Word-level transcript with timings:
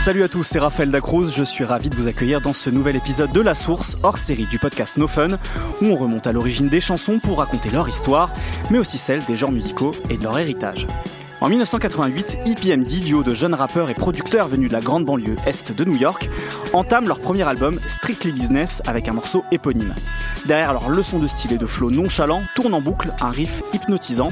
Salut 0.00 0.22
à 0.22 0.28
tous, 0.28 0.44
c'est 0.44 0.58
Raphaël 0.58 0.90
Dacruz. 0.90 1.30
Je 1.36 1.44
suis 1.44 1.62
ravi 1.62 1.90
de 1.90 1.94
vous 1.94 2.08
accueillir 2.08 2.40
dans 2.40 2.54
ce 2.54 2.70
nouvel 2.70 2.96
épisode 2.96 3.32
de 3.32 3.40
La 3.42 3.54
Source, 3.54 3.98
hors 4.02 4.16
série 4.16 4.46
du 4.46 4.58
podcast 4.58 4.96
No 4.96 5.06
Fun, 5.06 5.36
où 5.82 5.84
on 5.84 5.94
remonte 5.94 6.26
à 6.26 6.32
l'origine 6.32 6.68
des 6.68 6.80
chansons 6.80 7.18
pour 7.18 7.36
raconter 7.36 7.68
leur 7.68 7.86
histoire, 7.86 8.30
mais 8.70 8.78
aussi 8.78 8.96
celle 8.96 9.22
des 9.26 9.36
genres 9.36 9.52
musicaux 9.52 9.90
et 10.08 10.16
de 10.16 10.22
leur 10.22 10.38
héritage. 10.38 10.86
En 11.42 11.50
1988, 11.50 12.38
EPMD, 12.46 13.04
duo 13.04 13.22
de 13.22 13.34
jeunes 13.34 13.52
rappeurs 13.52 13.90
et 13.90 13.94
producteurs 13.94 14.48
venus 14.48 14.70
de 14.70 14.72
la 14.74 14.80
grande 14.80 15.04
banlieue 15.04 15.36
est 15.44 15.70
de 15.70 15.84
New 15.84 15.98
York, 15.98 16.30
entament 16.72 17.06
leur 17.06 17.20
premier 17.20 17.42
album 17.42 17.78
Strictly 17.86 18.32
Business 18.32 18.80
avec 18.86 19.06
un 19.06 19.12
morceau 19.12 19.44
éponyme. 19.52 19.94
Derrière 20.46 20.72
leur 20.72 20.88
leçon 20.88 21.18
de 21.18 21.26
style 21.26 21.52
et 21.52 21.58
de 21.58 21.66
flow 21.66 21.90
nonchalant, 21.90 22.42
tourne 22.54 22.74
en 22.74 22.80
boucle 22.80 23.12
un 23.20 23.30
riff 23.30 23.62
hypnotisant 23.72 24.28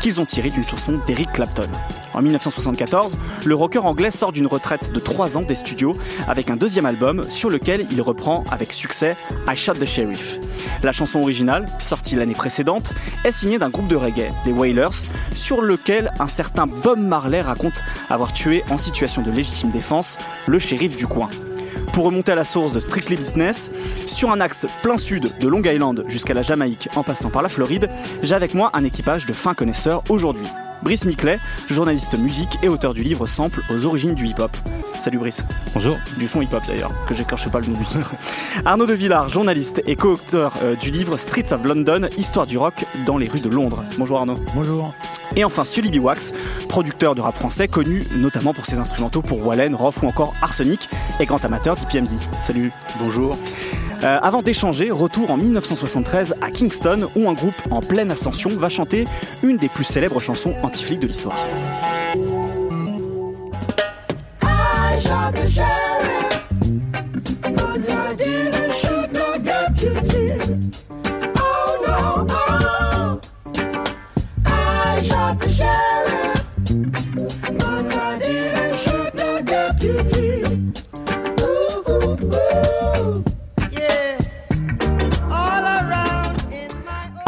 qu'ils 0.00 0.20
ont 0.20 0.24
tiré 0.24 0.50
d'une 0.50 0.66
chanson 0.66 0.98
d'Eric 1.06 1.32
Clapton. 1.32 1.68
En 2.14 2.22
1974, 2.22 3.18
le 3.44 3.54
rocker 3.54 3.84
anglais 3.84 4.10
sort 4.10 4.32
d'une 4.32 4.46
retraite 4.46 4.92
de 4.92 4.98
3 4.98 5.36
ans 5.36 5.42
des 5.42 5.54
studios 5.54 5.92
avec 6.26 6.50
un 6.50 6.56
deuxième 6.56 6.86
album 6.86 7.24
sur 7.30 7.50
lequel 7.50 7.86
il 7.90 8.02
reprend 8.02 8.44
avec 8.50 8.72
succès 8.72 9.16
I 9.46 9.54
Shot 9.54 9.74
the 9.74 9.84
Sheriff. 9.84 10.38
La 10.82 10.92
chanson 10.92 11.20
originale, 11.20 11.66
sortie 11.78 12.16
l'année 12.16 12.34
précédente, 12.34 12.92
est 13.24 13.32
signée 13.32 13.58
d'un 13.58 13.68
groupe 13.68 13.88
de 13.88 13.96
reggae, 13.96 14.32
les 14.46 14.52
Wailers, 14.52 15.06
sur 15.34 15.60
lequel 15.60 16.10
un 16.18 16.28
certain 16.28 16.66
Bob 16.66 16.98
Marley 16.98 17.42
raconte 17.42 17.82
avoir 18.08 18.32
tué 18.32 18.64
en 18.70 18.78
situation 18.78 19.22
de 19.22 19.30
légitime 19.30 19.70
défense 19.70 20.16
le 20.46 20.58
shérif 20.58 20.96
du 20.96 21.06
coin. 21.06 21.28
Pour 21.92 22.04
remonter 22.04 22.32
à 22.32 22.34
la 22.34 22.44
source 22.44 22.72
de 22.72 22.80
Strictly 22.80 23.16
Business, 23.16 23.70
sur 24.06 24.30
un 24.30 24.40
axe 24.40 24.66
plein 24.82 24.96
sud 24.96 25.32
de 25.38 25.48
Long 25.48 25.62
Island 25.62 26.04
jusqu'à 26.08 26.34
la 26.34 26.42
Jamaïque 26.42 26.88
en 26.96 27.02
passant 27.02 27.30
par 27.30 27.42
la 27.42 27.48
Floride, 27.48 27.88
j'ai 28.22 28.34
avec 28.34 28.54
moi 28.54 28.70
un 28.74 28.84
équipage 28.84 29.26
de 29.26 29.32
fins 29.32 29.54
connaisseurs 29.54 30.02
aujourd'hui. 30.08 30.46
Brice 30.82 31.04
Miclet, 31.04 31.38
journaliste 31.68 32.18
musique 32.18 32.58
et 32.62 32.68
auteur 32.68 32.94
du 32.94 33.02
livre 33.02 33.26
Sample 33.26 33.60
aux 33.70 33.84
origines 33.84 34.14
du 34.14 34.26
hip-hop. 34.26 34.56
Salut 35.00 35.18
Brice. 35.18 35.44
Bonjour. 35.74 35.96
Du 36.18 36.26
son 36.26 36.40
hip-hop 36.42 36.62
d'ailleurs, 36.66 36.92
que 37.06 37.14
j'écorche 37.14 37.48
pas 37.50 37.60
le 37.60 37.66
nom 37.66 37.78
du 37.78 37.84
titre. 37.84 38.12
Arnaud 38.64 38.86
de 38.86 38.94
Villard, 38.94 39.28
journaliste 39.28 39.82
et 39.86 39.96
co-auteur 39.96 40.54
euh, 40.62 40.76
du 40.76 40.90
livre 40.90 41.16
Streets 41.16 41.52
of 41.52 41.64
London, 41.64 42.08
Histoire 42.16 42.46
du 42.46 42.58
rock 42.58 42.84
dans 43.06 43.18
les 43.18 43.28
rues 43.28 43.40
de 43.40 43.48
Londres. 43.48 43.82
Bonjour 43.98 44.18
Arnaud. 44.18 44.36
Bonjour. 44.54 44.94
Et 45.36 45.44
enfin 45.44 45.64
Sully 45.64 45.98
Wax, 45.98 46.32
producteur 46.68 47.14
de 47.14 47.20
rap 47.20 47.36
français 47.36 47.68
connu 47.68 48.04
notamment 48.16 48.52
pour 48.52 48.66
ses 48.66 48.78
instrumentaux 48.78 49.22
pour 49.22 49.46
Wallen, 49.46 49.74
Roth 49.74 50.02
ou 50.02 50.06
encore 50.06 50.34
Arsenic 50.42 50.88
et 51.20 51.26
grand 51.26 51.44
amateur 51.44 51.76
d'IPMD. 51.76 52.08
Salut. 52.42 52.72
Bonjour. 52.98 53.38
Euh, 54.02 54.18
avant 54.22 54.40
d'échanger, 54.40 54.90
retour 54.90 55.30
en 55.30 55.36
1973 55.36 56.34
à 56.40 56.50
Kingston 56.50 57.08
où 57.16 57.28
un 57.28 57.34
groupe 57.34 57.54
en 57.70 57.82
pleine 57.82 58.10
ascension 58.10 58.50
va 58.56 58.70
chanter 58.70 59.04
une 59.42 59.58
des 59.58 59.68
plus 59.68 59.84
célèbres 59.84 60.20
chansons 60.20 60.54
anti-flics 60.62 61.00
de 61.00 61.06
l'histoire. 61.06 61.36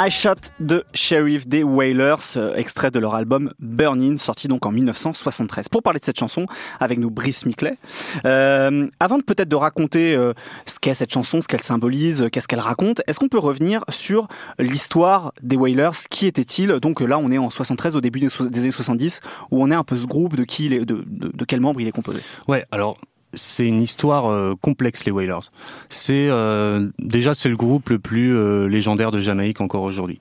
I 0.04 0.10
Shot 0.10 0.50
the 0.60 0.84
Sheriff 0.94 1.46
des 1.46 1.62
Wailers, 1.62 2.36
euh, 2.36 2.56
extrait 2.56 2.90
de 2.90 2.98
leur 2.98 3.14
album 3.14 3.52
Burning, 3.60 4.18
sorti 4.18 4.48
donc 4.48 4.66
en 4.66 4.72
1973. 4.72 5.68
Pour 5.68 5.80
parler 5.84 6.00
de 6.00 6.04
cette 6.04 6.18
chanson, 6.18 6.46
avec 6.80 6.98
nous 6.98 7.08
Brice 7.08 7.46
Miclet. 7.46 7.76
Euh, 8.24 8.88
avant 8.98 9.18
de 9.18 9.22
peut-être 9.22 9.48
de 9.48 9.54
raconter 9.54 10.16
euh, 10.16 10.32
ce 10.66 10.80
qu'est 10.80 10.94
cette 10.94 11.12
chanson, 11.12 11.40
ce 11.40 11.46
qu'elle 11.46 11.62
symbolise, 11.62 12.26
qu'est-ce 12.32 12.48
qu'elle 12.48 12.58
raconte, 12.58 13.00
est-ce 13.06 13.20
qu'on 13.20 13.28
peut 13.28 13.38
revenir 13.38 13.84
sur 13.90 14.26
l'histoire 14.58 15.34
des 15.40 15.56
Wailers? 15.56 16.08
Qui 16.10 16.26
étaient-ils? 16.26 16.80
Donc 16.80 17.00
là, 17.00 17.18
on 17.18 17.30
est 17.30 17.38
en 17.38 17.50
73, 17.50 17.94
au 17.94 18.00
début 18.00 18.18
des, 18.18 18.28
années 18.58 18.72
70, 18.72 19.20
où 19.52 19.62
on 19.62 19.70
est 19.70 19.76
un 19.76 19.84
peu 19.84 19.96
ce 19.96 20.08
groupe, 20.08 20.34
de 20.34 20.42
qui, 20.42 20.68
de, 20.68 20.82
de, 20.82 21.04
de 21.06 21.44
quel 21.44 21.60
membre 21.60 21.80
il 21.80 21.86
est 21.86 21.92
composé 21.92 22.18
Ouais, 22.48 22.64
alors 22.72 22.96
c'est 23.34 23.66
une 23.66 23.82
histoire 23.82 24.26
euh, 24.26 24.54
complexe 24.60 25.04
les 25.04 25.12
Wailers. 25.12 25.50
C'est 25.88 26.28
euh, 26.28 26.88
déjà 26.98 27.34
c'est 27.34 27.48
le 27.48 27.56
groupe 27.56 27.88
le 27.90 27.98
plus 27.98 28.36
euh, 28.36 28.66
légendaire 28.68 29.10
de 29.10 29.20
Jamaïque 29.20 29.60
encore 29.60 29.82
aujourd'hui. 29.82 30.20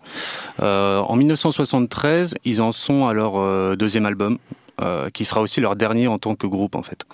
en 0.59 1.16
1973, 1.16 2.35
ils 2.45 2.61
en 2.61 2.72
sont 2.72 3.07
à 3.07 3.13
leur 3.13 3.75
deuxième 3.77 4.05
album. 4.05 4.38
qui 5.13 5.25
sera 5.25 5.41
aussi 5.41 5.61
leur 5.61 5.75
dernier 5.75 6.07
en 6.07 6.17
tant 6.17 6.33
que 6.35 6.47
groupe 6.47 6.75
en 6.75 6.81
fait. 6.81 7.05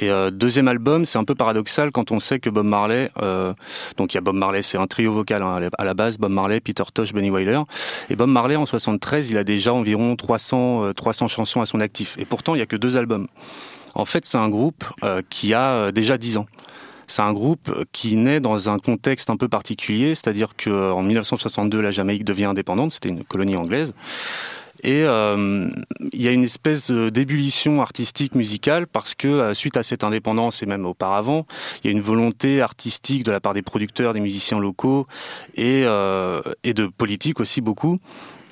Et 0.00 0.10
deuxième 0.32 0.68
album, 0.68 1.04
c'est 1.04 1.18
un 1.18 1.24
peu 1.24 1.34
paradoxal 1.34 1.90
quand 1.90 2.10
on 2.10 2.20
sait 2.20 2.38
que 2.40 2.48
Bob 2.48 2.64
Marley, 2.64 3.10
donc 3.98 4.14
il 4.14 4.16
y 4.16 4.18
a 4.18 4.22
Bob 4.22 4.36
Marley, 4.36 4.62
c'est 4.62 4.78
un 4.78 4.86
trio 4.86 5.12
vocal 5.12 5.42
hein, 5.42 5.68
à 5.76 5.84
la 5.84 5.94
base, 5.94 6.16
Bob 6.16 6.32
Marley, 6.32 6.60
Peter 6.60 6.84
Tosh, 6.94 7.12
Benny 7.12 7.30
Wailer, 7.30 7.60
et 8.08 8.16
Bob 8.16 8.30
Marley 8.30 8.56
en 8.56 8.64
73, 8.64 9.30
il 9.30 9.36
a 9.36 9.44
déjà 9.44 9.74
environ 9.74 10.16
300 10.16 10.94
300 10.94 11.28
chansons 11.28 11.60
à 11.60 11.66
son 11.66 11.80
actif, 11.80 12.16
et 12.18 12.24
pourtant 12.24 12.54
il 12.54 12.60
y 12.60 12.62
a 12.62 12.66
que 12.66 12.76
deux 12.76 12.96
albums. 12.96 13.26
En 13.94 14.04
fait, 14.04 14.24
c'est 14.24 14.38
un 14.38 14.48
groupe 14.48 14.84
euh, 15.04 15.22
qui 15.28 15.54
a 15.54 15.72
euh, 15.72 15.92
déjà 15.92 16.18
10 16.18 16.38
ans. 16.38 16.46
C'est 17.06 17.22
un 17.22 17.32
groupe 17.32 17.70
qui 17.92 18.16
naît 18.16 18.40
dans 18.40 18.70
un 18.70 18.78
contexte 18.78 19.28
un 19.28 19.36
peu 19.36 19.48
particulier, 19.48 20.14
c'est-à-dire 20.14 20.50
qu'en 20.56 21.02
1962, 21.02 21.80
la 21.80 21.90
Jamaïque 21.90 22.24
devient 22.24 22.46
indépendante, 22.46 22.92
c'était 22.92 23.10
une 23.10 23.24
colonie 23.24 23.56
anglaise. 23.56 23.92
Et 24.82 25.02
euh, 25.04 25.68
il 26.12 26.22
y 26.22 26.26
a 26.26 26.30
une 26.30 26.44
espèce 26.44 26.90
d'ébullition 26.90 27.82
artistique 27.82 28.34
musicale 28.34 28.86
parce 28.86 29.14
que 29.14 29.52
suite 29.52 29.76
à 29.76 29.82
cette 29.82 30.04
indépendance 30.04 30.62
et 30.62 30.66
même 30.66 30.86
auparavant, 30.86 31.46
il 31.82 31.88
y 31.88 31.90
a 31.90 31.92
une 31.92 32.00
volonté 32.00 32.62
artistique 32.62 33.24
de 33.24 33.30
la 33.30 33.40
part 33.40 33.52
des 33.52 33.62
producteurs, 33.62 34.14
des 34.14 34.20
musiciens 34.20 34.58
locaux 34.58 35.06
et, 35.54 35.82
et 35.82 36.74
de 36.74 36.86
politiques 36.86 37.40
aussi 37.40 37.60
beaucoup 37.60 37.98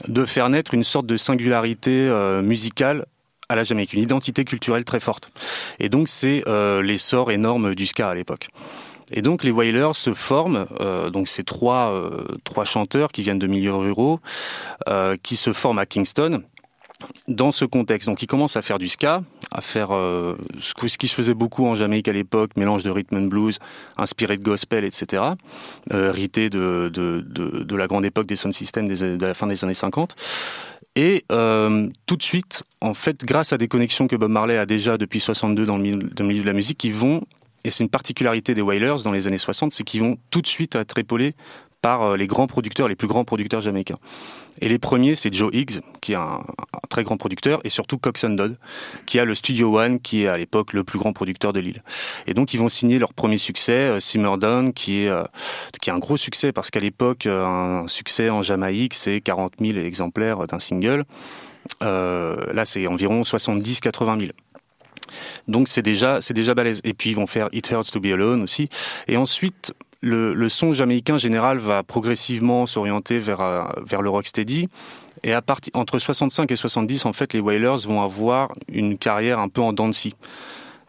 de 0.06 0.24
faire 0.24 0.48
naître 0.50 0.74
une 0.74 0.84
sorte 0.84 1.06
de 1.06 1.16
singularité 1.16 2.08
musicale 2.42 3.06
à 3.50 3.56
la 3.56 3.64
Jamaïque, 3.64 3.92
une 3.92 4.02
identité 4.02 4.44
culturelle 4.44 4.84
très 4.84 5.00
forte. 5.00 5.28
Et 5.80 5.88
donc 5.88 6.08
c'est 6.08 6.44
euh, 6.46 6.82
l'essor 6.82 7.32
énorme 7.32 7.74
du 7.74 7.84
ska 7.84 8.08
à 8.08 8.14
l'époque. 8.14 8.48
Et 9.10 9.22
donc 9.22 9.42
les 9.42 9.50
Wailers 9.50 9.94
se 9.94 10.14
forment, 10.14 10.66
euh, 10.80 11.10
donc 11.10 11.26
ces 11.26 11.42
trois 11.42 11.90
euh, 11.90 12.38
trois 12.44 12.64
chanteurs 12.64 13.10
qui 13.10 13.22
viennent 13.22 13.40
de 13.40 13.48
milieux 13.48 13.74
ruraux, 13.74 14.20
qui 15.22 15.34
se 15.34 15.52
forment 15.52 15.80
à 15.80 15.86
Kingston 15.86 16.42
dans 17.28 17.52
ce 17.52 17.64
contexte. 17.64 18.08
Donc 18.08 18.22
ils 18.22 18.26
commencent 18.26 18.56
à 18.56 18.62
faire 18.62 18.78
du 18.78 18.88
ska, 18.88 19.22
à 19.52 19.60
faire 19.60 19.92
euh, 19.92 20.36
ce, 20.58 20.74
qui 20.74 21.08
se 21.08 21.14
faisait 21.14 21.34
beaucoup 21.34 21.66
en 21.66 21.74
Jamaïque 21.74 22.08
à 22.08 22.12
l'époque, 22.12 22.50
mélange 22.56 22.82
de 22.82 22.90
rhythm 22.90 23.16
and 23.16 23.26
blues, 23.26 23.58
inspiré 23.96 24.36
de 24.36 24.42
gospel, 24.42 24.84
etc. 24.84 25.22
Euh, 25.92 26.12
de, 26.12 26.48
de, 26.48 26.88
de, 26.88 27.64
de, 27.64 27.76
la 27.76 27.86
grande 27.86 28.04
époque 28.04 28.26
des 28.26 28.36
sound 28.36 28.54
systems 28.54 28.88
de 28.88 29.24
la 29.24 29.34
fin 29.34 29.46
des 29.46 29.62
années 29.64 29.74
50. 29.74 30.14
Et 30.96 31.24
euh, 31.30 31.88
tout 32.06 32.16
de 32.16 32.22
suite, 32.22 32.62
en 32.80 32.94
fait, 32.94 33.24
grâce 33.24 33.52
à 33.52 33.58
des 33.58 33.68
connexions 33.68 34.08
que 34.08 34.16
Bob 34.16 34.30
Marley 34.30 34.58
a 34.58 34.66
déjà 34.66 34.98
depuis 34.98 35.20
62 35.20 35.64
dans 35.64 35.76
le 35.76 35.82
milieu, 35.82 35.98
dans 35.98 36.24
le 36.24 36.28
milieu 36.28 36.42
de 36.42 36.46
la 36.46 36.52
musique, 36.52 36.82
ils 36.84 36.92
vont, 36.92 37.22
et 37.64 37.70
c'est 37.70 37.84
une 37.84 37.90
particularité 37.90 38.54
des 38.54 38.62
Wailers 38.62 38.96
dans 39.04 39.12
les 39.12 39.26
années 39.26 39.38
60, 39.38 39.72
c'est 39.72 39.84
qu'ils 39.84 40.00
vont 40.00 40.18
tout 40.30 40.42
de 40.42 40.46
suite 40.46 40.74
être 40.74 40.98
épaulés 40.98 41.34
par 41.80 42.02
euh, 42.02 42.16
les 42.16 42.26
grands 42.26 42.46
producteurs, 42.46 42.88
les 42.88 42.96
plus 42.96 43.08
grands 43.08 43.24
producteurs 43.24 43.60
jamaïcains. 43.60 43.98
Et 44.60 44.68
les 44.68 44.78
premiers, 44.78 45.14
c'est 45.14 45.32
Joe 45.32 45.50
Higgs, 45.52 45.80
qui 46.00 46.12
est 46.12 46.16
un, 46.16 46.42
très 46.88 47.04
grand 47.04 47.16
producteur, 47.16 47.60
et 47.64 47.68
surtout 47.68 47.98
Cox 47.98 48.24
Dodd, 48.24 48.58
qui 49.06 49.18
a 49.18 49.24
le 49.24 49.34
Studio 49.34 49.78
One, 49.78 50.00
qui 50.00 50.24
est 50.24 50.28
à 50.28 50.36
l'époque 50.36 50.72
le 50.72 50.84
plus 50.84 50.98
grand 50.98 51.12
producteur 51.12 51.52
de 51.52 51.60
l'île. 51.60 51.82
Et 52.26 52.34
donc, 52.34 52.52
ils 52.52 52.58
vont 52.58 52.68
signer 52.68 52.98
leur 52.98 53.14
premier 53.14 53.38
succès, 53.38 53.72
euh, 53.72 54.00
Simmer 54.00 54.36
Down, 54.38 54.72
qui 54.72 55.04
est, 55.04 55.08
euh, 55.08 55.24
qui 55.80 55.90
est 55.90 55.92
un 55.92 55.98
gros 55.98 56.16
succès, 56.16 56.52
parce 56.52 56.70
qu'à 56.70 56.80
l'époque, 56.80 57.26
un 57.26 57.86
succès 57.88 58.30
en 58.30 58.42
Jamaïque, 58.42 58.94
c'est 58.94 59.20
40 59.20 59.54
000 59.60 59.78
exemplaires 59.78 60.46
d'un 60.46 60.60
single. 60.60 61.04
Euh, 61.82 62.52
là, 62.52 62.64
c'est 62.64 62.86
environ 62.86 63.22
70-80 63.22 64.20
000. 64.20 64.32
Donc 65.48 65.68
c'est 65.68 65.82
déjà 65.82 66.20
c'est 66.20 66.34
déjà 66.34 66.54
balèze. 66.54 66.80
Et 66.84 66.94
puis 66.94 67.10
ils 67.10 67.16
vont 67.16 67.26
faire 67.26 67.48
It 67.52 67.68
Hurts 67.70 67.90
to 67.92 68.00
Be 68.00 68.06
Alone 68.06 68.42
aussi. 68.42 68.68
Et 69.08 69.16
ensuite 69.16 69.72
le, 70.00 70.34
le, 70.34 70.48
son 70.48 70.72
jamaïcain 70.72 71.18
général 71.18 71.58
va 71.58 71.82
progressivement 71.82 72.66
s'orienter 72.66 73.18
vers, 73.18 73.40
euh, 73.40 73.64
vers 73.84 74.02
le 74.02 74.10
rocksteady. 74.10 74.68
Et 75.22 75.32
à 75.32 75.42
partir 75.42 75.72
entre 75.76 75.98
65 75.98 76.50
et 76.50 76.56
70, 76.56 77.04
en 77.04 77.12
fait, 77.12 77.34
les 77.34 77.40
Wailers 77.40 77.86
vont 77.86 78.00
avoir 78.00 78.52
une 78.72 78.96
carrière 78.96 79.38
un 79.38 79.48
peu 79.48 79.60
en 79.60 79.72
dents 79.72 79.88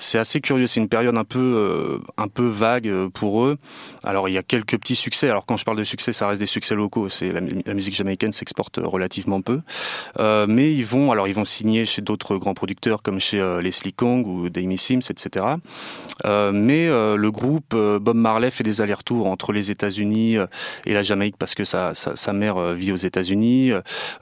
c'est 0.01 0.17
assez 0.17 0.41
curieux. 0.41 0.67
C'est 0.67 0.79
une 0.79 0.89
période 0.89 1.17
un 1.17 1.23
peu, 1.23 1.39
euh, 1.39 1.99
un 2.17 2.27
peu 2.27 2.47
vague 2.47 2.87
euh, 2.87 3.09
pour 3.09 3.45
eux. 3.45 3.57
Alors 4.03 4.27
il 4.27 4.33
y 4.33 4.37
a 4.37 4.43
quelques 4.43 4.77
petits 4.77 4.95
succès. 4.95 5.29
Alors 5.29 5.45
quand 5.45 5.57
je 5.57 5.63
parle 5.63 5.77
de 5.77 5.83
succès, 5.83 6.11
ça 6.11 6.27
reste 6.27 6.39
des 6.39 6.47
succès 6.47 6.75
locaux. 6.75 7.07
C'est 7.07 7.31
la, 7.31 7.73
musique 7.73 7.93
jamaïcaine 7.93 8.31
s'exporte 8.31 8.79
relativement 8.81 9.41
peu. 9.41 9.61
Euh, 10.19 10.47
mais 10.49 10.73
ils 10.73 10.85
vont, 10.85 11.11
alors 11.11 11.27
ils 11.27 11.35
vont 11.35 11.45
signer 11.45 11.85
chez 11.85 12.01
d'autres 12.01 12.37
grands 12.37 12.55
producteurs 12.55 13.03
comme 13.03 13.19
chez 13.19 13.39
Leslie 13.61 13.93
Kong 13.93 14.25
ou 14.25 14.49
Damie 14.49 14.77
Sims, 14.77 15.01
etc. 15.09 15.45
mais 16.25 16.87
le 16.87 17.29
groupe 17.29 17.75
Bob 17.75 18.15
Marley 18.15 18.49
fait 18.49 18.63
des 18.63 18.81
allers-retours 18.81 19.27
entre 19.27 19.53
les 19.53 19.69
États-Unis 19.69 20.37
et 20.85 20.93
la 20.93 21.03
Jamaïque 21.03 21.37
parce 21.37 21.53
que 21.53 21.63
sa, 21.63 21.93
sa, 21.93 22.15
sa 22.15 22.33
mère 22.33 22.73
vit 22.73 22.91
aux 22.91 22.97
États-Unis. 22.97 23.71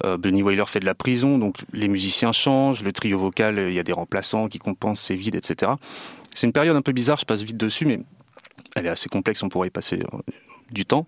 Benny 0.04 0.44
Wailer 0.44 0.68
fait 0.68 0.80
de 0.80 0.86
la 0.86 0.96
prison, 0.96 1.38
donc 1.38 1.56
les 1.72 1.88
musiciens 1.88 2.32
changent. 2.32 2.84
Le 2.84 2.92
trio 2.92 3.18
vocal, 3.18 3.60
il 3.60 3.74
y 3.74 3.80
a 3.80 3.84
des 3.84 3.94
remplaçants 3.94 4.48
qui 4.48 4.60
compensent 4.60 5.02
ces 5.02 5.16
vides, 5.16 5.36
etc. 5.36 5.69
C'est 6.34 6.48
une 6.48 6.54
période 6.54 6.76
un 6.76 6.82
peu 6.82 6.92
bizarre, 6.92 7.18
je 7.18 7.26
passe 7.26 7.42
vite 7.42 7.58
dessus, 7.58 7.86
mais 7.86 8.00
elle 8.76 8.86
est 8.86 8.90
assez 8.90 9.10
complexe, 9.10 9.44
on 9.44 9.50
pourrait 9.50 9.68
y 9.68 9.72
passer 9.72 10.00
du 10.72 10.86
temps. 10.86 11.08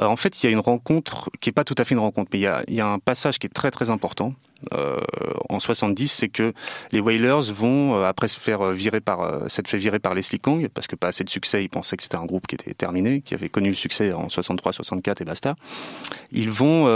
en 0.00 0.16
fait, 0.16 0.42
il 0.42 0.46
y 0.46 0.48
a 0.48 0.52
une 0.52 0.60
rencontre 0.60 1.30
qui 1.40 1.48
n'est 1.48 1.52
pas 1.54 1.64
tout 1.64 1.74
à 1.78 1.84
fait 1.84 1.94
une 1.94 2.00
rencontre, 2.00 2.30
mais 2.32 2.40
il 2.40 2.74
y, 2.74 2.80
a, 2.80 2.86
un 2.86 2.98
passage 2.98 3.38
qui 3.38 3.46
est 3.46 3.50
très 3.50 3.70
très 3.70 3.90
important 3.90 4.34
euh, 4.74 4.98
en 5.48 5.60
70, 5.60 6.08
c'est 6.08 6.28
que 6.28 6.52
les 6.90 7.00
Wailers 7.00 7.52
vont, 7.52 7.94
euh, 7.94 8.04
après 8.04 8.28
se 8.28 8.40
faire 8.40 8.72
virer 8.72 9.00
par, 9.00 9.20
euh, 9.20 9.48
s'être 9.48 9.68
fait 9.68 9.78
virer 9.78 10.00
par 10.00 10.14
Leslie 10.14 10.40
Kong, 10.40 10.68
parce 10.74 10.86
que 10.86 10.96
pas 10.96 11.08
assez 11.08 11.22
de 11.22 11.30
succès, 11.30 11.62
ils 11.62 11.68
pensaient 11.68 11.96
que 11.96 12.02
c'était 12.02 12.16
un 12.16 12.24
groupe 12.24 12.46
qui 12.46 12.56
était 12.56 12.74
terminé, 12.74 13.20
qui 13.20 13.34
avait 13.34 13.48
connu 13.48 13.68
le 13.68 13.76
succès 13.76 14.12
en 14.12 14.28
63, 14.28 14.72
64 14.72 15.22
et 15.22 15.24
basta. 15.24 15.54
Ils 16.32 16.50
vont 16.50 16.88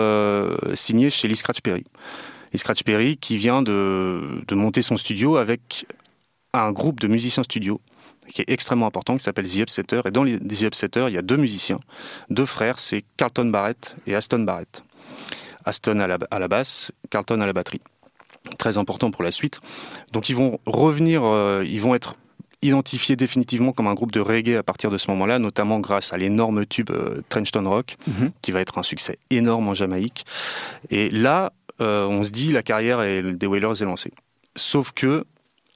signer 0.74 1.10
chez 1.10 1.28
Lee 1.28 1.36
Scratch 1.36 1.60
Perry. 1.60 1.84
Lee 2.52 2.58
Scratch 2.58 2.82
Perry 2.82 3.16
qui 3.16 3.36
vient 3.36 3.62
de 3.62 4.54
monter 4.54 4.82
son 4.82 4.96
studio 4.96 5.36
avec 5.36 5.86
un 6.52 6.72
groupe 6.72 7.00
de 7.00 7.08
musiciens 7.08 7.42
studio 7.42 7.80
qui 8.28 8.42
est 8.42 8.50
extrêmement 8.50 8.86
important, 8.86 9.16
qui 9.16 9.22
s'appelle 9.22 9.48
The 9.48 9.56
Upsetter. 9.56 10.02
Et 10.04 10.10
dans 10.10 10.24
les 10.24 10.38
The 10.38 10.62
Upsetter, 10.62 11.06
il 11.08 11.14
y 11.14 11.18
a 11.18 11.22
deux 11.22 11.36
musiciens, 11.36 11.80
deux 12.30 12.46
frères, 12.46 12.78
c'est 12.78 13.04
Carlton 13.16 13.46
Barrett 13.46 13.96
et 14.06 14.14
Aston 14.14 14.40
Barrett. 14.40 14.82
Aston 15.64 16.00
à 16.00 16.06
la, 16.08 16.48
basse, 16.48 16.92
Carlton 17.10 17.40
à 17.40 17.46
la 17.46 17.52
batterie. 17.52 17.80
Très 18.58 18.78
important 18.78 19.10
pour 19.10 19.22
la 19.22 19.30
suite. 19.30 19.60
Donc 20.12 20.28
ils 20.28 20.34
vont 20.34 20.58
revenir, 20.66 21.22
euh, 21.24 21.64
ils 21.64 21.80
vont 21.80 21.94
être 21.94 22.16
identifiés 22.62 23.16
définitivement 23.16 23.72
comme 23.72 23.86
un 23.86 23.94
groupe 23.94 24.12
de 24.12 24.20
reggae 24.20 24.56
à 24.56 24.62
partir 24.62 24.90
de 24.90 24.98
ce 24.98 25.10
moment-là, 25.10 25.38
notamment 25.38 25.80
grâce 25.80 26.12
à 26.12 26.16
l'énorme 26.16 26.66
tube 26.66 26.90
euh, 26.90 27.22
Trenchton 27.28 27.68
Rock, 27.68 27.96
mhm. 28.06 28.30
qui 28.40 28.50
va 28.50 28.60
être 28.60 28.78
un 28.78 28.82
succès 28.82 29.18
énorme 29.30 29.68
en 29.68 29.74
Jamaïque. 29.74 30.24
Et 30.90 31.10
là, 31.10 31.52
euh, 31.80 32.06
on 32.06 32.24
se 32.24 32.30
dit 32.30 32.50
la 32.50 32.62
carrière 32.62 32.98
des 33.22 33.46
Wailers 33.46 33.80
est 33.82 33.84
lancée. 33.84 34.12
Sauf 34.56 34.92
que 34.92 35.24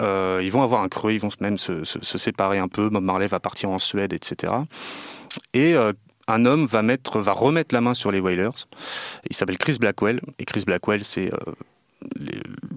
ils 0.01 0.51
vont 0.51 0.63
avoir 0.63 0.83
un 0.83 0.89
creux, 0.89 1.13
ils 1.13 1.21
vont 1.21 1.29
même 1.41 1.59
se, 1.59 1.85
séparer 2.03 2.59
un 2.59 2.69
peu. 2.69 2.89
Bob 2.89 3.03
Marley 3.03 3.27
va 3.27 3.41
partir 3.41 3.71
en 3.71 3.79
Suède, 3.79 4.13
etc. 4.13 4.53
Et 5.55 5.75
un 6.29 6.45
homme 6.45 6.67
va, 6.67 6.83
mettre, 6.83 7.21
va 7.21 7.33
remettre 7.33 7.75
la 7.75 7.81
main 7.81 7.95
sur 7.95 8.11
les 8.11 8.21
Wailers. 8.21 8.67
Il 9.31 9.37
s'appelle 9.37 9.59
Chris 9.59 9.77
Blackwell. 9.79 10.21
Et 10.39 10.45
Chris 10.45 10.65
Blackwell, 10.67 11.05
c'est 11.05 11.33
euh, 11.33 11.53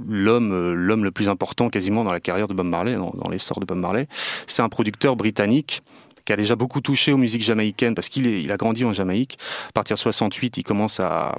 l'homme, 0.08 0.52
euh, 0.52 0.74
le 0.76 1.12
plus 1.12 1.30
important 1.30 1.70
quasiment 1.70 2.04
dans 2.04 2.12
la 2.12 2.20
carrière 2.20 2.48
de 2.48 2.54
Bob 2.54 2.68
Marley, 2.68 2.96
dans, 2.96 3.30
l'histoire 3.30 3.60
de 3.60 3.66
Bob 3.66 3.80
Marley. 3.80 4.08
C'est 4.48 4.62
un 4.62 4.70
producteur 4.70 5.16
britannique 5.16 5.82
qui 6.26 6.34
a 6.34 6.36
déjà 6.36 6.56
beaucoup 6.56 6.82
touché 6.82 7.12
aux 7.12 7.18
musiques 7.18 7.42
jamaïcaines 7.42 7.96
parce 7.96 8.10
qu'il 8.10 8.28
il 8.28 8.52
a 8.52 8.58
grandi 8.58 8.86
en 8.86 8.94
Jamaïque. 8.94 9.40
À 9.70 9.72
partir 9.72 9.96
de 9.96 10.00
68, 10.00 10.58
il 10.58 10.64
commence 10.64 11.00
à, 11.00 11.36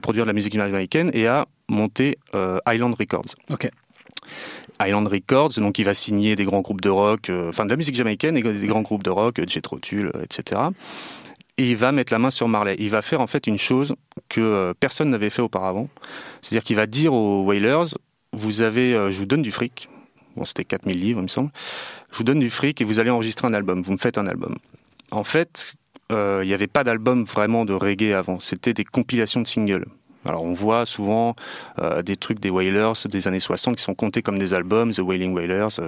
produire 0.00 0.24
de 0.24 0.28
la 0.28 0.34
musique 0.34 0.54
jamaïcaine 0.54 1.10
et 1.12 1.26
à 1.26 1.46
monter 1.68 2.18
euh, 2.34 2.60
Island 2.68 2.94
Records. 2.94 3.34
Ok. 3.50 3.68
Island 4.80 5.08
Records, 5.08 5.50
donc 5.58 5.78
il 5.78 5.84
va 5.84 5.94
signer 5.94 6.36
des 6.36 6.44
grands 6.44 6.60
groupes 6.60 6.80
de 6.80 6.90
rock, 6.90 7.30
enfin 7.48 7.64
de 7.64 7.70
la 7.70 7.76
musique 7.76 7.94
jamaïcaine 7.94 8.36
et 8.36 8.42
des 8.42 8.66
grands 8.66 8.82
groupes 8.82 9.02
de 9.02 9.10
rock, 9.10 9.40
Jethro 9.46 9.78
Tull, 9.78 10.12
etc 10.22 10.60
et 11.58 11.70
il 11.70 11.76
va 11.76 11.92
mettre 11.92 12.12
la 12.12 12.18
main 12.18 12.30
sur 12.30 12.48
Marley. 12.48 12.76
Il 12.78 12.90
va 12.90 13.02
faire 13.02 13.20
en 13.20 13.26
fait 13.26 13.46
une 13.46 13.58
chose 13.58 13.96
que 14.28 14.40
euh, 14.40 14.72
personne 14.78 15.10
n'avait 15.10 15.28
fait 15.28 15.42
auparavant. 15.42 15.88
C'est-à-dire 16.40 16.64
qu'il 16.64 16.76
va 16.76 16.86
dire 16.86 17.12
aux 17.12 17.42
Whalers, 17.42 17.98
vous 18.32 18.60
avez, 18.62 18.94
euh, 18.94 19.10
je 19.10 19.18
vous 19.18 19.26
donne 19.26 19.42
du 19.42 19.50
fric. 19.50 19.88
Bon, 20.36 20.44
c'était 20.44 20.64
4000 20.64 20.98
livres, 20.98 21.18
il 21.18 21.24
me 21.24 21.28
semble. 21.28 21.50
Je 22.12 22.18
vous 22.18 22.24
donne 22.24 22.38
du 22.38 22.48
fric 22.48 22.80
et 22.80 22.84
vous 22.84 23.00
allez 23.00 23.10
enregistrer 23.10 23.48
un 23.48 23.54
album. 23.54 23.82
Vous 23.82 23.92
me 23.92 23.98
faites 23.98 24.18
un 24.18 24.28
album. 24.28 24.56
En 25.10 25.24
fait, 25.24 25.74
euh, 26.12 26.40
il 26.44 26.46
n'y 26.46 26.54
avait 26.54 26.68
pas 26.68 26.84
d'album 26.84 27.24
vraiment 27.24 27.64
de 27.64 27.72
reggae 27.72 28.12
avant. 28.12 28.38
C'était 28.38 28.72
des 28.72 28.84
compilations 28.84 29.40
de 29.40 29.48
singles. 29.48 29.86
Alors 30.24 30.42
on 30.42 30.52
voit 30.52 30.84
souvent 30.84 31.36
des 32.04 32.16
trucs 32.16 32.40
des 32.40 32.50
Wailers 32.50 32.92
des 33.08 33.28
années 33.28 33.40
60 33.40 33.76
qui 33.76 33.82
sont 33.82 33.94
comptés 33.94 34.20
comme 34.22 34.38
des 34.38 34.52
albums, 34.52 34.92
The 34.92 34.98
Wailing 34.98 35.34
Wailers, 35.34 35.78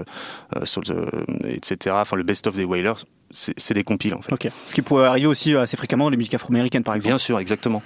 etc. 1.45 1.97
Enfin 1.99 2.17
le 2.17 2.23
best 2.23 2.47
of 2.47 2.57
des 2.57 2.65
Wailers 2.65 3.05
c'est 3.33 3.75
des 3.75 3.85
compiles 3.85 4.15
en 4.15 4.23
fait. 4.23 4.51
Ce 4.67 4.75
qui 4.75 4.83
pourrait 4.83 5.07
arriver 5.07 5.27
aussi 5.27 5.55
assez 5.55 5.77
fréquemment 5.77 6.05
dans 6.05 6.11
les 6.11 6.17
musiques 6.17 6.35
afro-américaines 6.35 6.83
par 6.83 6.95
exemple. 6.95 7.11
Bien 7.11 7.19
sûr, 7.19 7.39
exactement. 7.39 7.83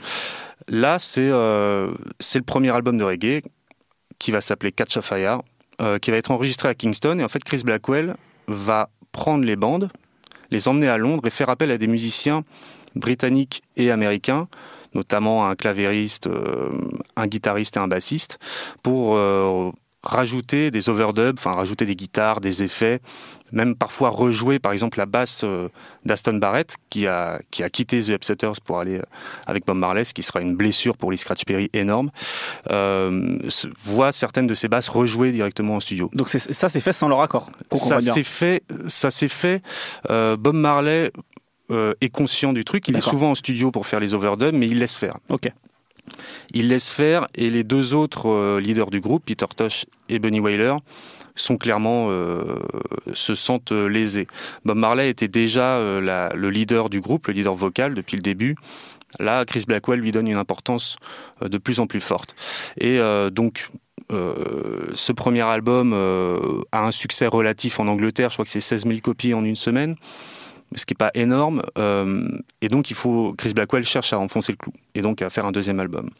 Là, 0.68 0.98
c'est 0.98 1.28
euh, 1.30 1.92
le 2.34 2.40
premier 2.40 2.70
album 2.70 2.96
de 2.96 3.04
reggae 3.04 3.42
qui 4.18 4.30
va 4.30 4.40
s'appeler 4.40 4.72
Catch 4.72 4.96
a 4.96 5.02
Fire, 5.02 5.42
euh, 5.82 5.98
qui 5.98 6.10
va 6.10 6.16
être 6.16 6.30
enregistré 6.30 6.68
à 6.68 6.74
Kingston. 6.74 7.18
Et 7.18 7.24
en 7.24 7.28
fait, 7.28 7.44
Chris 7.44 7.62
Blackwell 7.64 8.16
va 8.46 8.88
prendre 9.12 9.44
les 9.44 9.56
bandes, 9.56 9.90
les 10.50 10.68
emmener 10.68 10.88
à 10.88 10.96
Londres 10.96 11.26
et 11.26 11.30
faire 11.30 11.50
appel 11.50 11.70
à 11.70 11.78
des 11.78 11.86
musiciens 11.86 12.44
britanniques 12.94 13.62
et 13.76 13.90
américains, 13.90 14.48
notamment 14.94 15.46
un 15.46 15.54
clavériste, 15.54 16.26
euh, 16.26 16.70
un 17.16 17.26
guitariste 17.26 17.76
et 17.76 17.80
un 17.80 17.88
bassiste, 17.88 18.38
pour 18.82 19.16
euh, 19.16 19.70
rajouter 20.02 20.70
des 20.70 20.88
overdubs, 20.88 21.38
enfin 21.38 21.52
rajouter 21.52 21.86
des 21.86 21.96
guitares, 21.96 22.40
des 22.40 22.62
effets, 22.62 23.00
même 23.52 23.74
parfois 23.74 24.10
rejouer 24.10 24.58
par 24.58 24.72
exemple 24.72 24.98
la 24.98 25.06
basse 25.06 25.42
euh, 25.44 25.68
d'Aston 26.04 26.34
Barrett 26.34 26.76
qui 26.90 27.06
a, 27.06 27.40
qui 27.50 27.62
a 27.62 27.70
quitté 27.70 28.02
The 28.02 28.10
Upsetters 28.10 28.60
pour 28.64 28.80
aller 28.80 29.00
avec 29.46 29.64
Bob 29.66 29.78
Marley, 29.78 30.04
ce 30.04 30.14
qui 30.14 30.22
sera 30.22 30.40
une 30.40 30.56
blessure 30.56 30.96
pour 30.96 31.10
Lee 31.10 31.18
Scratch 31.18 31.44
Perry 31.44 31.70
énorme, 31.72 32.10
euh, 32.70 33.38
voit 33.82 34.12
certaines 34.12 34.46
de 34.46 34.54
ces 34.54 34.68
basses 34.68 34.88
rejouer 34.88 35.32
directement 35.32 35.76
en 35.76 35.80
studio. 35.80 36.10
Donc 36.14 36.28
ça 36.28 36.68
c'est 36.68 36.80
fait 36.80 36.92
sans 36.92 37.08
leur 37.08 37.20
accord 37.20 37.50
Ça 37.74 38.00
s'est 38.00 38.22
fait, 38.22 38.62
ça 38.88 39.10
s'est 39.10 39.28
fait. 39.28 39.62
Bob 40.08 40.54
Marley 40.54 41.10
est 41.70 42.10
conscient 42.10 42.52
du 42.52 42.64
truc, 42.64 42.88
il 42.88 42.96
est 42.96 43.00
souvent 43.00 43.30
en 43.30 43.34
studio 43.34 43.70
pour 43.70 43.86
faire 43.86 44.00
les 44.00 44.14
overdubs, 44.14 44.54
mais 44.54 44.66
il 44.66 44.78
laisse 44.78 44.96
faire. 44.96 45.16
Ok. 45.30 45.50
Il 46.52 46.68
laisse 46.68 46.90
faire 46.90 47.26
et 47.34 47.48
les 47.48 47.64
deux 47.64 47.94
autres 47.94 48.58
leaders 48.58 48.90
du 48.90 49.00
groupe, 49.00 49.24
Peter 49.24 49.46
Tosh 49.56 49.86
et 50.08 50.18
Bunny 50.18 50.40
Wailer, 50.40 50.76
sont 51.36 51.56
clairement 51.56 52.06
euh, 52.10 52.58
se 53.12 53.34
sentent 53.34 53.72
euh, 53.72 53.86
lésés. 53.86 54.26
Bob 54.64 54.76
Marley 54.76 55.10
était 55.10 55.28
déjà 55.28 55.76
euh, 55.76 56.30
le 56.34 56.50
leader 56.50 56.90
du 56.90 57.00
groupe, 57.00 57.26
le 57.26 57.34
leader 57.34 57.54
vocal 57.54 57.94
depuis 57.94 58.16
le 58.16 58.22
début. 58.22 58.56
Là, 59.20 59.44
Chris 59.44 59.64
Blackwell 59.66 60.00
lui 60.00 60.12
donne 60.12 60.26
une 60.26 60.36
importance 60.36 60.96
de 61.40 61.56
plus 61.58 61.78
en 61.78 61.86
plus 61.86 62.00
forte. 62.00 62.34
Et 62.80 62.98
donc, 63.30 63.70
ce 64.10 65.12
premier 65.12 65.42
album 65.42 65.92
a 66.72 66.84
un 66.84 66.90
succès 66.90 67.28
relatif 67.28 67.78
en 67.78 67.86
Angleterre. 67.86 68.30
Je 68.30 68.34
crois 68.34 68.44
que 68.44 68.50
c'est 68.50 68.60
16 68.60 68.86
000 68.86 68.98
copies 69.04 69.32
en 69.32 69.44
une 69.44 69.54
semaine, 69.54 69.94
ce 70.74 70.86
qui 70.86 70.92
n'est 70.94 70.98
pas 70.98 71.10
énorme. 71.14 71.62
et 72.60 72.68
donc, 72.68 72.90
il 72.90 72.96
faut 72.96 73.34
Chris 73.36 73.52
Blackwell 73.54 73.84
cherche 73.84 74.12
à 74.12 74.18
enfoncer 74.18 74.52
le 74.52 74.56
clou 74.56 74.72
et 74.94 75.02
donc 75.02 75.22
à 75.22 75.30
faire 75.30 75.46
un 75.46 75.52
deuxième 75.52 75.80
album. 75.80 76.10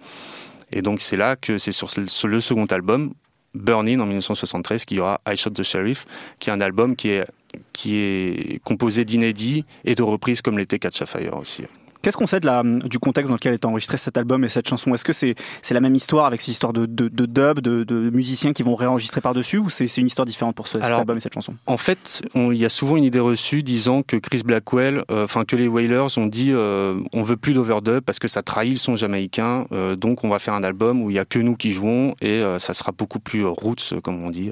Et 0.73 0.83
donc, 0.83 1.01
c'est 1.01 1.17
là 1.17 1.37
que 1.37 1.59
c'est 1.59 1.73
sur 1.73 1.89
le 2.29 2.41
second 2.41 2.67
album 2.67 3.13
Burning 3.55 4.01
en 4.01 4.07
1973, 4.07 4.85
qui 4.85 4.97
y 4.97 5.01
aura 5.01 5.21
I 5.27 5.37
Shot 5.37 5.51
the 5.51 5.63
Sheriff, 5.63 6.07
qui 6.39 6.51
est 6.51 6.53
un 6.53 6.61
album 6.61 6.97
qui 6.97 7.11
est, 7.11 7.27
qui 7.73 7.97
est 7.97 8.61
composé 8.65 9.05
d'inédits 9.05 9.65
et 9.85 9.95
de 9.95 10.03
reprises 10.03 10.43
comme 10.43 10.59
l'était 10.59 10.79
Catch 10.79 11.03
a 11.03 11.07
Fire 11.07 11.37
aussi. 11.37 11.63
Qu'est-ce 12.05 12.19
qu'on 12.19 12.27
sait 12.27 12.39
de 12.39 12.45
la, 12.45 12.63
du 12.63 12.99
contexte 12.99 13.31
dans 13.31 13.37
lequel 13.37 13.55
est 13.55 13.65
enregistré 13.65 13.97
cet 13.97 14.19
album 14.19 14.45
et 14.45 14.51
cette 14.51 14.69
chanson? 14.69 14.93
Est-ce 14.93 15.05
que 15.05 15.15
c'est 15.15 15.37
c'est 15.63 15.73
la 15.73 15.81
même 15.81 15.95
histoire 15.95 16.27
avec 16.27 16.43
ces 16.43 16.51
histoires 16.51 16.75
de, 16.75 16.85
de, 16.85 17.09
de 17.09 17.25
dub, 17.25 17.61
de, 17.61 17.83
de, 17.83 18.11
musiciens 18.11 18.53
qui 18.53 18.63
vont 18.63 18.75
réenregistrer 18.75 19.23
par-dessus 19.23 19.57
ou 19.57 19.71
c'est 19.71 19.87
une 19.97 20.07
histoire 20.07 20.27
différente 20.27 20.55
pour 20.55 20.69
ce, 20.69 20.83
cet 20.83 20.93
album 20.93 21.17
et 21.17 21.21
cette 21.21 21.33
chanson? 21.33 21.55
En 21.65 21.79
fait, 21.79 22.21
il 22.35 22.57
y 22.57 22.67
a 22.67 22.69
souvent 22.69 22.97
une 22.97 23.05
idée 23.05 23.21
reçue 23.21 23.63
disant 23.63 24.03
que 24.03 24.19
Chris 24.19 24.43
Blackwell, 24.45 25.03
euh, 25.11 25.25
enfin 25.25 25.47
que 25.47 25.57
les 25.57 25.67
Wailers 25.67 26.19
ont 26.19 26.27
dit 26.27 26.51
euh, 26.53 27.01
on 27.15 27.23
veut 27.23 27.39
plus 27.39 27.55
d'overdub 27.55 28.03
parce 28.03 28.19
que 28.19 28.29
ça 28.29 28.43
trahit 28.43 28.73
le 28.73 28.79
son 28.79 28.97
jamaïcain, 28.97 29.67
euh, 29.73 29.97
donc 29.97 30.25
on 30.25 30.29
va 30.29 30.39
faire 30.39 30.53
un 30.53 30.63
album 30.63 31.03
où 31.03 31.09
il 31.09 31.17
y 31.17 31.19
a 31.19 31.25
que 31.25 31.39
nous 31.39 31.57
qui 31.57 31.71
jouons 31.71 32.15
et 32.21 32.43
ça 32.59 32.75
sera 32.75 32.93
beaucoup 32.93 33.19
plus 33.19 33.47
roots 33.47 33.95
comme 34.03 34.23
on 34.23 34.29
dit, 34.29 34.51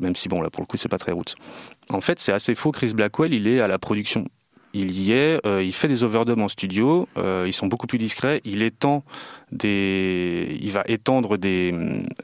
même 0.00 0.16
si 0.16 0.30
bon 0.30 0.40
là 0.40 0.48
pour 0.48 0.62
le 0.62 0.66
coup 0.66 0.78
c'est 0.78 0.88
pas 0.88 0.96
très 0.96 1.12
roots. 1.12 1.34
En 1.90 2.00
fait, 2.00 2.20
c'est 2.20 2.32
assez 2.32 2.54
faux. 2.54 2.72
Chris 2.72 2.94
Blackwell, 2.94 3.34
il 3.34 3.46
est 3.46 3.60
à 3.60 3.68
la 3.68 3.78
production 3.78 4.26
il 4.74 5.00
y 5.00 5.12
est, 5.12 5.44
euh, 5.46 5.62
il 5.62 5.72
fait 5.72 5.88
des 5.88 6.02
overdubs 6.04 6.40
en 6.40 6.48
studio, 6.48 7.08
euh, 7.18 7.44
ils 7.46 7.52
sont 7.52 7.66
beaucoup 7.66 7.86
plus 7.86 7.98
discrets, 7.98 8.40
il 8.44 8.62
étend 8.62 9.04
des, 9.50 10.58
il 10.60 10.70
va 10.72 10.82
étendre 10.86 11.36
des, 11.36 11.74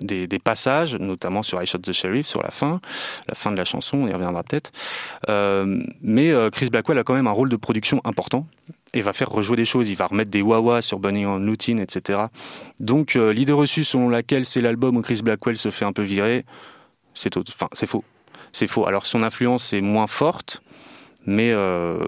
des, 0.00 0.38
passages, 0.38 0.96
notamment 0.96 1.42
sur 1.42 1.62
I 1.62 1.66
Shot 1.66 1.78
the 1.78 1.92
Sheriff, 1.92 2.26
sur 2.26 2.42
la 2.42 2.50
fin, 2.50 2.80
la 3.28 3.34
fin 3.34 3.50
de 3.50 3.56
la 3.56 3.64
chanson, 3.64 3.98
on 3.98 4.08
y 4.08 4.12
reviendra 4.12 4.42
peut-être. 4.42 4.72
Euh, 5.28 5.82
mais 6.00 6.32
Chris 6.52 6.70
Blackwell 6.70 6.98
a 6.98 7.04
quand 7.04 7.14
même 7.14 7.26
un 7.26 7.32
rôle 7.32 7.50
de 7.50 7.56
production 7.56 8.00
important 8.04 8.46
et 8.94 9.02
va 9.02 9.12
faire 9.12 9.28
rejouer 9.28 9.56
des 9.56 9.66
choses, 9.66 9.90
il 9.90 9.96
va 9.96 10.06
remettre 10.06 10.30
des 10.30 10.40
wah 10.40 10.80
sur 10.80 10.98
Bunny 10.98 11.26
on 11.26 11.38
Lutin, 11.38 11.76
etc. 11.78 12.20
Donc 12.80 13.14
l'idée 13.14 13.52
reçue 13.52 13.84
selon 13.84 14.08
laquelle 14.08 14.46
c'est 14.46 14.62
l'album 14.62 14.96
où 14.96 15.02
Chris 15.02 15.20
Blackwell 15.22 15.58
se 15.58 15.70
fait 15.70 15.84
un 15.84 15.92
peu 15.92 16.02
virer, 16.02 16.46
c'est 17.12 17.34
faux. 17.86 18.04
C'est 18.52 18.66
faux. 18.66 18.86
Alors 18.86 19.04
son 19.04 19.22
influence 19.22 19.74
est 19.74 19.82
moins 19.82 20.06
forte, 20.06 20.62
mais, 21.26 21.50
euh, 21.52 21.98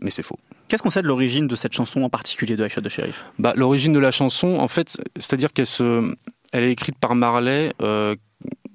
mais 0.00 0.10
c'est 0.10 0.22
faux. 0.22 0.38
Qu'est-ce 0.68 0.82
qu'on 0.82 0.90
sait 0.90 1.02
de 1.02 1.06
l'origine 1.08 1.48
de 1.48 1.56
cette 1.56 1.72
chanson 1.72 2.02
en 2.02 2.08
particulier 2.10 2.56
de 2.56 2.66
Shot 2.68 2.80
the 2.82 2.88
Sheriff 2.88 3.24
bah, 3.38 3.52
L'origine 3.56 3.92
de 3.92 3.98
la 3.98 4.10
chanson, 4.10 4.56
en 4.58 4.68
fait, 4.68 4.98
c'est-à-dire 5.16 5.52
qu'elle 5.52 5.66
se, 5.66 6.14
elle 6.52 6.64
est 6.64 6.72
écrite 6.72 6.96
par 6.98 7.14
Marley 7.14 7.72
euh, 7.82 8.14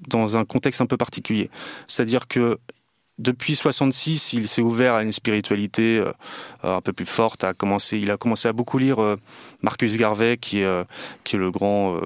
dans 0.08 0.36
un 0.38 0.46
contexte 0.46 0.82
un 0.82 0.86
peu 0.86 0.98
particulier. 0.98 1.50
C'est-à-dire 1.88 2.28
que 2.28 2.58
depuis 3.18 3.56
66, 3.56 4.34
il 4.34 4.48
s'est 4.50 4.62
ouvert 4.62 4.94
à 4.96 5.04
une 5.04 5.14
spiritualité 5.14 6.00
euh, 6.00 6.12
un 6.64 6.82
peu 6.82 6.92
plus 6.92 7.06
forte. 7.06 7.46
A 7.46 7.54
commencé, 7.54 7.98
il 7.98 8.12
a 8.12 8.18
commencé 8.18 8.50
à 8.50 8.54
beaucoup 8.54 8.78
lire 8.78 8.98
Marcus 9.62 9.96
Garvey, 9.96 10.36
qui 10.38 10.60
est, 10.60 10.84
qui 11.24 11.38
est 11.38 11.40
le 11.40 11.50
grand 11.50 11.98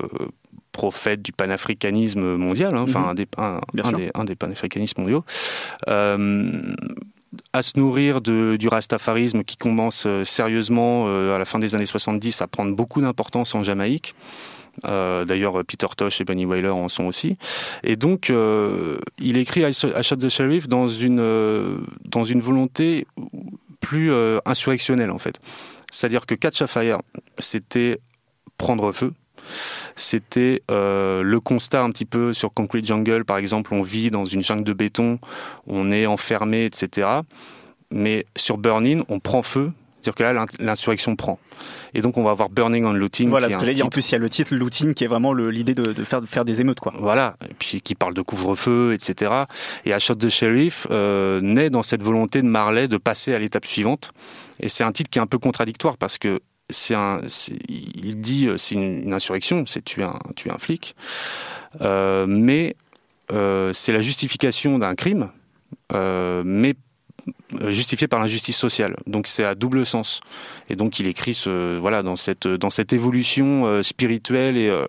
prophète 0.71 1.21
du 1.21 1.31
panafricanisme 1.31 2.35
mondial, 2.37 2.75
hein, 2.77 2.83
enfin 2.87 3.01
Mhm. 3.01 3.07
un, 3.09 3.13
des, 3.15 3.27
un, 3.37 3.91
des, 3.91 4.11
un 4.13 4.23
des 4.23 4.35
panafricanistes 4.35 4.97
mondiaux, 4.97 5.25
euh, 5.89 6.61
à 7.53 7.61
se 7.61 7.77
nourrir 7.79 8.21
de, 8.21 8.55
du 8.57 8.67
rastafarisme 8.67 9.43
qui 9.43 9.57
commence 9.57 10.05
euh, 10.05 10.23
sérieusement 10.23 11.05
euh, 11.07 11.35
à 11.35 11.39
la 11.39 11.45
fin 11.45 11.59
des 11.59 11.75
années 11.75 11.85
70 11.85 12.41
à 12.41 12.47
prendre 12.47 12.75
beaucoup 12.75 13.01
d'importance 13.01 13.53
en 13.55 13.63
Jamaïque. 13.63 14.15
Euh, 14.85 15.25
D'ailleurs, 15.25 15.63
Peter 15.65 15.87
Tosh 15.95 16.21
et 16.21 16.25
Bunny 16.25 16.45
Wailer 16.45 16.73
en 16.73 16.89
sont 16.89 17.05
aussi. 17.05 17.37
Et 17.83 17.95
donc, 17.95 18.31
il 19.19 19.37
écrit 19.37 19.61
I 19.61 19.73
Shot 19.73 20.15
the 20.15 20.29
Sheriff 20.29 20.69
dans 20.69 20.87
une, 20.87 21.81
dans 22.05 22.23
une 22.23 22.39
volonté 22.39 23.05
plus 23.81 24.11
insurrectionnelle, 24.45 25.11
en 25.11 25.17
fait. 25.17 25.39
C'est-à-dire 25.91 26.25
que 26.25 26.35
Catch 26.35 26.61
a 26.61 26.67
Fire, 26.67 26.99
c'était 27.39 27.99
prendre 28.57 28.91
feu. 28.93 29.11
C'était 29.95 30.61
euh, 30.71 31.21
le 31.23 31.39
constat 31.39 31.81
un 31.81 31.91
petit 31.91 32.05
peu 32.05 32.33
sur 32.33 32.51
Concrete 32.51 32.85
Jungle, 32.85 33.25
par 33.25 33.37
exemple, 33.37 33.73
on 33.73 33.81
vit 33.81 34.11
dans 34.11 34.25
une 34.25 34.43
jungle 34.43 34.63
de 34.63 34.73
béton, 34.73 35.19
on 35.67 35.91
est 35.91 36.05
enfermé, 36.05 36.65
etc. 36.65 37.07
Mais 37.91 38.25
sur 38.35 38.57
Burning, 38.57 39.03
on 39.09 39.19
prend 39.19 39.41
feu, 39.41 39.71
c'est-à-dire 39.95 40.15
que 40.15 40.23
là, 40.23 40.33
l'in- 40.33 40.45
l'insurrection 40.59 41.15
prend. 41.15 41.39
Et 41.93 42.01
donc, 42.01 42.17
on 42.17 42.23
va 42.23 42.31
avoir 42.31 42.49
Burning 42.49 42.85
on 42.85 42.93
Looting. 42.93 43.29
Voilà 43.29 43.49
ce 43.49 43.57
que. 43.57 43.83
En 43.83 43.89
plus, 43.89 44.07
il 44.09 44.11
y 44.13 44.15
a 44.15 44.19
le 44.19 44.29
titre 44.29 44.55
looting 44.55 44.93
qui 44.93 45.03
est 45.03 45.07
vraiment 45.07 45.33
l'idée 45.33 45.73
de, 45.73 45.91
de 45.91 46.03
faire, 46.05 46.21
de 46.21 46.25
faire 46.27 46.45
des 46.45 46.61
émeutes, 46.61 46.79
quoi. 46.79 46.93
Voilà, 46.97 47.35
et 47.49 47.53
puis 47.57 47.81
qui 47.81 47.95
parle 47.95 48.13
de 48.13 48.21
couvre-feu, 48.21 48.93
etc. 48.93 49.31
Et 49.85 49.97
Shot 49.99 50.15
the 50.15 50.29
Sheriff 50.29 50.87
euh, 50.91 51.41
naît 51.41 51.69
dans 51.69 51.83
cette 51.83 52.01
volonté 52.03 52.41
de 52.41 52.47
Marley 52.47 52.87
de 52.87 52.97
passer 52.97 53.33
à 53.33 53.39
l'étape 53.39 53.65
suivante. 53.65 54.11
Et 54.61 54.69
c'est 54.69 54.83
un 54.83 54.91
titre 54.91 55.09
qui 55.09 55.19
est 55.19 55.21
un 55.21 55.27
peu 55.27 55.37
contradictoire 55.39 55.97
parce 55.97 56.17
que 56.17 56.39
c'est 56.69 56.95
un, 56.95 57.21
il 57.67 58.19
dit 58.21 58.47
euh, 58.47 58.57
c'est 58.57 58.75
une, 58.75 59.13
insurrection, 59.13 59.65
c'est 59.65 59.83
tuer 59.83 60.03
un, 60.03 60.19
tuer 60.35 60.51
un 60.51 60.57
flic, 60.57 60.95
Euh, 61.81 62.25
mais 62.27 62.75
euh, 63.31 63.73
c'est 63.73 63.93
la 63.93 64.01
justification 64.01 64.79
d'un 64.79 64.95
crime, 64.95 65.29
mais 65.93 66.73
justifié 67.67 68.07
par 68.07 68.19
l'injustice 68.19 68.57
sociale. 68.57 68.95
Donc 69.07 69.27
c'est 69.27 69.43
à 69.43 69.55
double 69.55 69.85
sens. 69.85 70.21
Et 70.69 70.75
donc 70.75 70.99
il 70.99 71.07
écrit 71.07 71.33
ce, 71.33 71.77
voilà 71.77 72.03
dans 72.03 72.15
cette 72.15 72.47
dans 72.47 72.69
cette 72.69 72.93
évolution 72.93 73.65
euh, 73.65 73.83
spirituelle 73.83 74.57
et, 74.57 74.69
euh, 74.69 74.85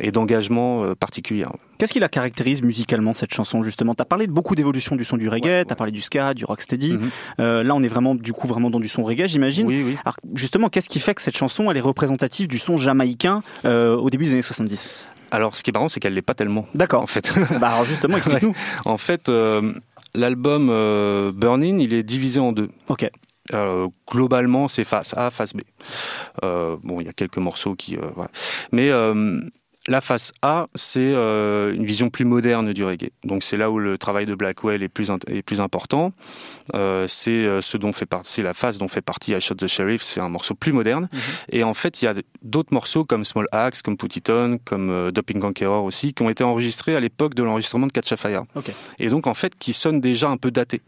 et 0.00 0.10
d'engagement 0.12 0.84
euh, 0.84 0.94
particulière. 0.94 1.52
Qu'est-ce 1.78 1.92
qui 1.92 2.00
la 2.00 2.08
caractérise 2.08 2.62
musicalement 2.62 3.14
cette 3.14 3.34
chanson 3.34 3.62
justement? 3.62 3.94
T'as 3.94 4.04
parlé 4.04 4.26
de 4.26 4.32
beaucoup 4.32 4.54
d'évolution 4.54 4.96
du 4.96 5.04
son 5.04 5.16
du 5.16 5.28
reggae, 5.28 5.44
Ouais, 5.44 5.64
t'as 5.64 5.74
parlé 5.74 5.92
du 5.92 6.00
ska, 6.00 6.32
du 6.34 6.44
rocksteady. 6.44 6.96
Euh, 7.40 7.62
là, 7.62 7.74
on 7.74 7.82
est 7.82 7.88
vraiment 7.88 8.14
du 8.14 8.32
coup 8.32 8.46
vraiment 8.46 8.70
dans 8.70 8.80
du 8.80 8.88
son 8.88 9.02
reggae, 9.02 9.26
j'imagine. 9.26 9.66
Oui, 9.66 9.82
oui. 9.84 9.96
Alors 10.04 10.16
justement, 10.34 10.68
qu'est-ce 10.68 10.88
qui 10.88 11.00
fait 11.00 11.14
que 11.14 11.22
cette 11.22 11.36
chanson 11.36 11.70
elle 11.70 11.76
est 11.76 11.80
représentative 11.80 12.48
du 12.48 12.58
son 12.58 12.76
jamaïcain 12.76 13.42
euh, 13.64 13.96
au 13.96 14.08
début 14.08 14.26
des 14.26 14.32
années 14.32 14.42
70 14.42 14.90
Alors, 15.30 15.56
ce 15.56 15.62
qui 15.62 15.70
est 15.70 15.74
marrant, 15.74 15.88
c'est 15.88 16.00
qu'elle 16.00 16.14
l'est 16.14 16.22
pas 16.22 16.34
tellement. 16.34 16.66
D'accord. 16.74 17.02
En 17.02 17.06
fait, 17.06 17.32
bah 17.60 17.68
alors 17.70 17.84
justement, 17.84 18.16
explique-nous. 18.18 18.54
en 18.84 18.96
fait, 18.96 19.28
euh, 19.28 19.74
l'album 20.14 20.68
euh, 20.70 21.32
Burning, 21.32 21.80
il 21.80 21.92
est 21.92 22.02
divisé 22.02 22.40
en 22.40 22.52
deux. 22.52 22.70
Ok. 22.88 23.08
Euh, 23.52 23.88
globalement, 24.10 24.68
c'est 24.68 24.84
face 24.84 25.14
A, 25.16 25.30
face 25.30 25.52
B. 25.52 25.60
Euh, 26.42 26.76
bon, 26.82 27.00
il 27.00 27.06
y 27.06 27.10
a 27.10 27.12
quelques 27.12 27.38
morceaux 27.38 27.74
qui, 27.74 27.96
euh, 27.96 28.10
voilà. 28.14 28.30
mais 28.72 28.90
euh, 28.90 29.40
la 29.86 30.00
face 30.00 30.32
A, 30.40 30.66
c'est 30.74 31.12
euh, 31.14 31.74
une 31.74 31.84
vision 31.84 32.08
plus 32.08 32.24
moderne 32.24 32.72
du 32.72 32.84
reggae. 32.84 33.10
Donc 33.22 33.42
c'est 33.42 33.56
là 33.58 33.70
où 33.70 33.78
le 33.78 33.98
travail 33.98 34.24
de 34.24 34.34
Blackwell 34.34 34.82
est 34.82 34.88
plus 34.88 35.10
est 35.28 35.42
plus 35.42 35.60
important. 35.60 36.12
Euh, 36.74 37.06
c'est 37.08 37.30
euh, 37.44 37.60
ce 37.60 37.76
dont 37.76 37.92
fait 37.92 38.06
par- 38.06 38.22
c'est 38.24 38.42
la 38.42 38.54
phase 38.54 38.78
dont 38.78 38.88
fait 38.88 39.02
partie 39.02 39.32
I 39.32 39.40
Shot 39.40 39.56
the 39.56 39.66
Sheriff. 39.66 40.02
C'est 40.02 40.20
un 40.20 40.30
morceau 40.30 40.54
plus 40.54 40.72
moderne. 40.72 41.08
Mhm. 41.12 41.20
Et 41.50 41.64
en 41.64 41.74
fait, 41.74 42.00
il 42.00 42.06
y 42.06 42.08
a 42.08 42.14
d'autres 42.42 42.72
morceaux 42.72 43.04
comme 43.04 43.24
Small 43.24 43.46
Axe, 43.52 43.82
comme 43.82 43.96
Put 43.98 44.16
It 44.16 44.30
On, 44.30 44.58
comme 44.64 44.88
euh, 44.90 45.10
Doping 45.10 45.38
Conqueror 45.40 45.84
aussi, 45.84 46.14
qui 46.14 46.22
ont 46.22 46.30
été 46.30 46.44
enregistrés 46.44 46.96
à 46.96 47.00
l'époque 47.00 47.34
de 47.34 47.42
l'enregistrement 47.42 47.86
de 47.86 47.92
Catch 47.92 48.12
a 48.12 48.16
Fire. 48.16 48.44
Ok. 48.54 48.70
Et 48.98 49.08
donc 49.08 49.26
en 49.26 49.34
fait, 49.34 49.54
qui 49.58 49.74
sonnent 49.74 50.00
déjà 50.00 50.30
un 50.30 50.38
peu 50.38 50.50
datés. 50.50 50.80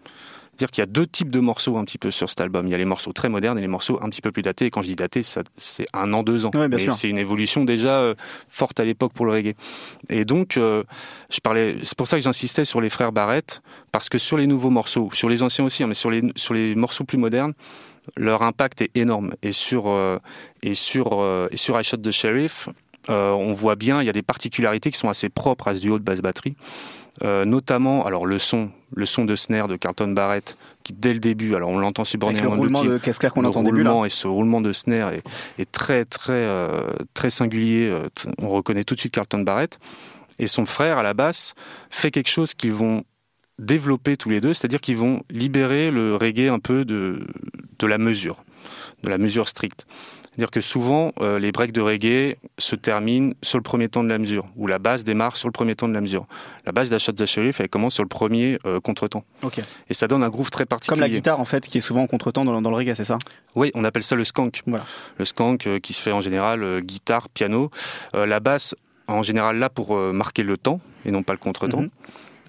C'est-à-dire 0.57 0.71
qu'il 0.71 0.81
y 0.81 0.85
a 0.85 0.87
deux 0.87 1.07
types 1.07 1.29
de 1.31 1.39
morceaux 1.41 1.77
un 1.77 1.85
petit 1.85 1.99
peu 1.99 2.11
sur 2.11 2.31
cet 2.31 2.41
album. 2.41 2.67
Il 2.67 2.71
y 2.71 2.75
a 2.75 2.79
les 2.79 2.87
morceaux 2.87 3.13
très 3.13 3.29
modernes 3.29 3.59
et 3.59 3.61
les 3.61 3.67
morceaux 3.69 3.99
un 4.03 4.09
petit 4.09 4.23
peu 4.23 4.33
plus 4.33 4.41
datés. 4.43 4.65
Et 4.65 4.71
quand 4.71 4.81
je 4.81 4.87
dis 4.89 4.97
datés, 4.97 5.23
ça- 5.23 5.43
c'est 5.59 5.87
un 5.93 6.11
an, 6.15 6.23
deux 6.23 6.47
ans. 6.47 6.51
Ouais, 6.55 6.67
bien 6.69 6.79
Mais 6.79 6.85
sûr. 6.85 6.95
c'est 6.95 7.11
une 7.11 7.19
évolution 7.19 7.65
déjà 7.65 7.99
euh, 8.01 8.15
forte 8.49 8.81
à 8.81 8.85
l'époque 8.87 9.13
pour 9.13 9.27
le 9.27 9.33
reggae. 9.33 9.55
Et 10.09 10.25
donc, 10.25 10.57
euh, 10.57 10.83
je 11.29 11.41
parlais. 11.41 11.77
C'est 11.83 11.95
pour 11.97 12.09
ça 12.09 12.17
que 12.17 12.23
j'insistais 12.23 12.65
sur 12.65 12.81
les 12.81 12.89
frères 12.89 13.13
Barrett, 13.13 13.61
parce 13.93 14.09
que 14.09 14.17
sur 14.17 14.39
les 14.39 14.47
nouveaux 14.47 14.71
morceaux, 14.71 15.11
sur 15.13 15.29
les 15.29 15.43
anciens 15.43 15.67
aussi, 15.67 15.83
hein, 15.83 15.89
mais 15.89 15.95
sur 15.95 16.11
les 16.11 16.23
sur 16.37 16.55
les 16.55 16.75
morceaux 16.75 17.05
plus 17.05 17.19
modernes, 17.19 17.53
leur 18.17 18.41
impact 18.43 18.81
est 18.81 18.91
énorme. 18.97 19.35
Et 19.43 19.53
sur 19.53 19.89
euh, 19.89 20.19
et 20.63 20.73
sur 20.73 21.21
euh, 21.21 21.49
et 21.51 21.59
sur 21.59 21.79
I 21.79 21.85
Shot 21.85 21.99
the 21.99 22.11
Sheriff, 22.11 22.71
on 23.09 23.53
voit 23.53 23.77
bien, 23.77 24.03
il 24.03 24.07
y 24.07 24.09
a 24.09 24.13
des 24.13 24.23
particularités 24.23 24.91
qui 24.91 24.99
sont 24.99 25.09
assez 25.11 25.29
propres 25.29 25.69
à 25.69 25.75
ce 25.75 25.81
duo 25.81 25.99
de 25.99 26.03
basse 26.05 26.21
batterie. 26.21 26.57
Euh, 27.23 27.45
notamment, 27.45 28.05
alors 28.05 28.27
le 28.27 28.39
son, 28.39 28.71
le 28.95 29.07
son 29.07 29.25
de 29.25 29.37
snare 29.37 29.69
de 29.69 29.77
Carlton 29.77 30.09
Barrett, 30.09 30.57
qui 30.83 30.93
dès 30.93 31.15
le 31.15 31.19
début, 31.19 31.55
alors 31.55 31.71
on 31.71 31.79
l'entend 31.79 32.03
Burning 32.19 32.43
le 32.43 32.49
roulement 32.49 32.85
de 32.85 32.99
caisse 32.99 33.19
claire 33.19 33.33
qu'on 33.33 33.45
entend 33.45 33.63
début 33.63 33.83
là. 33.83 34.03
et 34.05 34.11
ce 34.11 34.29
roulement 34.29 34.61
de 34.61 34.73
snare 34.73 35.13
est, 35.13 35.23
est 35.59 35.71
très 35.71 36.05
très 36.05 36.33
euh, 36.35 36.91
très 37.15 37.31
singulier. 37.31 37.89
euh, 37.91 38.07
On 38.43 38.51
reconnaît 38.51 38.85
tout 38.85 38.95
de 38.95 39.01
suite 39.01 39.15
Carlton 39.15 39.41
Barrett 39.41 39.79
et 40.39 40.47
son 40.47 40.67
frère 40.67 40.99
à 40.99 41.03
la 41.03 41.15
basse 41.15 41.55
fait 41.91 42.11
quelque 42.11 42.29
chose 42.29 42.53
qu'ils 42.55 42.75
vont 42.75 43.05
développer 43.59 44.19
tous 44.19 44.29
les 44.29 44.43
deux, 44.43 44.53
c'est-à-dire 44.53 44.83
qu'ils 44.83 44.99
vont 44.99 45.23
libérer 45.31 45.91
le 45.91 46.17
reggae 46.17 46.51
un 46.53 46.59
peu 46.59 46.85
de 46.85 47.27
de 47.79 47.87
la 47.87 47.99
mesure, 47.99 48.45
de 49.05 49.09
la 49.09 49.19
mesure 49.19 49.49
stricte. 49.49 49.87
C'est-à-dire 50.37 50.51
que 50.51 50.61
souvent, 50.61 51.13
euh, 51.23 51.39
les 51.39 51.51
breaks 51.51 51.73
de 51.73 51.81
reggae 51.81 52.37
se 52.59 52.77
terminent 52.77 53.33
sur 53.41 53.57
le 53.57 53.63
premier 53.63 53.89
temps 53.89 54.05
de 54.05 54.11
la 54.11 54.19
mesure, 54.19 54.47
ou 54.57 54.67
la 54.67 54.79
basse 54.79 55.03
démarre 55.03 55.35
sur 55.39 55.49
le 55.49 55.53
premier 55.53 55.75
temps 55.75 55.89
de 55.89 55.95
la 55.95 56.03
mesure. 56.03 56.27
La 56.67 56.73
basse 56.73 56.91
the 56.91 57.25
Sheriff, 57.25 57.59
elle 57.59 57.71
commence 57.71 57.95
sur 57.95 58.03
le 58.03 58.09
premier 58.09 58.59
euh, 58.67 58.79
contretemps. 58.79 59.25
Ok. 59.43 59.63
Et 59.89 59.95
ça 59.95 60.09
donne 60.09 60.23
un 60.23 60.29
groove 60.29 60.51
très 60.51 60.67
particulier. 60.67 61.01
Comme 61.01 61.09
la 61.09 61.09
guitare 61.09 61.41
en 61.41 61.47
fait 61.47 61.67
qui 61.67 61.79
est 61.79 61.81
souvent 61.81 62.03
en 62.03 62.07
contretemps 62.07 62.45
dans, 62.45 62.61
dans 62.61 62.71
le 62.71 62.77
reggae, 62.77 62.95
c'est 62.95 63.05
ça? 63.05 63.17
Oui, 63.55 63.71
on 63.75 63.83
appelle 63.83 64.03
ça 64.03 64.15
le 64.15 64.25
skank. 64.25 64.63
Voilà. 64.67 64.85
Le 65.19 65.25
skank 65.25 65.67
euh, 65.67 65.79
qui 65.79 65.95
se 65.95 66.03
fait 66.03 66.13
en 66.13 66.21
général 66.21 66.83
guitare, 66.83 67.31
piano. 67.31 67.71
La 68.13 68.39
basse, 68.39 68.75
en 69.09 69.23
général, 69.23 69.59
là 69.59 69.71
pour 69.71 69.97
marquer 69.97 70.43
le 70.43 70.59
temps 70.59 70.81
et 71.07 71.11
non 71.11 71.23
pas 71.23 71.33
le 71.33 71.39
contretemps. 71.39 71.83
Mhm. 71.83 71.91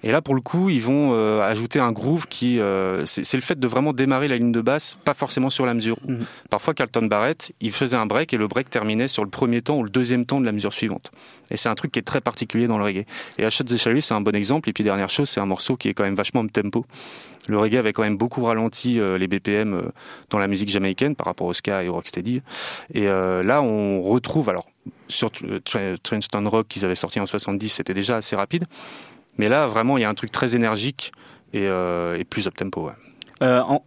Et 0.02 0.12
là, 0.12 0.22
pour 0.22 0.34
le 0.34 0.40
coup, 0.40 0.70
ils 0.70 0.82
vont 0.82 1.12
euh, 1.12 1.40
ajouter 1.40 1.80
un 1.80 1.92
groove 1.92 2.26
qui. 2.28 2.60
euh, 2.60 3.04
c'est 3.06 3.36
le 3.36 3.42
fait 3.42 3.58
de 3.58 3.66
vraiment 3.66 3.92
démarrer 3.92 4.28
la 4.28 4.36
ligne 4.36 4.52
de 4.52 4.60
basse, 4.60 4.98
pas 5.04 5.14
forcément 5.14 5.50
sur 5.50 5.66
la 5.66 5.74
mesure. 5.74 5.96
Mhm. 6.06 6.24
Parfois, 6.50 6.74
Carlton 6.74 7.06
Barrett, 7.06 7.52
il 7.60 7.72
faisait 7.72 7.96
un 7.96 8.06
break 8.06 8.32
et 8.32 8.36
le 8.36 8.46
break 8.46 8.70
terminait 8.70 9.08
sur 9.08 9.24
le 9.24 9.30
premier 9.30 9.62
temps 9.62 9.78
ou 9.78 9.82
le 9.82 9.90
deuxième 9.90 10.26
temps 10.26 10.40
de 10.40 10.46
la 10.46 10.52
mesure 10.52 10.72
suivante. 10.72 11.10
Et 11.50 11.56
c'est 11.56 11.68
un 11.68 11.74
truc 11.74 11.92
qui 11.92 11.98
est 11.98 12.02
très 12.02 12.20
particulier 12.20 12.66
dans 12.66 12.78
le 12.78 12.84
reggae. 12.84 13.06
Et 13.38 13.44
Ashot 13.44 13.64
the 13.64 13.76
Sheriff, 13.76 14.04
c'est 14.04 14.14
un 14.14 14.20
bon 14.20 14.34
exemple. 14.34 14.68
Et 14.68 14.72
puis, 14.72 14.84
dernière 14.84 15.10
chose, 15.10 15.28
c'est 15.28 15.40
un 15.40 15.46
morceau 15.46 15.76
qui 15.76 15.88
est 15.88 15.94
quand 15.94 16.04
même 16.04 16.14
vachement 16.14 16.42
up 16.42 16.52
tempo. 16.52 16.86
Le 17.48 17.58
reggae 17.58 17.76
avait 17.76 17.92
quand 17.92 18.02
même 18.02 18.18
beaucoup 18.18 18.44
ralenti 18.44 19.00
euh, 19.00 19.16
les 19.16 19.26
BPM 19.26 19.74
euh, 19.74 19.82
dans 20.30 20.38
la 20.38 20.48
musique 20.48 20.68
jamaïcaine 20.68 21.16
par 21.16 21.26
rapport 21.26 21.46
au 21.46 21.54
ska 21.54 21.82
et 21.82 21.88
au 21.88 21.94
rocksteady. 21.94 22.42
Et 22.92 23.08
euh, 23.08 23.42
là, 23.42 23.62
on 23.62 24.02
retrouve, 24.02 24.50
alors, 24.50 24.66
sur 25.08 25.30
Trenchtown 26.02 26.46
Rock 26.46 26.68
qu'ils 26.68 26.84
avaient 26.84 26.94
sorti 26.94 27.20
en 27.20 27.26
70, 27.26 27.68
c'était 27.68 27.94
déjà 27.94 28.16
assez 28.16 28.36
rapide. 28.36 28.64
Mais 29.38 29.48
là, 29.48 29.66
vraiment, 29.66 29.96
il 29.98 30.02
y 30.02 30.04
a 30.04 30.08
un 30.08 30.14
truc 30.14 30.30
très 30.32 30.54
énergique 30.54 31.12
et, 31.52 31.66
euh, 31.66 32.18
et 32.18 32.24
plus 32.24 32.46
up 32.46 32.54
tempo. 32.56 32.86
ouais. 32.86 32.92
Euh, 33.42 33.60
en- 33.62 33.82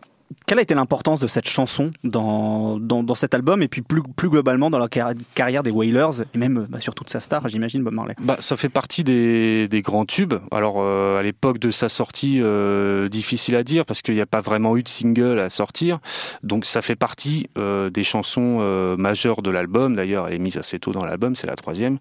Quelle 0.48 0.60
a 0.60 0.62
été 0.62 0.74
l'importance 0.74 1.20
de 1.20 1.27
cette 1.27 1.50
chanson 1.50 1.91
dans, 2.05 2.79
dans, 2.79 3.03
dans 3.03 3.15
cet 3.15 3.34
album 3.34 3.62
et 3.62 3.67
puis 3.67 3.81
plus, 3.81 4.01
plus 4.15 4.29
globalement 4.29 4.70
dans 4.70 4.79
la 4.79 4.88
car- 4.88 5.12
carrière 5.36 5.62
des 5.62 5.72
Wailers 5.72 6.24
et 6.34 6.38
même 6.38 6.67
bah, 6.70 6.79
sur 6.79 6.96
toute 6.96 7.10
sa 7.10 7.20
star, 7.20 7.50
j'imagine, 7.50 7.84
Bob 7.84 7.93
Marley? 7.93 8.15
Bah, 8.24 8.38
ça 8.39 8.55
fait 8.55 8.70
partie 8.70 9.03
des, 9.03 9.67
des 9.67 9.81
grands 9.81 10.05
tubes. 10.05 10.36
Alors, 10.51 10.75
euh, 10.77 11.20
à 11.20 11.22
l'époque 11.24 11.60
de 11.60 11.70
sa 11.70 11.89
sortie, 11.89 12.39
euh, 12.41 13.10
difficile 13.10 13.55
à 13.58 13.63
dire 13.65 13.86
parce 13.86 14.01
qu'il 14.01 14.15
n'y 14.15 14.22
a 14.22 14.25
pas 14.25 14.39
vraiment 14.39 14.77
eu 14.77 14.84
de 14.84 14.88
single 14.88 15.38
à 15.38 15.50
sortir. 15.50 16.00
Donc, 16.43 16.63
ça 16.63 16.81
fait 16.81 16.96
partie 16.96 17.50
euh, 17.58 17.89
des 17.89 18.03
chansons 18.03 18.60
majeures 18.98 19.41
de 19.41 19.51
l'album. 19.51 19.98
D'ailleurs, 19.98 20.29
elle 20.29 20.36
est 20.36 20.39
mise 20.39 20.55
assez 20.55 20.79
tôt 20.79 20.93
dans 20.93 21.03
l'album, 21.03 21.36
c'est 21.36 21.48
la 21.48 21.58
troisième. 21.58 21.98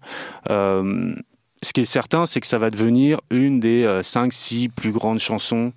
Euh, 1.61 1.65
ce 1.67 1.73
qui 1.73 1.81
est 1.81 1.85
certain, 1.85 2.25
c'est 2.25 2.41
que 2.41 2.47
ça 2.47 2.57
va 2.57 2.69
devenir 2.69 3.19
une 3.29 3.59
des 3.59 3.85
5-6 4.01 4.69
plus 4.69 4.91
grandes 4.91 5.19
chansons 5.19 5.73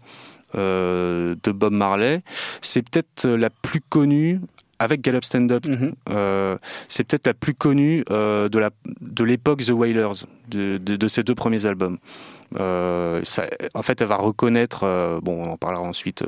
euh, 0.55 1.35
de 1.43 1.53
Bob 1.53 1.73
Marley. 1.73 2.23
C'est 2.63 2.83
peut-être 2.89 3.29
la 3.29 3.51
plus 3.51 3.81
connue 3.81 4.41
avec 4.79 5.01
Gallup 5.03 5.25
Stand 5.25 5.53
Up. 5.53 5.67
Mhm. 5.67 5.93
Euh, 6.11 6.57
c'est 6.89 7.05
peut-être 7.05 7.27
la 7.27 7.35
plus 7.35 7.55
connue 7.55 8.05
euh, 8.11 8.49
de 8.49 8.59
la 8.59 8.71
de 9.01 9.25
l'époque 9.25 9.63
The 9.65 9.71
Wailers, 9.71 10.25
de, 10.49 10.79
de, 10.79 10.97
de 10.97 11.09
ces 11.09 11.23
deux 11.23 11.35
premiers 11.35 11.67
albums. 11.67 11.99
Euh, 12.61 13.21
ça, 13.25 13.47
en 13.75 13.83
fait, 13.83 14.01
elle 14.01 14.07
va 14.07 14.17
reconnaître, 14.17 14.85
euh, 14.85 15.19
bon, 15.21 15.43
on 15.45 15.51
en 15.51 15.57
parlera 15.57 15.83
ensuite, 15.83 16.23
euh, 16.23 16.27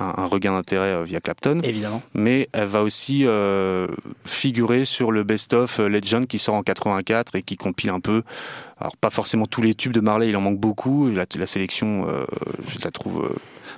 un, 0.00 0.14
un 0.22 0.26
regain 0.26 0.52
d'intérêt 0.52 0.94
euh, 0.94 1.02
via 1.04 1.20
Clapton, 1.20 1.60
Évidemment. 1.62 2.02
mais 2.14 2.48
elle 2.52 2.66
va 2.66 2.82
aussi 2.82 3.24
euh, 3.26 3.86
figurer 4.24 4.84
sur 4.84 5.12
le 5.12 5.22
Best 5.22 5.54
of 5.54 5.78
Legend 5.78 6.26
qui 6.26 6.40
sort 6.40 6.56
en 6.56 6.62
84 6.64 7.36
et 7.36 7.42
qui 7.42 7.56
compile 7.56 7.90
un 7.90 8.00
peu, 8.00 8.22
alors 8.82 8.96
pas 8.96 9.10
forcément 9.10 9.46
tous 9.46 9.62
les 9.62 9.74
tubes 9.74 9.92
de 9.92 10.00
Marley, 10.00 10.28
il 10.28 10.36
en 10.36 10.40
manque 10.40 10.58
beaucoup. 10.58 11.08
La, 11.08 11.24
la 11.36 11.46
sélection, 11.46 12.08
euh, 12.08 12.24
je 12.66 12.80
la 12.82 12.90
trouve 12.90 13.24
euh, 13.24 13.34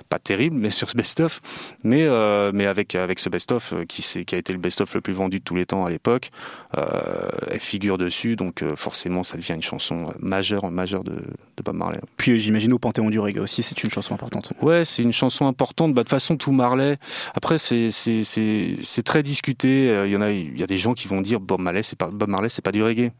pas 0.09 0.17
terrible, 0.17 0.55
mais 0.57 0.71
sur 0.71 0.89
ce 0.89 0.97
best-of, 0.97 1.41
mais 1.83 2.05
euh, 2.07 2.49
mais 2.51 2.65
avec 2.65 2.95
avec 2.95 3.19
ce 3.19 3.29
best-of 3.29 3.75
qui 3.87 4.01
qui 4.25 4.35
a 4.35 4.37
été 4.39 4.51
le 4.51 4.57
best-of 4.57 4.95
le 4.95 5.01
plus 5.01 5.13
vendu 5.13 5.37
de 5.39 5.43
tous 5.43 5.55
les 5.55 5.67
temps 5.67 5.85
à 5.85 5.91
l'époque, 5.91 6.31
elle 6.75 7.59
figure 7.59 7.99
dessus, 7.99 8.35
donc 8.35 8.63
forcément 8.75 9.21
ça 9.21 9.37
devient 9.37 9.53
une 9.53 9.61
chanson 9.61 10.11
majeure 10.19 10.71
majeure 10.71 11.03
de, 11.03 11.13
de 11.57 11.63
Bob 11.63 11.75
Marley. 11.75 11.99
Puis 12.17 12.39
j'imagine 12.39 12.73
au 12.73 12.79
Panthéon 12.79 13.11
du 13.11 13.19
reggae 13.19 13.39
aussi, 13.39 13.61
c'est 13.61 13.83
une 13.83 13.91
chanson 13.91 14.15
importante. 14.15 14.53
Ouais, 14.61 14.85
c'est 14.85 15.03
une 15.03 15.13
chanson 15.13 15.45
importante. 15.45 15.93
Bah, 15.93 16.01
de 16.01 16.05
toute 16.05 16.09
façon, 16.09 16.35
tout 16.35 16.51
Marley. 16.51 16.97
Après, 17.35 17.59
c'est 17.59 17.91
c'est 17.91 18.23
c'est 18.23 19.03
très 19.03 19.21
discuté. 19.21 20.03
Il 20.05 20.11
y 20.11 20.17
en 20.17 20.21
a 20.21 20.31
il 20.31 20.59
y 20.59 20.63
a 20.63 20.67
des 20.67 20.77
gens 20.77 20.95
qui 20.95 21.07
vont 21.07 21.21
dire 21.21 21.39
Bob 21.39 21.61
Marley 21.61 21.83
c'est 21.83 21.97
pas 21.97 22.07
Bob 22.07 22.29
Marley 22.29 22.49
c'est 22.49 22.63
pas 22.63 22.71
du 22.71 22.81
reggae. 22.81 23.11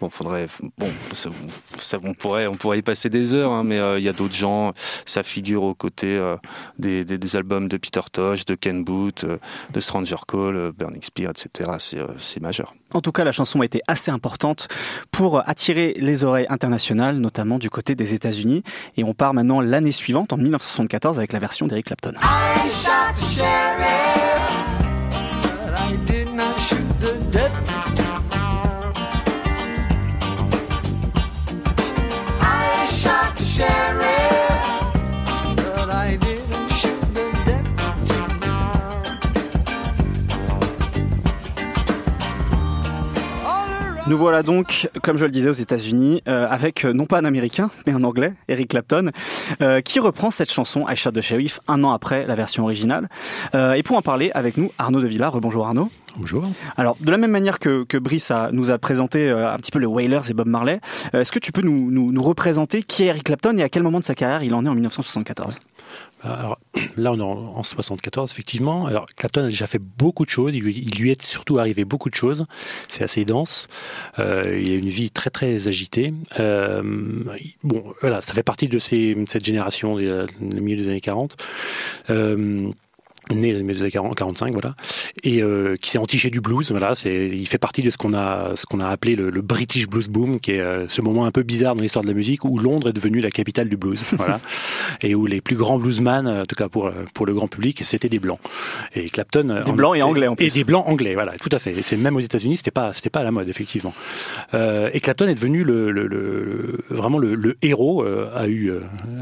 Bon, 0.00 0.10
faudrait, 0.10 0.46
bon, 0.76 0.88
ça, 1.12 1.30
on 2.02 2.12
pourrait, 2.12 2.46
on 2.46 2.54
pourrait 2.54 2.78
y 2.78 2.82
passer 2.82 3.08
des 3.08 3.32
heures, 3.34 3.52
hein, 3.52 3.64
mais 3.64 3.78
euh, 3.78 3.98
il 3.98 4.04
y 4.04 4.08
a 4.08 4.12
d'autres 4.12 4.34
gens. 4.34 4.74
Ça 5.06 5.22
figure 5.22 5.62
aux 5.62 5.74
côtés 5.74 6.16
euh, 6.16 6.36
des, 6.78 7.04
des, 7.04 7.36
albums 7.36 7.66
de 7.68 7.78
Peter 7.78 8.02
Tosh, 8.12 8.44
de 8.44 8.54
Ken 8.54 8.84
Booth, 8.84 9.24
euh, 9.24 9.38
de 9.72 9.80
Stranger 9.80 10.16
Call, 10.28 10.72
Burning 10.72 11.02
Spear, 11.02 11.30
etc. 11.30 11.70
C'est 12.18 12.40
majeur. 12.40 12.74
En 12.92 13.00
tout 13.00 13.12
cas, 13.12 13.24
la 13.24 13.32
chanson 13.32 13.62
a 13.62 13.64
été 13.64 13.80
assez 13.88 14.10
importante 14.10 14.68
pour 15.10 15.48
attirer 15.48 15.94
les 15.98 16.24
oreilles 16.24 16.46
internationales, 16.50 17.16
notamment 17.16 17.58
du 17.58 17.70
côté 17.70 17.94
des 17.94 18.12
États-Unis. 18.12 18.62
Et 18.96 19.04
on 19.04 19.14
part 19.14 19.32
maintenant 19.32 19.60
l'année 19.62 19.92
suivante, 19.92 20.32
en 20.32 20.36
1974, 20.36 21.18
avec 21.18 21.32
la 21.32 21.38
version 21.38 21.66
d'Eric 21.66 21.86
Clapton. 21.86 22.12
Nous 44.08 44.16
voilà 44.16 44.44
donc, 44.44 44.88
comme 45.02 45.16
je 45.16 45.24
le 45.24 45.32
disais, 45.32 45.48
aux 45.48 45.52
États-Unis, 45.52 46.22
euh, 46.28 46.46
avec 46.48 46.84
euh, 46.84 46.92
non 46.92 47.06
pas 47.06 47.18
un 47.18 47.24
Américain, 47.24 47.70
mais 47.86 47.92
un 47.92 48.04
Anglais, 48.04 48.34
Eric 48.46 48.68
Clapton, 48.70 49.10
euh, 49.62 49.80
qui 49.80 49.98
reprend 49.98 50.30
cette 50.30 50.52
chanson 50.52 50.86
I 50.88 50.94
Shot 50.94 51.10
the 51.10 51.20
Sheriff 51.20 51.58
un 51.66 51.82
an 51.82 51.90
après 51.90 52.24
la 52.24 52.36
version 52.36 52.62
originale. 52.62 53.08
et 53.52 53.82
pour 53.82 53.96
en 53.96 54.02
parler 54.02 54.30
avec 54.32 54.58
nous, 54.58 54.70
Arnaud 54.78 55.00
de 55.00 55.08
Villard. 55.08 55.32
Rebonjour 55.32 55.66
Arnaud. 55.66 55.90
Bonjour. 56.18 56.44
Alors, 56.76 56.96
de 57.00 57.10
la 57.10 57.18
même 57.18 57.30
manière 57.30 57.58
que, 57.58 57.84
que 57.84 57.98
Brice 57.98 58.30
a, 58.30 58.50
nous 58.52 58.70
a 58.70 58.78
présenté 58.78 59.30
un 59.30 59.56
petit 59.58 59.70
peu 59.70 59.78
les 59.78 59.86
Wailers 59.86 60.30
et 60.30 60.34
Bob 60.34 60.48
Marley, 60.48 60.80
est-ce 61.12 61.30
que 61.30 61.38
tu 61.38 61.52
peux 61.52 61.62
nous, 61.62 61.90
nous, 61.90 62.12
nous 62.12 62.22
représenter 62.22 62.82
qui 62.82 63.02
est 63.02 63.06
Eric 63.06 63.24
Clapton 63.24 63.56
et 63.58 63.62
à 63.62 63.68
quel 63.68 63.82
moment 63.82 64.00
de 64.00 64.04
sa 64.04 64.14
carrière 64.14 64.42
il 64.42 64.54
en 64.54 64.64
est 64.64 64.68
en 64.68 64.74
1974 64.74 65.58
alors, 66.22 66.58
là, 66.96 67.12
on 67.12 67.18
est 67.18 67.22
en, 67.22 67.62
74, 67.62 68.30
effectivement. 68.30 68.86
Alors, 68.86 69.06
Clapton 69.16 69.44
a 69.44 69.48
déjà 69.48 69.66
fait 69.66 69.78
beaucoup 69.78 70.24
de 70.24 70.30
choses. 70.30 70.54
Il 70.54 70.62
lui, 70.62 71.10
est 71.10 71.22
surtout 71.22 71.58
arrivé 71.58 71.84
beaucoup 71.84 72.10
de 72.10 72.14
choses. 72.14 72.44
C'est 72.88 73.04
assez 73.04 73.24
dense. 73.24 73.68
Euh, 74.18 74.58
il 74.60 74.72
a 74.72 74.74
une 74.76 74.88
vie 74.88 75.10
très, 75.10 75.30
très 75.30 75.68
agitée. 75.68 76.12
Euh, 76.40 76.82
bon, 77.62 77.84
voilà, 78.00 78.22
ça 78.22 78.34
fait 78.34 78.42
partie 78.42 78.68
de 78.68 78.78
cette 78.78 79.44
génération, 79.44 79.96
des, 79.96 80.26
milieu 80.40 80.76
des 80.76 80.88
années 80.88 81.00
40 81.00 81.36
né 83.34 83.52
dans 83.52 83.66
les 83.66 83.82
années 83.82 83.90
45, 83.90 84.52
voilà, 84.52 84.74
et 85.22 85.42
euh, 85.42 85.76
qui 85.76 85.90
s'est 85.90 85.98
entiché 85.98 86.30
du 86.30 86.40
blues. 86.40 86.70
Voilà, 86.70 86.94
c'est, 86.94 87.28
il 87.28 87.46
fait 87.46 87.58
partie 87.58 87.82
de 87.82 87.90
ce 87.90 87.96
qu'on 87.96 88.14
a, 88.14 88.52
ce 88.54 88.66
qu'on 88.66 88.80
a 88.80 88.88
appelé 88.88 89.16
le, 89.16 89.30
British 89.42 89.88
Blues 89.88 90.08
Boom, 90.08 90.40
qui 90.40 90.52
est 90.52 90.60
euh, 90.60 90.88
ce 90.88 91.00
moment 91.02 91.24
un 91.24 91.30
peu 91.30 91.42
bizarre 91.42 91.74
dans 91.74 91.82
l'histoire 91.82 92.02
de 92.02 92.08
la 92.08 92.14
musique 92.14 92.44
où 92.44 92.58
Londres 92.58 92.88
est 92.88 92.92
devenue 92.92 93.20
la 93.20 93.30
capitale 93.30 93.68
du 93.68 93.76
blues, 93.76 94.02
voilà, 94.16 94.40
et 95.02 95.14
où 95.14 95.26
les 95.26 95.40
plus 95.40 95.56
grands 95.56 95.78
bluesmen, 95.78 96.26
en 96.26 96.44
tout 96.44 96.56
cas 96.56 96.68
pour 96.68 96.90
pour 97.14 97.26
le 97.26 97.34
grand 97.34 97.48
public, 97.48 97.80
c'était 97.84 98.08
des 98.08 98.18
blancs. 98.18 98.38
Et 98.94 99.04
Clapton, 99.04 99.62
des 99.64 99.72
blancs 99.72 99.96
et 99.96 100.02
anglais 100.02 100.28
en 100.28 100.36
plus. 100.36 100.46
Et 100.46 100.50
des 100.50 100.64
blancs 100.64 100.86
anglais, 100.86 101.14
voilà, 101.14 101.32
tout 101.40 101.48
à 101.52 101.58
fait. 101.58 101.72
Et 101.72 101.82
c'est 101.82 101.96
même 101.96 102.16
aux 102.16 102.20
États-Unis, 102.20 102.58
c'était 102.58 102.70
pas, 102.70 102.92
c'était 102.92 103.10
pas 103.10 103.20
à 103.20 103.24
la 103.24 103.30
mode 103.30 103.48
effectivement. 103.48 103.94
Euh, 104.54 104.90
et 104.92 105.00
Clapton 105.00 105.26
est 105.28 105.34
devenu 105.34 105.64
le, 105.64 105.90
le, 105.90 106.06
le 106.06 106.84
vraiment 106.90 107.18
le, 107.18 107.56
héros 107.62 108.02
euh, 108.02 108.28
à 108.34 108.48
eu 108.48 108.72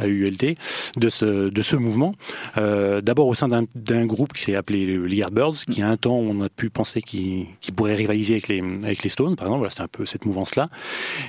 à 0.00 0.06
ULT 0.06 0.56
de 0.96 1.08
ce 1.08 1.48
de 1.48 1.62
ce 1.62 1.76
mouvement. 1.76 2.14
D'abord 2.56 3.28
au 3.28 3.34
sein 3.34 3.48
d'un 3.48 3.64
un 3.94 4.06
groupe 4.06 4.32
qui 4.32 4.42
s'est 4.42 4.54
appelé 4.54 4.98
les 4.98 5.16
Yardbirds, 5.16 5.64
qui 5.70 5.82
à 5.82 5.88
un 5.88 5.96
temps 5.96 6.16
on 6.16 6.42
a 6.42 6.48
pu 6.48 6.70
penser 6.70 7.02
qu'il 7.02 7.46
pourrait 7.74 7.94
rivaliser 7.94 8.34
avec 8.34 8.48
les, 8.48 8.60
avec 8.84 9.02
les 9.02 9.08
Stones, 9.08 9.36
par 9.36 9.46
exemple. 9.46 9.58
Voilà, 9.58 9.70
c'était 9.70 9.82
un 9.82 9.88
peu 9.88 10.06
cette 10.06 10.24
mouvance-là. 10.24 10.68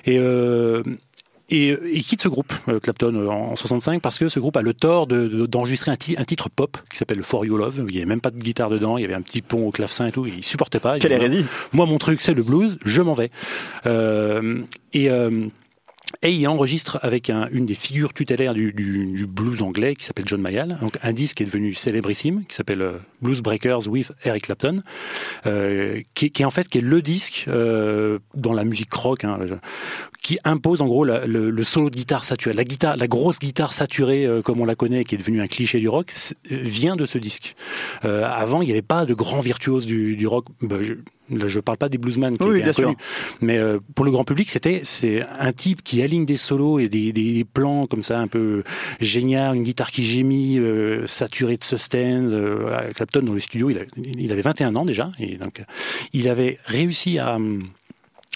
Et 0.06 0.18
euh, 0.20 0.84
et 1.50 1.78
il 1.94 2.04
quitte 2.04 2.24
ce 2.24 2.28
groupe, 2.28 2.52
euh, 2.70 2.80
Clapton, 2.80 3.28
en 3.30 3.56
65, 3.56 4.02
parce 4.02 4.18
que 4.18 4.30
ce 4.30 4.40
groupe 4.40 4.58
a 4.58 4.64
le 4.64 4.74
tort 4.74 5.06
d'enregistrer 5.06 5.92
un, 5.92 5.96
titre 5.96 6.50
pop 6.50 6.78
qui 6.90 6.98
s'appelle 6.98 7.22
For 7.22 7.46
You 7.46 7.58
Love. 7.58 7.86
Il 7.88 7.94
n'y 7.94 7.98
avait 7.98 8.08
même 8.08 8.22
pas 8.22 8.32
de 8.32 8.38
guitare 8.38 8.70
dedans, 8.70 8.98
il 8.98 9.04
y 9.04 9.06
avait 9.06 9.14
un 9.14 9.22
petit 9.22 9.44
pont 9.44 9.68
au 9.68 9.72
clavecin 9.72 10.08
et 10.08 10.12
tout. 10.12 10.26
Il 10.26 10.44
supportait 10.44 10.80
pas. 10.80 10.98
Quelle 10.98 11.12
hérésie 11.12 11.46
Moi, 11.72 11.86
mon 11.86 12.00
truc, 12.00 12.22
c'est 12.22 12.34
le 12.34 12.42
blues. 12.42 12.80
Je 12.84 13.02
m'en 13.04 13.14
vais. 13.14 13.30
Euh, 13.86 14.64
et 14.94 15.10
et 16.22 16.32
il 16.32 16.48
enregistre 16.48 17.00
avec 17.02 17.30
une 17.30 17.66
des 17.66 17.76
figures 17.76 18.14
tutélaires 18.14 18.54
du, 18.54 19.26
blues 19.28 19.62
anglais 19.62 19.96
qui 19.96 20.06
s'appelle 20.06 20.28
John 20.28 20.42
Mayall, 20.42 20.78
donc 20.82 20.98
un 21.02 21.14
disque 21.14 21.38
qui 21.38 21.44
est 21.44 21.46
devenu 21.46 21.74
célébrissime, 21.74 22.44
qui 22.48 22.56
s'appelle 22.56 22.82
euh, 22.82 22.98
Blues 23.22 23.42
Breakers 23.42 23.88
with 23.88 24.12
Eric 24.24 24.44
Clapton, 24.44 24.82
euh, 25.46 26.02
qui, 26.14 26.26
est 26.26 26.46
en 26.46 26.52
fait 26.52 26.68
qui 26.68 26.80
est 26.80 26.82
le 26.82 27.02
disque 27.02 27.46
euh, 27.48 28.20
dans 28.34 28.54
la 28.54 28.64
musique 28.64 28.94
rock, 28.94 29.24
hein, 29.24 29.40
qui 30.22 30.40
impose 30.44 30.82
en 30.82 30.88
gros 30.88 31.06
le, 31.06 31.64
solo 31.64 31.90
de 31.90 31.96
guitare 31.96 32.24
saturé, 32.24 32.56
la 32.56 32.64
guitare, 32.64 32.98
la 32.98 33.08
grosse 33.08 33.40
guitare 33.40 33.74
saturée 33.74 34.28
comme 34.44 34.62
on 34.62 34.66
la 34.66 34.76
connaît, 34.76 35.04
qui 35.04 35.16
est 35.16 35.18
devenue 35.18 35.42
un 35.42 35.48
cliché 35.48 35.80
du 35.80 35.88
rock, 35.90 36.12
vient 36.50 36.96
de 36.96 37.06
ce 37.06 37.18
disque. 37.18 37.56
avant, 38.02 38.62
il 38.62 38.66
n'y 38.66 38.72
avait 38.72 38.82
pas 38.82 39.06
de 39.06 39.14
grands 39.14 39.40
virtuoses 39.40 39.86
du, 39.86 40.28
rock. 40.28 40.46
Bah, 40.62 40.78
ne 41.30 41.60
parle 41.62 41.78
pas 41.78 41.90
des 41.90 41.98
bluesmen 41.98 42.38
qui 42.38 42.44
étaient 42.44 42.70
inconnus, 42.70 42.98
mais 43.42 43.58
euh, 43.58 43.80
pour 43.96 44.06
le 44.06 44.12
grand 44.12 44.24
public, 44.24 44.50
c'était 44.50 44.82
c'est 44.84 45.22
un 45.40 45.54
type 45.54 45.84
qui 45.84 46.02
aligne 46.02 46.26
des 46.26 46.38
solos 46.38 46.80
et 46.80 46.88
des, 46.88 47.12
des 47.12 47.46
plans 47.46 47.86
comme 47.86 48.04
ça 48.04 48.20
un 48.20 48.28
peu 48.28 48.64
génial, 49.00 49.56
une 49.56 49.64
guitare 49.64 49.92
qui 49.92 50.04
gémit, 50.04 50.60
euh, 50.60 51.08
saturée 51.08 51.58
de 51.58 51.64
sustain. 51.64 52.30
Euh, 52.30 52.92
Clapton 52.94 53.22
dans 53.22 53.34
le 53.34 53.40
studio, 53.40 53.70
il, 53.70 53.86
il, 54.18 54.32
avait 54.32 54.42
21 54.42 54.76
ans 54.76 54.86
déjà, 54.86 55.12
et 55.20 55.38
donc 55.38 55.64
il 56.14 56.30
avait 56.30 56.60
réussi 56.66 57.20
à 57.20 57.38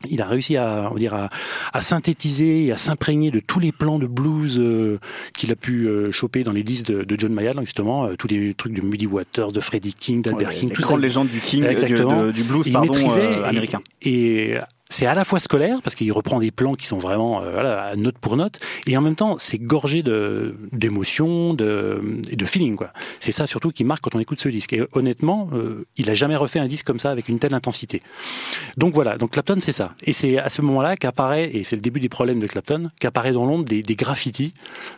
il 0.07 0.21
a 0.21 0.25
réussi 0.25 0.55
à, 0.55 0.89
on 0.91 0.95
dire, 0.95 1.29
à, 1.73 1.81
synthétiser 1.81 2.65
et 2.65 2.71
à 2.71 2.77
s'imprégner 2.77 3.31
de 3.31 3.39
tous 3.39 3.59
les 3.59 3.71
plans 3.71 3.99
de 3.99 4.07
blues 4.07 4.57
euh, 4.59 4.99
qu'il 5.33 5.51
a 5.51 5.55
pu 5.55 5.88
euh, 5.88 6.12
choper 6.12 6.43
dans 6.43 6.53
les 6.53 6.63
disques 6.63 6.85
de, 6.85 7.15
John 7.17 7.33
Mayall, 7.33 7.57
justement, 7.62 8.05
euh, 8.05 8.15
tous 8.15 8.27
les 8.27 8.53
trucs 8.53 8.73
de 8.73 8.81
Muddy 8.81 9.07
Waters, 9.07 9.51
de 9.51 9.59
Freddie 9.59 9.93
King, 9.93 10.21
d'Albert 10.21 10.51
King, 10.51 10.71
tout 10.71 10.81
ça. 10.81 10.95
légendes 10.95 11.27
du 11.27 11.39
King, 11.41 11.63
du, 12.33 12.43
blues, 12.43 12.63
il 12.65 12.73
pardon, 12.73 12.93
maîtrisait 12.93 13.43
américain. 13.43 13.81
et 14.01 14.55
c'est 14.89 15.06
à 15.06 15.13
la 15.13 15.23
fois 15.23 15.39
scolaire 15.39 15.82
parce 15.84 15.95
qu'il 15.95 16.12
reprend 16.12 16.39
des 16.39 16.49
plans 16.49 16.73
qui 16.73 16.88
sont 16.88 16.97
vraiment 16.97 17.43
euh, 17.43 17.95
note 17.95 18.17
pour 18.17 18.36
note 18.36 18.60
et 18.88 18.97
en 18.97 19.02
même 19.02 19.15
temps 19.15 19.38
c'est 19.38 19.60
gorgé 19.60 20.02
de 20.02 20.56
d'émotions 20.71 21.54
de 21.54 22.02
et 22.30 22.36
de 22.36 22.45
feeling 22.45 22.75
quoi. 22.75 22.91
C'est 23.19 23.32
ça 23.32 23.45
surtout 23.45 23.71
qui 23.71 23.84
marque 23.84 24.04
quand 24.04 24.15
on 24.15 24.19
écoute 24.19 24.39
ce 24.39 24.49
disque. 24.49 24.73
Et 24.73 24.84
honnêtement 24.93 25.49
euh, 25.54 25.86
il 25.97 26.10
a 26.10 26.15
jamais 26.15 26.36
refait 26.36 26.60
un 26.60 26.67
disque 26.67 26.88
comme 26.88 26.97
ça 26.97 27.12
avec 27.12 27.30
une 27.30 27.38
telle 27.38 27.54
intensité. 27.54 28.02
Donc 28.78 28.95
voilà 28.95 29.17
donc 29.17 29.32
Clapton 29.32 29.58
c'est 29.60 29.71
ça. 29.71 29.93
Et 30.04 30.12
c'est 30.12 30.39
à 30.39 30.49
ce 30.49 30.63
moment 30.63 30.82
là 30.82 30.97
qu'apparaît 30.97 31.52
et 31.56 31.63
c'est 31.63 31.75
le 31.75 31.84
début 31.84 31.99
des 31.99 32.10
problèmes 32.10 32.39
de 32.39 32.47
Clapton 32.47 32.89
qu'apparaît 32.99 33.32
dans 33.32 33.45
l'ombre 33.45 33.65
des, 33.65 33.84
des 33.84 33.95
graffitis 33.95 34.54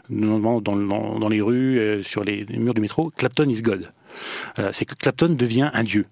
dans, 0.09 0.61
dans, 0.61 0.75
dans, 0.75 1.29
les 1.29 1.41
rues 1.41 1.79
euh, 1.79 2.01
sur 2.01 2.23
les 2.23 2.45
murs 2.49 2.73
du 2.73 2.81
métro 2.81 3.11
Clapton 3.17 3.49
is 3.49 3.61
God 3.61 3.91
c'est 4.71 4.85
que 4.85 4.95
Clapton 4.95 5.29
devient 5.29 5.69
un 5.73 5.83
dieu. 5.83 6.05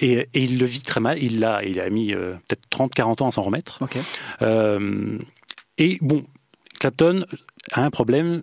Et, 0.00 0.28
il 0.34 0.58
le 0.58 0.66
vit 0.66 0.82
très 0.82 1.00
mal. 1.00 1.22
Il 1.22 1.44
a, 1.44 1.62
il 1.64 1.80
a 1.80 1.90
mis 1.90 2.14
euh, 2.14 2.34
peut-être 2.48 2.68
30-40 2.70 3.22
ans 3.22 3.28
à 3.28 3.30
s'en 3.30 3.42
remettre. 3.42 3.78
Euh, 4.42 5.18
et 5.78 5.98
bon, 6.00 6.24
Clapton 6.78 7.24
a 7.72 7.84
un 7.84 7.90
problème 7.90 8.42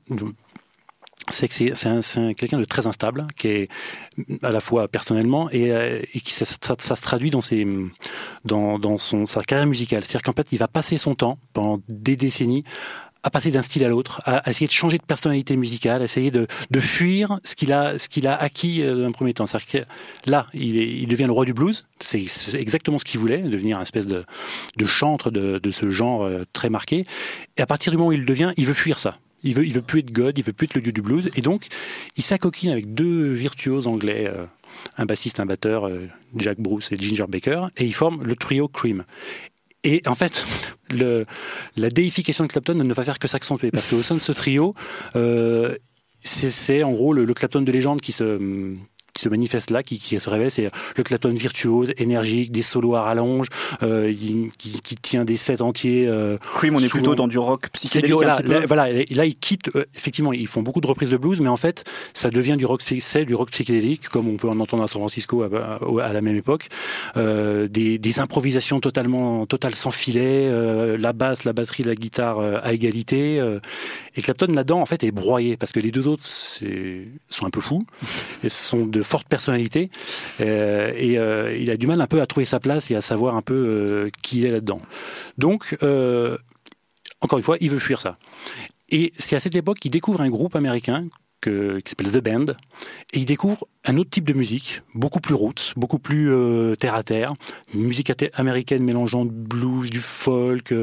c'est 1.30 1.50
que 1.50 1.54
c'est 1.54 2.36
quelqu'un 2.36 2.58
de 2.58 2.66
très 2.66 2.88
instable, 2.88 3.28
qui 3.36 3.48
est 3.50 3.70
à 4.44 4.50
la 4.50 4.62
fois 4.62 4.88
personnellement 4.88 5.50
et, 5.50 5.74
euh, 5.74 6.02
qui 6.24 6.32
ça, 6.32 6.46
se 6.46 7.02
traduit 7.02 7.30
dans, 7.30 7.42
ses, 7.42 7.68
dans, 8.46 8.80
dans 8.80 8.98
son, 8.98 9.26
sa 9.26 9.42
carrière 9.42 9.68
musicale. 9.68 10.06
C'est-à-dire 10.06 10.24
qu'en 10.24 10.32
fait, 10.32 10.48
il 10.54 10.58
va 10.58 10.70
passer 10.70 10.98
son 10.98 11.16
temps 11.16 11.38
pendant 11.52 11.82
des 11.90 12.16
décennies 12.16 12.64
à 13.28 13.30
passer 13.30 13.52
d'un 13.52 13.62
style 13.62 13.84
à 13.84 13.90
l'autre, 13.90 14.22
à, 14.24 14.50
essayer 14.50 14.68
de 14.68 14.72
changer 14.72 14.98
de 14.98 15.04
personnalité 15.04 15.58
musicale, 15.58 16.02
à 16.02 16.06
essayer 16.06 16.32
de, 16.32 16.48
de 16.72 16.80
fuir 16.80 17.42
ce 17.44 17.58
qu'il 17.58 17.74
a, 17.74 17.98
ce 17.98 18.08
a 18.26 18.34
acquis 18.36 18.82
euh, 18.82 18.96
dans 18.96 19.06
un 19.06 19.12
premier 19.12 19.34
temps. 19.34 19.44
Là, 20.26 20.48
il, 20.54 20.78
il, 20.78 21.08
devient 21.10 21.26
le 21.26 21.34
roi 21.34 21.44
du 21.44 21.54
blues. 21.54 21.88
C'est 22.00 22.24
exactement 22.56 22.98
ce 22.98 23.04
qu'il 23.04 23.20
voulait, 23.20 23.40
devenir 23.40 23.80
un 23.80 23.82
espèce 23.82 24.08
de, 24.08 24.24
de 24.78 24.86
chantre 24.86 25.30
de, 25.30 25.60
de, 25.60 25.72
ce 25.72 25.90
genre 25.90 26.24
euh, 26.24 26.46
très 26.54 26.70
marqué. 26.70 27.06
Et 27.58 27.62
à 27.62 27.66
partir 27.66 27.92
du 27.92 27.98
moment 27.98 28.10
où 28.10 28.14
il 28.14 28.22
le 28.22 28.26
devient, 28.26 28.54
il 28.56 28.66
veut 28.66 28.74
fuir 28.74 28.98
ça. 28.98 29.18
Il 29.44 29.54
veut, 29.56 29.66
il 29.66 29.74
veut 29.74 29.82
plus 29.82 30.00
être 30.00 30.12
God, 30.12 30.38
il 30.38 30.44
veut 30.44 30.54
plus 30.54 30.66
être 30.66 30.76
le 30.76 30.82
dieu 30.82 30.94
du 30.94 31.02
blues. 31.02 31.30
Et 31.36 31.42
donc, 31.42 31.68
il 32.16 32.24
s'acoquine 32.24 32.72
avec 32.72 32.94
deux 32.94 33.30
virtuoses 33.34 33.88
anglais. 33.88 34.32
Euh, 34.34 34.46
un 34.98 35.06
bassiste, 35.06 35.42
un 35.42 35.46
batteur, 35.46 35.90
Jack 36.36 36.60
Bruce 36.60 36.92
et 36.92 36.96
Ginger 36.98 37.26
Baker, 37.28 37.66
et 37.78 37.86
ils 37.86 37.96
forment 37.96 38.24
le 38.24 38.36
trio 38.36 38.68
Cream. 38.68 39.06
Et 39.84 40.02
en 40.06 40.16
fait, 40.16 40.46
le, 40.90 41.26
la 41.76 41.90
déification 41.90 42.44
de 42.44 42.50
Clapton 42.50 42.76
ne 42.76 42.94
va 42.94 43.04
faire 43.04 43.20
que 43.20 43.28
s'accentuer 43.28 43.72
parce 43.72 43.88
qu'au 43.88 44.02
sein 44.02 44.16
de 44.16 44.20
ce 44.20 44.32
trio, 44.32 44.74
euh, 45.16 45.76
c'est 46.22 46.84
en 46.84 46.92
gros 46.92 47.14
le, 47.14 47.26
le 47.26 47.34
Clapton 47.34 47.62
de 47.62 47.72
légende 47.72 48.02
qui 48.02 48.12
se 48.12 48.76
qui 49.18 49.24
se 49.24 49.30
manifeste 49.30 49.72
là, 49.72 49.84
qui, 49.84 49.98
se 50.00 50.30
révèle, 50.30 50.52
c'est 50.52 50.70
le 50.96 51.04
Clapton 51.04 51.34
virtuose, 51.34 51.94
énergique, 51.98 52.52
des 52.52 52.62
solos 52.62 52.96
à 52.96 53.02
rallonge, 53.02 53.48
euh, 53.84 54.14
qui, 54.58 54.96
tient 55.02 55.26
des 55.26 55.38
sets 55.38 55.62
entiers. 55.62 56.08
Euh, 56.08 56.38
Cream, 56.56 56.76
on 56.76 56.80
est 56.80 56.90
plutôt 56.90 57.16
dans 57.16 57.28
du 57.28 57.38
rock 57.38 57.70
psychédélique. 57.74 58.16
voilà, 58.68 58.90
là, 58.90 59.26
ils 59.26 59.36
quittent, 59.36 59.76
euh, 59.76 59.86
effectivement, 59.96 60.34
ils 60.34 60.48
font 60.48 60.62
beaucoup 60.62 60.82
de 60.82 60.88
reprises 60.88 61.10
de 61.10 61.18
blues, 61.18 61.42
mais 61.42 61.50
en 61.50 61.58
fait, 61.58 61.84
ça 62.14 62.30
devient 62.30 62.56
du 62.58 62.66
rock, 62.66 62.82
c'est 62.82 63.26
du 63.26 63.36
rock 63.36 63.50
psychédélique, 63.52 64.08
comme 64.10 64.28
on 64.28 64.38
peut 64.38 64.50
en 64.50 64.60
entendre 64.60 64.84
à 64.84 64.88
San 64.88 65.02
Francisco 65.02 65.44
à, 65.44 66.14
la 66.14 66.22
même 66.22 66.38
époque. 66.38 66.68
Euh, 67.18 67.68
des, 67.68 68.20
improvisations 68.20 68.80
totalement, 68.80 69.46
totales 69.46 69.76
sans 69.76 69.92
filet, 69.92 70.50
la 70.98 71.14
basse, 71.14 71.44
la 71.44 71.54
batterie, 71.54 71.84
la 71.84 71.96
guitare 71.96 72.40
à 72.40 72.74
égalité. 72.74 73.42
et 74.16 74.22
Clapton 74.22 74.48
là-dedans, 74.48 74.82
en 74.82 74.86
fait, 74.86 75.04
est 75.04 75.12
broyé, 75.12 75.56
parce 75.58 75.72
que 75.72 75.80
les 75.80 75.92
deux 75.92 76.08
autres 76.08 76.24
sont 76.24 77.46
un 77.46 77.50
peu 77.50 77.62
fous, 77.62 77.86
et 78.44 78.50
sont 78.50 78.86
de 78.86 79.02
forte 79.08 79.28
personnalité 79.28 79.90
euh, 80.42 80.92
et 80.96 81.18
euh, 81.18 81.58
il 81.58 81.72
a 81.72 81.78
du 81.78 81.88
mal 81.88 82.00
un 82.02 82.08
peu 82.08 82.22
à 82.22 82.28
trouver 82.28 82.46
sa 82.46 82.60
place 82.60 82.92
et 82.92 82.96
à 82.96 83.02
savoir 83.02 83.36
un 83.36 83.42
peu 83.42 83.54
euh, 83.56 84.10
qui 84.22 84.40
il 84.40 84.46
est 84.46 84.52
là-dedans. 84.52 84.82
Donc, 85.38 85.76
encore 87.22 87.40
une 87.40 87.44
fois, 87.44 87.58
il 87.60 87.72
veut 87.72 87.80
fuir 87.80 88.02
ça. 88.02 88.14
Et 88.90 89.12
c'est 89.18 89.36
à 89.36 89.40
cette 89.40 89.56
époque 89.56 89.80
qu'il 89.80 89.92
découvre 89.92 90.22
un 90.22 90.30
groupe 90.30 90.56
américain 90.56 91.08
que, 91.42 91.80
qui 91.80 91.90
s'appelle 91.90 92.12
The 92.12 92.24
Band, 92.24 92.54
et 93.14 93.20
il 93.20 93.26
découvre 93.26 93.68
un 93.86 93.98
autre 93.98 94.10
type 94.10 94.28
de 94.28 94.34
musique, 94.34 94.82
beaucoup 94.94 95.20
plus 95.20 95.36
roots, 95.36 95.74
beaucoup 95.76 96.00
plus 96.00 96.32
terre 96.80 96.96
à 96.96 97.04
terre, 97.04 97.34
musique 97.74 98.12
américaine 98.34 98.84
mélangeant 98.84 99.26
du 99.26 99.34
blues, 99.34 99.90
du 99.90 100.00
folk, 100.00 100.74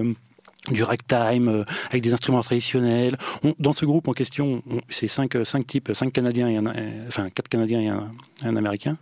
du 0.70 0.82
ragtime 0.82 1.48
euh, 1.48 1.64
avec 1.90 2.02
des 2.02 2.12
instruments 2.12 2.42
traditionnels. 2.42 3.16
dans 3.58 3.72
ce 3.72 3.84
groupe 3.84 4.08
en 4.08 4.12
question, 4.12 4.62
c'est 4.88 5.08
cinq, 5.08 5.36
cinq 5.44 5.66
types, 5.66 5.90
cinq 5.92 6.12
Canadiens 6.12 6.48
et 6.48 6.56
un, 6.56 6.66
euh, 6.66 7.08
enfin 7.08 7.28
quatre 7.30 7.48
Canadiens 7.48 7.80
et 7.80 7.88
un, 7.88 8.10
un 8.44 8.56
Américain, 8.56 8.96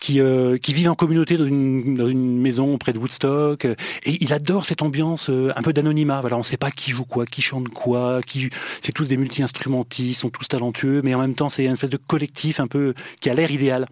qui, 0.00 0.20
euh, 0.20 0.56
qui 0.56 0.72
vivent 0.72 0.88
en 0.88 0.94
communauté 0.94 1.36
dans 1.36 1.46
une, 1.46 1.96
dans 1.96 2.08
une, 2.08 2.40
maison 2.40 2.78
près 2.78 2.92
de 2.92 2.98
Woodstock. 2.98 3.64
Et 3.64 3.76
il 4.20 4.32
adore 4.32 4.64
cette 4.64 4.82
ambiance 4.82 5.30
un 5.30 5.62
peu 5.62 5.72
d'anonymat. 5.72 6.20
Voilà, 6.20 6.36
on 6.36 6.40
ne 6.40 6.44
sait 6.44 6.56
pas 6.56 6.70
qui 6.70 6.90
joue 6.90 7.04
quoi, 7.04 7.26
qui 7.26 7.42
chante 7.42 7.68
quoi, 7.68 8.20
qui. 8.24 8.50
C'est 8.80 8.92
tous 8.92 9.08
des 9.08 9.16
multi-instrumentistes, 9.16 10.20
sont 10.20 10.30
tous 10.30 10.48
talentueux, 10.48 11.02
mais 11.02 11.14
en 11.14 11.20
même 11.20 11.34
temps 11.34 11.48
c'est 11.48 11.64
une 11.64 11.72
espèce 11.72 11.90
de 11.90 11.98
collectif 11.98 12.60
un 12.60 12.66
peu 12.66 12.94
qui 13.20 13.30
a 13.30 13.34
l'air 13.34 13.50
idéal. 13.50 13.86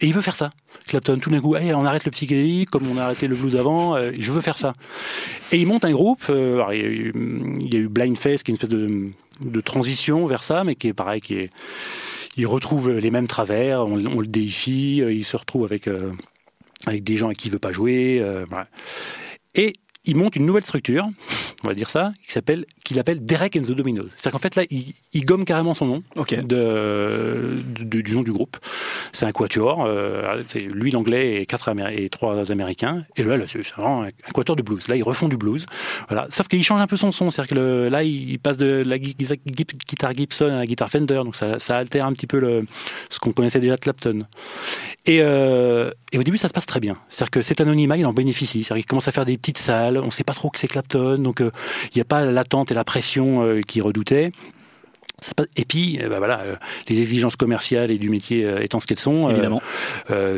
Et 0.00 0.06
il 0.06 0.14
veut 0.14 0.22
faire 0.22 0.36
ça. 0.36 0.52
Clapton, 0.86 1.18
tout 1.18 1.30
d'un 1.30 1.40
coup, 1.40 1.54
on 1.54 1.84
arrête 1.84 2.04
le 2.04 2.10
psychédélique 2.10 2.70
comme 2.70 2.88
on 2.90 2.98
a 2.98 3.04
arrêté 3.04 3.28
le 3.28 3.36
blues 3.36 3.56
avant, 3.56 3.96
euh, 3.96 4.12
je 4.18 4.32
veux 4.32 4.40
faire 4.40 4.58
ça. 4.58 4.74
Et 5.52 5.58
il 5.58 5.66
monte 5.66 5.84
un 5.84 5.90
groupe, 5.90 6.24
euh, 6.30 6.64
il, 6.72 6.78
y 6.78 6.82
a 6.82 6.88
eu, 6.88 7.12
il, 7.60 7.88
Blind 7.88 8.16
Face, 8.16 8.42
qui 8.42 8.50
est 8.50 8.54
une 8.54 8.56
espèce 8.56 8.70
de, 8.70 9.60
transition 9.60 10.26
vers 10.26 10.42
ça, 10.42 10.64
mais 10.64 10.74
qui 10.74 10.88
est 10.88 10.92
pareil, 10.92 11.20
qui 11.20 11.34
est, 11.34 11.50
il 12.36 12.46
retrouve 12.46 12.90
les 12.90 13.10
mêmes 13.10 13.26
travers, 13.26 13.86
on, 13.86 13.96
le 13.96 14.26
déifie, 14.26 15.00
euh, 15.02 15.12
il 15.12 15.24
se 15.24 15.36
retrouve 15.36 15.64
avec, 15.64 15.88
avec 16.86 17.04
des 17.04 17.16
gens 17.16 17.28
à 17.28 17.34
qui 17.34 17.48
il 17.48 17.52
veut 17.52 17.58
pas 17.58 17.72
jouer. 17.72 18.22
Et 19.54 19.72
il 20.06 20.16
monte 20.16 20.36
une 20.36 20.46
nouvelle 20.46 20.64
structure, 20.64 21.06
on 21.64 21.68
va 21.68 21.74
dire 21.74 21.90
ça, 21.90 22.12
qui 22.24 22.32
s'appelle, 22.32 22.64
qu'il 22.84 22.98
appelle 22.98 23.24
Derek 23.24 23.56
and 23.56 23.62
the 23.62 23.72
Dominos. 23.72 24.06
C'est-à-dire 24.16 24.32
qu'en 24.32 24.38
fait 24.38 24.56
là, 24.56 24.62
il, 24.70 25.24
gomme 25.24 25.44
carrément 25.44 25.74
son 25.74 25.86
nom 25.86 26.02
de, 26.16 27.62
du 27.84 28.14
nom 28.14 28.22
du 28.22 28.32
groupe. 28.32 28.56
C'est 29.12 29.26
un 29.26 29.32
quatuor, 29.32 29.84
euh, 29.84 30.42
c'est 30.48 30.60
lui 30.60 30.90
l'anglais 30.90 31.42
et 31.42 31.46
quatre 31.46 31.68
et 31.90 32.08
trois 32.08 32.52
américains. 32.52 33.04
Et 33.16 33.24
là, 33.24 33.36
c'est 33.46 33.60
vraiment 33.74 34.02
un 34.02 34.32
quatuor 34.32 34.56
de 34.56 34.62
blues. 34.62 34.86
Là, 34.88 34.96
ils 34.96 35.02
refont 35.02 35.28
du 35.28 35.36
blues. 35.36 35.66
Voilà. 36.08 36.26
Sauf 36.30 36.48
qu'il 36.48 36.62
change 36.62 36.80
un 36.80 36.86
peu 36.86 36.96
son 36.96 37.10
son, 37.10 37.30
c'est-à-dire 37.30 37.56
que 37.56 37.88
là, 37.88 38.02
il 38.02 38.38
passe 38.38 38.56
de 38.56 38.82
la 38.86 38.98
guitare 38.98 40.14
Gibson 40.16 40.50
à 40.52 40.58
la 40.58 40.66
guitare 40.66 40.88
Fender, 40.88 41.22
donc 41.24 41.36
ça, 41.36 41.58
ça 41.58 41.76
altère 41.76 42.06
un 42.06 42.12
petit 42.12 42.26
peu 42.26 42.38
le, 42.38 42.64
ce 43.10 43.18
qu'on 43.18 43.32
connaissait 43.32 43.60
déjà 43.60 43.76
de 43.76 43.80
Clapton. 43.80 44.20
Et, 45.06 45.18
euh, 45.20 45.90
et 46.12 46.18
au 46.18 46.22
début, 46.22 46.38
ça 46.38 46.48
se 46.48 46.52
passe 46.52 46.66
très 46.66 46.80
bien. 46.80 46.96
C'est-à-dire 47.08 47.30
que 47.30 47.42
cet 47.42 47.60
anonymat, 47.60 47.96
il 47.96 48.06
en 48.06 48.12
bénéficie. 48.12 48.64
C'est-à-dire 48.64 48.82
qu'il 48.82 48.88
commence 48.88 49.08
à 49.08 49.12
faire 49.12 49.24
des 49.24 49.36
petites 49.36 49.58
salles. 49.58 49.95
On 50.02 50.06
ne 50.06 50.10
sait 50.10 50.24
pas 50.24 50.34
trop 50.34 50.50
que 50.50 50.58
c'est 50.58 50.68
Clapton, 50.68 51.18
donc 51.18 51.40
euh, 51.40 51.50
il 51.86 51.96
n'y 51.96 52.02
a 52.02 52.04
pas 52.04 52.24
l'attente 52.24 52.70
et 52.70 52.74
la 52.74 52.84
pression 52.84 53.42
euh, 53.42 53.60
qu'il 53.60 53.82
redoutait. 53.82 54.30
Et 55.56 55.64
puis, 55.64 55.98
bah 56.10 56.18
voilà, 56.18 56.42
les 56.90 57.00
exigences 57.00 57.36
commerciales 57.36 57.90
et 57.90 57.96
du 57.96 58.10
métier 58.10 58.46
étant 58.60 58.80
ce 58.80 58.86
qu'elles 58.86 59.00
sont, 59.00 59.30
Évidemment. 59.30 59.62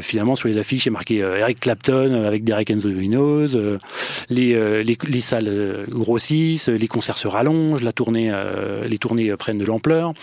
finalement, 0.01 0.37
sur 0.37 0.47
les 0.47 0.57
affiches, 0.57 0.87
il 0.87 0.91
est 0.91 0.93
marqué 0.93 1.17
Eric 1.17 1.59
Clapton 1.59 2.23
avec 2.25 2.45
Derek 2.45 2.71
and 2.71 2.79
the 2.79 2.85
Winos, 2.85 3.57
les, 4.31 4.55
les, 4.85 4.99
les, 5.09 5.21
salles 5.21 5.85
grossissent, 5.89 6.69
les 6.69 6.87
concerts 6.87 7.19
se 7.19 7.27
rallongent, 7.27 7.83
la 7.83 7.93
tournée, 7.93 8.33
les 8.89 8.99
tournées 8.99 9.37
prennent 9.37 9.59
de 9.59 9.67
l'ampleur. 9.67 10.15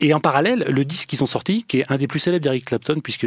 Et 0.00 0.14
en 0.14 0.20
parallèle, 0.20 0.64
le 0.68 0.84
disque 0.84 1.08
qu'ils 1.08 1.24
ont 1.24 1.26
sorti, 1.26 1.64
qui 1.64 1.80
est 1.80 1.90
un 1.90 1.96
des 1.96 2.06
plus 2.06 2.20
célèbres 2.20 2.44
d'Eric 2.44 2.66
Clapton, 2.66 3.00
puisque 3.02 3.26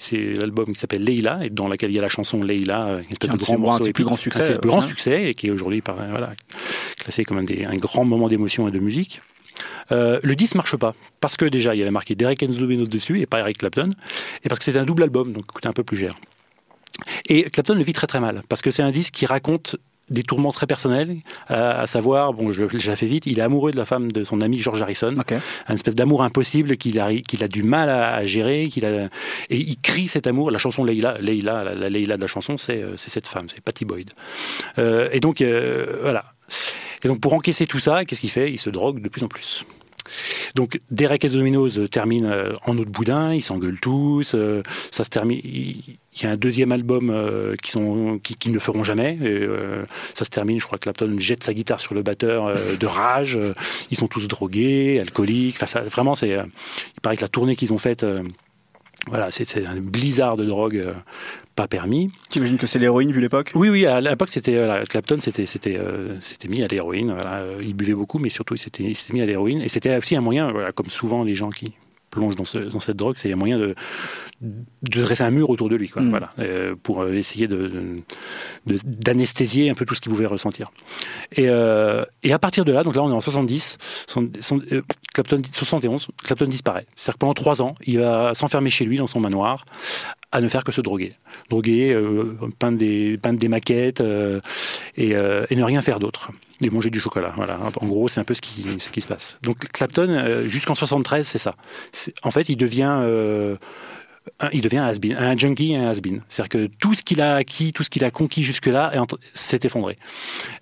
c'est 0.00 0.32
l'album 0.40 0.72
qui 0.72 0.80
s'appelle 0.80 1.04
Leila, 1.04 1.44
et 1.44 1.50
dans 1.50 1.68
lequel 1.68 1.90
il 1.90 1.94
y 1.94 1.98
a 1.98 2.02
la 2.02 2.08
chanson 2.08 2.42
Leila, 2.42 3.00
qui 3.08 3.26
est 3.26 3.30
un 3.30 3.36
grand 3.36 3.56
morceau, 3.56 3.84
plus 3.92 4.04
grand 4.04 4.16
succès, 4.16 4.54
le 4.54 4.58
plus 4.58 4.68
grand 4.68 4.80
succès, 4.80 5.30
et 5.30 5.34
qui 5.34 5.46
est 5.46 5.50
aujourd'hui 5.50 5.80
voilà, 5.86 6.32
classé 6.96 7.24
comme 7.24 7.38
un, 7.38 7.44
des, 7.44 7.64
un 7.64 7.74
grand 7.74 8.04
moment 8.04 8.26
d'émotion 8.26 8.66
et 8.66 8.72
de 8.72 8.80
musique. 8.80 9.20
Euh, 9.90 10.20
le 10.22 10.36
disque 10.36 10.54
marche 10.54 10.76
pas 10.76 10.94
parce 11.20 11.36
que 11.36 11.44
déjà 11.44 11.74
il 11.74 11.78
y 11.78 11.82
avait 11.82 11.90
marqué 11.90 12.14
Derek 12.14 12.42
and 12.42 12.48
the 12.48 12.88
dessus 12.88 13.20
et 13.20 13.26
pas 13.26 13.40
Eric 13.40 13.58
Clapton 13.58 13.90
et 14.44 14.48
parce 14.48 14.58
que 14.58 14.64
c'était 14.64 14.78
un 14.78 14.84
double 14.84 15.02
album 15.02 15.32
donc 15.32 15.46
coûtait 15.46 15.68
un 15.68 15.72
peu 15.72 15.82
plus 15.84 15.96
cher. 15.96 16.14
Et 17.26 17.44
Clapton 17.44 17.74
le 17.74 17.82
vit 17.82 17.92
très 17.92 18.06
très 18.06 18.20
mal 18.20 18.42
parce 18.48 18.60
que 18.60 18.70
c'est 18.70 18.82
un 18.82 18.90
disque 18.90 19.14
qui 19.14 19.26
raconte 19.26 19.76
des 20.10 20.22
tourments 20.22 20.52
très 20.52 20.66
personnels, 20.66 21.16
à, 21.48 21.86
savoir, 21.86 22.32
bon, 22.32 22.52
je, 22.52 22.64
je, 22.68 22.90
la 22.90 22.96
fais 22.96 23.06
vite, 23.06 23.26
il 23.26 23.38
est 23.38 23.42
amoureux 23.42 23.70
de 23.70 23.76
la 23.76 23.84
femme 23.84 24.10
de 24.10 24.24
son 24.24 24.40
ami 24.40 24.58
George 24.58 24.80
Harrison, 24.82 25.14
un 25.68 25.74
espèce 25.74 25.94
d'amour 25.94 26.22
impossible 26.22 26.76
qu'il 26.76 27.00
a, 27.00 27.12
qu'il 27.14 27.44
a 27.44 27.48
du 27.48 27.62
mal 27.62 27.88
à, 27.90 28.24
gérer, 28.24 28.68
qu'il 28.68 28.84
a, 28.86 29.08
et 29.50 29.56
il 29.56 29.78
crie 29.80 30.08
cet 30.08 30.26
amour. 30.26 30.50
La 30.50 30.58
chanson 30.58 30.84
Leila, 30.84 31.18
Leila 31.18 31.64
la, 31.64 31.74
la 31.74 31.88
Leila 31.88 32.16
de 32.16 32.22
la 32.22 32.26
chanson, 32.26 32.56
c'est, 32.56 32.82
euh, 32.82 32.96
c'est 32.96 33.10
cette 33.10 33.26
femme, 33.26 33.48
c'est 33.48 33.60
Patty 33.60 33.84
Boyd. 33.84 34.10
Euh, 34.78 35.08
et 35.12 35.20
donc, 35.20 35.40
euh, 35.40 35.98
voilà. 36.02 36.24
Et 37.02 37.08
donc, 37.08 37.20
pour 37.20 37.34
encaisser 37.34 37.66
tout 37.66 37.78
ça, 37.78 38.04
qu'est-ce 38.04 38.20
qu'il 38.20 38.30
fait? 38.30 38.50
Il 38.50 38.58
se 38.58 38.70
drogue 38.70 39.00
de 39.00 39.08
plus 39.08 39.22
en 39.22 39.28
plus. 39.28 39.64
Donc 40.54 40.80
Derek 40.90 41.24
et 41.24 41.28
Dominos 41.28 41.80
termine 41.90 42.26
euh, 42.26 42.52
en 42.66 42.76
autre 42.78 42.90
boudin, 42.90 43.34
ils 43.34 43.42
s'engueulent 43.42 43.80
tous, 43.80 44.32
euh, 44.34 44.62
ça 44.90 45.04
se 45.04 45.10
termine. 45.10 45.40
Il 45.44 46.24
y 46.24 46.26
a 46.26 46.30
un 46.30 46.36
deuxième 46.36 46.72
album 46.72 47.10
euh, 47.10 47.54
qui, 47.62 47.70
sont, 47.70 48.18
qui, 48.22 48.50
ne 48.50 48.58
feront 48.58 48.82
jamais. 48.82 49.18
ça 50.14 50.24
se 50.24 50.30
termine, 50.30 50.58
je 50.58 50.66
crois 50.66 50.78
que 50.78 50.82
Clapton 50.82 51.14
jette 51.18 51.44
sa 51.44 51.54
guitare 51.54 51.78
sur 51.78 51.94
le 51.94 52.02
batteur 52.02 52.56
de 52.78 52.86
rage. 52.86 53.38
ils 53.92 53.96
sont 53.96 54.08
tous 54.08 54.26
drogués, 54.26 54.98
alcooliques. 55.00 55.58
Vraiment, 55.90 56.16
c'est. 56.16 56.30
il 56.30 57.00
paraît 57.02 57.16
que 57.16 57.22
la 57.22 57.28
tournée 57.28 57.54
qu'ils 57.54 57.72
ont 57.72 57.78
faite 57.78 58.04
voilà, 59.08 59.30
c'est 59.30 59.68
un 59.68 59.80
blizzard 59.80 60.36
de 60.36 60.44
drogue 60.44 60.76
euh, 60.76 60.92
pas 61.54 61.68
permis. 61.68 62.10
Tu 62.30 62.38
imagines 62.38 62.58
que 62.58 62.66
c'est 62.66 62.78
l'héroïne 62.78 63.10
vu 63.10 63.20
l'époque? 63.20 63.52
Oui, 63.54 63.68
oui, 63.68 63.86
à 63.86 64.00
l'époque, 64.00 64.30
c'était 64.30 64.58
Clapton 64.88 65.18
c'était 65.20 65.46
c'était 65.46 65.76
euh, 65.78 66.18
mis 66.48 66.62
à 66.62 66.68
l'héroïne. 66.68 67.14
il 67.60 67.74
buvait 67.74 67.94
beaucoup, 67.94 68.18
mais 68.18 68.28
surtout, 68.28 68.54
il 68.54 68.58
s'était 68.58 68.84
mis 69.12 69.22
à 69.22 69.26
l'héroïne. 69.26 69.62
Et 69.62 69.68
c'était 69.68 69.96
aussi 69.96 70.16
un 70.16 70.20
moyen, 70.20 70.52
voilà, 70.52 70.72
comme 70.72 70.88
souvent 70.88 71.24
les 71.24 71.34
gens 71.34 71.50
qui 71.50 71.72
plonge 72.10 72.36
dans, 72.36 72.44
dans 72.70 72.80
cette 72.80 72.96
drogue, 72.96 73.16
c'est 73.18 73.32
un 73.32 73.36
moyen 73.36 73.58
de, 73.58 73.74
de, 74.40 75.00
dresser 75.00 75.24
un 75.24 75.30
mur 75.30 75.50
autour 75.50 75.68
de 75.68 75.76
lui, 75.76 75.88
quoi, 75.88 76.02
mm. 76.02 76.10
voilà, 76.10 76.30
euh, 76.38 76.74
pour 76.82 77.02
euh, 77.02 77.12
essayer 77.12 77.48
de, 77.48 78.02
d'anesthésier 78.66 79.70
un 79.70 79.74
peu 79.74 79.84
tout 79.84 79.94
ce 79.94 80.00
qu'il 80.00 80.10
pouvait 80.10 80.26
ressentir. 80.26 80.70
Et, 81.32 81.48
euh, 81.48 82.04
et, 82.22 82.32
à 82.32 82.38
partir 82.38 82.64
de 82.64 82.72
là, 82.72 82.82
donc 82.82 82.94
là 82.94 83.02
on 83.02 83.10
est 83.10 83.14
en 83.14 83.20
70, 83.20 83.78
son, 84.06 84.30
Clapton, 85.14 85.40
71, 85.50 86.08
Clapton 86.22 86.46
disparaît. 86.46 86.86
C'est-à-dire 86.96 87.14
que 87.14 87.18
pendant 87.18 87.34
trois 87.34 87.62
ans, 87.62 87.74
il 87.84 87.98
va 87.98 88.34
s'enfermer 88.34 88.70
chez 88.70 88.84
lui 88.84 88.98
dans 88.98 89.06
son 89.06 89.20
manoir 89.20 89.64
à 90.30 90.40
ne 90.40 90.48
faire 90.48 90.64
que 90.64 90.72
se 90.72 90.80
droguer. 90.80 91.14
Droguer, 91.48 91.98
peindre, 92.58 92.78
des, 92.78 93.18
peindre 93.18 93.38
des 93.38 93.48
maquettes 93.48 94.02
et, 94.96 95.12
et 95.12 95.56
ne 95.56 95.64
rien 95.64 95.80
faire 95.80 95.98
d'autre 95.98 96.30
et 96.60 96.70
manger 96.70 96.90
du 96.90 97.00
chocolat. 97.00 97.32
Voilà. 97.36 97.58
En 97.80 97.86
gros, 97.86 98.08
c'est 98.08 98.20
un 98.20 98.24
peu 98.24 98.34
ce 98.34 98.40
qui, 98.40 98.64
ce 98.78 98.90
qui 98.90 99.00
se 99.00 99.06
passe. 99.06 99.38
Donc 99.42 99.58
Clapton, 99.72 100.08
euh, 100.10 100.48
jusqu'en 100.48 100.74
73, 100.74 101.26
c'est 101.26 101.38
ça. 101.38 101.54
En 102.22 102.30
fait, 102.30 102.48
il 102.48 102.56
devient, 102.56 102.96
euh, 103.00 103.56
il 104.52 104.60
devient 104.60 104.78
un, 104.78 104.92
un 105.16 105.36
junkie 105.36 105.72
et 105.72 105.76
un 105.76 105.88
has-been. 105.88 106.22
C'est-à-dire 106.28 106.48
que 106.48 106.66
tout 106.78 106.94
ce 106.94 107.02
qu'il 107.02 107.20
a 107.20 107.36
acquis, 107.36 107.72
tout 107.72 107.82
ce 107.82 107.90
qu'il 107.90 108.04
a 108.04 108.10
conquis 108.10 108.42
jusque-là 108.42 108.92
s'est 109.34 109.60
effondré. 109.64 109.98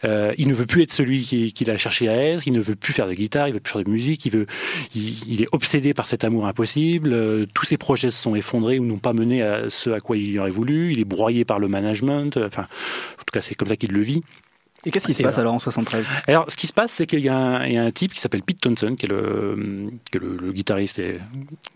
Euh, 0.04 0.32
il 0.38 0.48
ne 0.48 0.54
veut 0.54 0.66
plus 0.66 0.82
être 0.82 0.92
celui 0.92 1.22
qu'il 1.52 1.70
a 1.70 1.76
cherché 1.76 2.08
à 2.08 2.16
être, 2.16 2.46
il 2.46 2.52
ne 2.52 2.60
veut 2.60 2.76
plus 2.76 2.92
faire 2.92 3.06
de 3.06 3.14
guitare, 3.14 3.48
il 3.48 3.54
veut 3.54 3.60
plus 3.60 3.72
faire 3.72 3.84
de 3.84 3.90
musique, 3.90 4.24
il, 4.26 4.32
veut, 4.32 4.46
il, 4.94 5.42
est 5.42 5.48
obsédé 5.52 5.94
par 5.94 6.06
cet 6.06 6.24
amour 6.24 6.46
impossible, 6.46 7.46
tous 7.48 7.64
ses 7.64 7.76
projets 7.76 8.10
se 8.10 8.20
sont 8.22 8.34
effondrés 8.34 8.78
ou 8.78 8.84
n'ont 8.84 8.98
pas 8.98 9.12
mené 9.12 9.42
à 9.42 9.70
ce 9.70 9.90
à 9.90 10.00
quoi 10.00 10.16
il 10.16 10.38
aurait 10.38 10.50
voulu, 10.50 10.92
il 10.92 11.00
est 11.00 11.04
broyé 11.04 11.44
par 11.44 11.58
le 11.58 11.68
management, 11.68 12.36
enfin, 12.36 12.62
en 12.62 13.24
tout 13.24 13.32
cas 13.32 13.42
c'est 13.42 13.54
comme 13.54 13.68
ça 13.68 13.76
qu'il 13.76 13.92
le 13.92 14.00
vit. 14.00 14.22
Et 14.86 14.92
qu'est-ce 14.92 15.06
qui 15.08 15.14
se 15.14 15.22
passe 15.22 15.38
alors 15.38 15.52
en 15.52 15.58
73 15.58 16.06
Alors, 16.28 16.44
ce 16.48 16.56
qui 16.56 16.68
se 16.68 16.72
passe, 16.72 16.92
c'est 16.92 17.06
qu'il 17.06 17.18
y, 17.18 17.28
a 17.28 17.36
un 17.36 17.90
type 17.90 18.12
qui 18.12 18.20
s'appelle 18.20 18.42
Pete 18.42 18.60
Thompson, 18.60 18.94
qui 18.96 19.06
est, 19.06 19.08
le, 19.08 19.90
le, 20.14 20.52
guitariste 20.52 21.00
et 21.00 21.14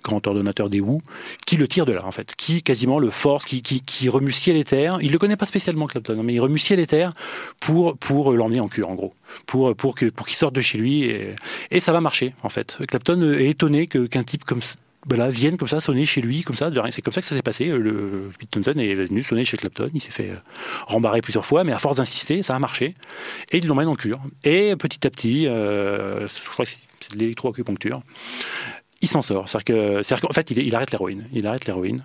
grand 0.05 0.25
ordonnateur 0.25 0.71
des 0.71 0.81
Who, 0.81 1.03
qui 1.45 1.57
le 1.57 1.67
tire 1.67 1.87
de 1.87 1.93
là, 1.93 2.07
en 2.07 2.13
fait, 2.13 2.37
qui 2.37 2.63
quasiment 2.63 3.01
le 3.01 3.11
force, 3.11 3.45
qui, 3.45 3.63
qui, 3.63 3.81
qui 3.81 4.09
remue 4.09 4.31
ciel 4.31 4.57
et 4.57 4.63
terre. 4.63 4.99
Il 5.01 5.11
le 5.11 5.19
connaît 5.19 5.37
pas 5.37 5.47
spécialement, 5.47 5.89
Clapton, 5.89 6.23
mais 6.23 6.35
il 6.35 6.41
remue 6.41 6.61
ciel 6.61 6.79
et 6.79 6.87
terre 6.87 7.13
pour, 7.59 7.99
pour 7.99 8.31
l'emmener 8.33 8.61
en 8.61 8.69
cure, 8.69 8.89
en 8.89 8.95
gros, 8.95 9.13
pour, 9.45 9.75
pour, 9.75 9.97
que, 9.97 10.07
pour 10.07 10.29
qu'il 10.29 10.37
sorte 10.37 10.55
de 10.55 10.61
chez 10.61 10.79
lui. 10.79 11.03
Et, 11.03 11.35
et, 11.73 11.81
ça 11.81 11.91
va 11.93 12.01
marcher, 12.01 12.35
en 12.45 12.49
fait. 12.49 12.79
Clapton 12.87 13.33
est 13.33 13.49
étonné 13.49 13.89
qu'un 13.89 14.23
type 14.23 14.45
comme 14.45 14.61
voilà, 15.07 15.31
viennent 15.31 15.57
comme 15.57 15.69
ça 15.69 15.81
sonner 15.81 16.05
chez 16.05 16.21
lui, 16.21 16.43
comme 16.43 16.57
ça, 16.57 16.71
c'est 16.91 17.01
comme 17.01 17.13
ça 17.13 17.21
que 17.21 17.27
ça 17.27 17.35
s'est 17.35 17.43
passé. 17.43 17.67
Le 17.67 18.31
Pete 18.39 18.51
Thompson 18.51 18.75
est 18.77 18.95
venu 18.95 19.23
sonner 19.23 19.47
chez 19.47 19.57
Clapton, 19.57 19.89
il 19.95 20.01
s'est 20.01 20.11
fait 20.11 20.31
euh, 20.31 20.37
rembarrer 20.87 21.23
plusieurs 21.23 21.47
fois, 21.47 21.65
mais 21.65 21.73
à 21.73 21.79
force 21.79 21.97
d'insister, 21.97 22.43
ça 22.43 22.55
a 22.55 22.59
marché. 22.59 22.95
Et 23.51 23.59
il 23.59 23.67
l'emmène 23.67 23.89
en 23.89 23.97
cure. 23.97 24.21
Et 24.45 24.77
petit 24.77 25.07
à 25.07 25.11
petit, 25.11 25.47
euh, 25.47 26.29
je 26.29 26.51
crois 26.51 26.67
que 26.67 26.71
c'est 27.01 27.15
de 27.15 27.19
l'électroacupuncture, 27.19 28.03
il 29.01 29.09
s'en 29.09 29.23
sort. 29.23 29.49
C'est-à-dire 29.49 30.21
qu'en 30.21 30.33
fait, 30.35 30.51
il, 30.51 30.59
il, 30.59 30.75
arrête 30.75 30.91
l'héroïne. 30.91 31.27
Il 31.33 31.47
arrête 31.47 31.65
l'héroïne. 31.65 32.05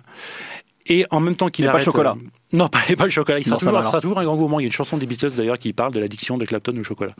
Et 0.86 1.04
en 1.10 1.20
même 1.20 1.36
temps 1.36 1.50
qu'il 1.50 1.66
arrête. 1.66 1.74
Pas 1.74 1.78
le 1.80 1.84
chocolat. 1.84 2.16
Euh, 2.16 2.56
non, 2.56 2.68
pas, 2.70 2.80
pas, 2.96 3.04
le 3.04 3.10
chocolat. 3.10 3.38
Il 3.40 3.44
sera, 3.44 3.58
toujours, 3.58 3.84
sera 3.84 4.00
toujours 4.00 4.18
un 4.20 4.24
grand 4.24 4.36
gourmand. 4.36 4.58
Il 4.58 4.62
y 4.62 4.66
a 4.66 4.68
une 4.68 4.72
chanson 4.72 4.96
des 4.96 5.04
Beatles 5.04 5.36
d'ailleurs 5.36 5.58
qui 5.58 5.74
parle 5.74 5.92
de 5.92 6.00
l'addiction 6.00 6.38
de 6.38 6.46
Clapton 6.46 6.74
au 6.78 6.84
chocolat. 6.84 7.14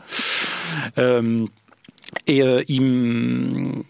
et 2.25 2.41
il, 2.67 3.83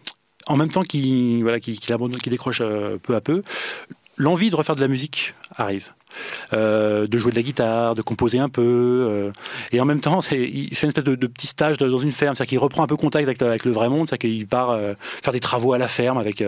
en 0.47 0.57
même 0.57 0.69
temps 0.69 0.83
qu'il 0.83 1.41
voilà, 1.43 1.59
qu'il 1.59 1.77
décroche 2.29 2.61
euh, 2.61 2.97
peu 3.01 3.15
à 3.15 3.21
peu, 3.21 3.41
l'envie 4.17 4.49
de 4.49 4.55
refaire 4.55 4.75
de 4.75 4.81
la 4.81 4.87
musique 4.87 5.33
arrive. 5.55 5.91
Euh, 6.53 7.05
de 7.05 7.17
jouer 7.17 7.31
de 7.31 7.35
la 7.35 7.43
guitare, 7.43 7.93
de 7.93 8.01
composer 8.01 8.39
un 8.39 8.49
peu. 8.49 8.61
Euh, 8.63 9.31
et 9.71 9.79
en 9.79 9.85
même 9.85 9.99
temps, 9.99 10.19
il 10.31 10.73
fait 10.75 10.83
une 10.83 10.89
espèce 10.89 11.03
de, 11.03 11.15
petit 11.27 11.47
stage 11.47 11.77
dans 11.77 11.97
une 11.97 12.11
ferme, 12.11 12.33
c'est-à-dire 12.33 12.49
qu'il 12.49 12.59
reprend 12.59 12.83
un 12.83 12.87
peu 12.87 12.95
contact 12.95 13.41
avec, 13.41 13.65
le 13.65 13.71
vrai 13.71 13.89
monde, 13.89 14.07
c'est-à-dire 14.07 14.29
qu'il 14.29 14.47
part 14.47 14.79
faire 15.21 15.33
des 15.33 15.39
travaux 15.39 15.73
à 15.73 15.77
la 15.77 15.87
ferme 15.87 16.17
avec, 16.17 16.43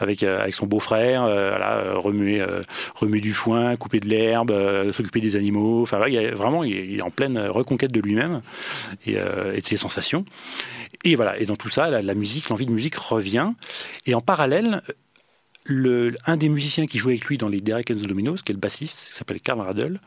avec, 0.00 0.54
son 0.54 0.66
beau-frère, 0.66 1.22
voilà, 1.22 1.94
remuer, 1.94 2.44
remuer 2.94 3.20
du 3.20 3.32
foin, 3.32 3.76
couper 3.76 4.00
de 4.00 4.08
l'herbe, 4.08 4.52
s'occuper 4.90 5.20
des 5.20 5.36
animaux. 5.36 5.82
Enfin, 5.82 6.00
il 6.08 6.18
vraiment 6.30 6.64
il 6.64 6.98
est 6.98 7.02
en 7.02 7.10
pleine 7.10 7.38
reconquête 7.38 7.92
de 7.92 8.00
lui-même 8.00 8.40
et, 9.06 9.12
et 9.12 9.60
de 9.60 9.66
ses 9.66 9.76
sensations. 9.76 10.24
Et 11.04 11.14
voilà, 11.14 11.38
et 11.38 11.46
dans 11.46 11.56
tout 11.56 11.68
ça, 11.68 11.90
la, 11.90 12.14
musique, 12.14 12.48
l'envie 12.48 12.66
de 12.66 12.72
musique 12.72 12.96
revient. 12.96 13.52
Et 14.06 14.14
en 14.14 14.20
parallèle, 14.20 14.82
un 16.26 16.36
des 16.36 16.48
musiciens 16.48 16.86
qui 16.86 16.98
jouait 16.98 17.14
avec 17.14 17.24
lui 17.24 17.38
dans 17.38 17.48
les 17.48 17.60
Derek 17.60 17.90
and 17.90 17.94
the 17.94 18.06
Dominos, 18.06 18.42
qui 18.42 18.52
est 18.52 18.54
le 18.54 18.60
bassiste, 18.60 18.98
qui 18.98 19.12
s'appelle 19.12 19.40
Karl 19.40 19.60
Radel, 19.60 20.00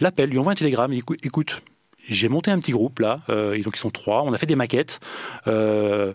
l'appelle, 0.00 0.30
lui 0.30 0.38
envoie 0.38 0.52
un 0.52 0.56
télégramme, 0.56 0.92
il 0.92 1.02
dit, 1.02 1.16
écoute, 1.22 1.62
j'ai 2.08 2.28
monté 2.28 2.50
un 2.50 2.58
petit 2.58 2.72
groupe 2.72 2.98
là, 2.98 3.20
euh, 3.28 3.60
donc 3.62 3.76
ils 3.76 3.80
sont 3.80 3.90
trois, 3.90 4.22
on 4.22 4.32
a 4.32 4.38
fait 4.38 4.46
des 4.46 4.56
maquettes. 4.56 5.00
Euh, 5.46 6.12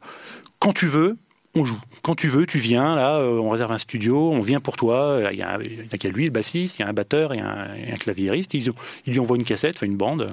quand 0.60 0.74
tu 0.74 0.88
veux, 0.88 1.18
on 1.56 1.64
joue. 1.64 1.80
Quand 2.02 2.16
tu 2.16 2.28
veux, 2.28 2.46
tu 2.46 2.58
viens, 2.58 2.96
là, 2.96 3.18
euh, 3.20 3.40
on 3.40 3.50
réserve 3.50 3.72
un 3.72 3.78
studio, 3.78 4.32
on 4.32 4.42
vient 4.42 4.60
pour 4.60 4.76
toi. 4.76 5.22
Il 5.32 5.38
y 5.38 5.42
a, 5.42 5.58
il 5.62 6.10
lui, 6.12 6.26
le 6.26 6.32
bassiste, 6.32 6.78
il 6.78 6.82
y 6.82 6.86
a 6.86 6.90
un 6.90 6.94
batteur, 6.94 7.34
il 7.34 7.38
y 7.38 7.42
a 7.42 7.94
un, 7.94 7.98
claviériste. 7.98 8.54
Ils, 8.54 8.72
lui 9.08 9.20
envoient 9.20 9.38
une 9.38 9.46
cassette, 9.46 9.78
enfin 9.78 9.86
une 9.86 9.96
bande 9.96 10.28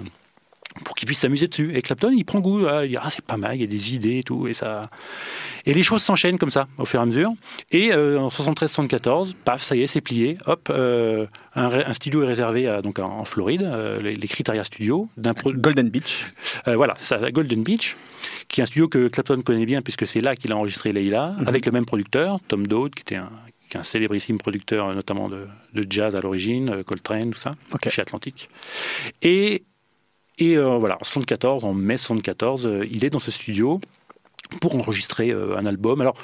pour 0.84 0.94
qu'il 0.94 1.06
puisse 1.06 1.20
s'amuser 1.20 1.48
dessus. 1.48 1.72
Et 1.74 1.82
Clapton, 1.82 2.12
il 2.16 2.24
prend 2.24 2.40
goût, 2.40 2.60
il 2.82 2.88
dit 2.88 2.96
ah 2.96 3.10
c'est 3.10 3.24
pas 3.24 3.36
mal, 3.36 3.56
il 3.56 3.60
y 3.60 3.64
a 3.64 3.66
des 3.66 3.94
idées 3.94 4.18
et 4.18 4.22
tout, 4.22 4.46
et 4.46 4.52
ça. 4.54 4.82
Et 5.64 5.74
les 5.74 5.82
choses 5.82 6.02
s'enchaînent 6.02 6.38
comme 6.38 6.50
ça 6.50 6.68
au 6.78 6.84
fur 6.84 7.00
et 7.00 7.02
à 7.02 7.06
mesure. 7.06 7.30
Et 7.70 7.92
euh, 7.92 8.18
en 8.18 8.28
73-74, 8.28 9.34
paf, 9.44 9.62
ça 9.62 9.76
y 9.76 9.82
est, 9.82 9.86
c'est 9.86 10.00
plié. 10.00 10.36
Hop, 10.46 10.68
euh, 10.70 11.26
un, 11.54 11.92
studio 11.92 12.22
est 12.22 12.26
réservé 12.26 12.68
à, 12.68 12.82
donc 12.82 12.98
en 12.98 13.24
Floride, 13.24 13.64
euh, 13.66 14.00
les, 14.00 14.14
les 14.14 14.28
Criteria 14.28 14.64
Studios, 14.64 15.08
d'un 15.16 15.34
Golden 15.44 15.88
Beach. 15.88 16.32
voilà, 16.66 16.94
c'est 16.98 17.18
ça, 17.18 17.30
Golden 17.30 17.62
Beach, 17.62 17.96
qui 18.48 18.60
est 18.60 18.62
un 18.62 18.66
studio 18.66 18.88
que 18.88 19.08
Clapton 19.08 19.40
connaît 19.42 19.66
bien 19.66 19.82
puisque 19.82 20.06
c'est 20.06 20.20
là 20.20 20.34
qu'il 20.36 20.52
a 20.52 20.56
enregistré 20.56 20.92
Leila, 20.92 21.34
mhm. 21.38 21.48
avec 21.48 21.66
le 21.66 21.72
même 21.72 21.86
producteur, 21.86 22.38
Tom 22.48 22.66
Dowd, 22.66 22.94
qui 22.94 23.02
était 23.02 23.16
un 23.16 23.30
un 23.74 23.82
célébrissime 23.84 24.38
producteur, 24.38 24.94
notamment 24.94 25.28
de, 25.28 25.46
jazz 25.88 26.14
à 26.14 26.20
l'origine, 26.20 26.84
Coltrane, 26.84 27.30
tout 27.30 27.38
ça, 27.38 27.52
chez 27.88 28.02
Atlantic. 28.02 28.48
Et 29.22 29.64
et 30.38 30.56
euh, 30.56 30.78
voilà, 30.78 30.96
en 31.00 31.04
74, 31.04 31.64
en 31.64 31.74
mai 31.74 31.96
74, 31.96 32.66
euh, 32.66 32.86
il 32.90 33.04
est 33.04 33.10
dans 33.10 33.18
ce 33.18 33.30
studio 33.30 33.80
pour 34.60 34.74
enregistrer 34.74 35.30
euh, 35.30 35.56
un 35.56 35.66
album. 35.66 36.00
Alors, 36.00 36.16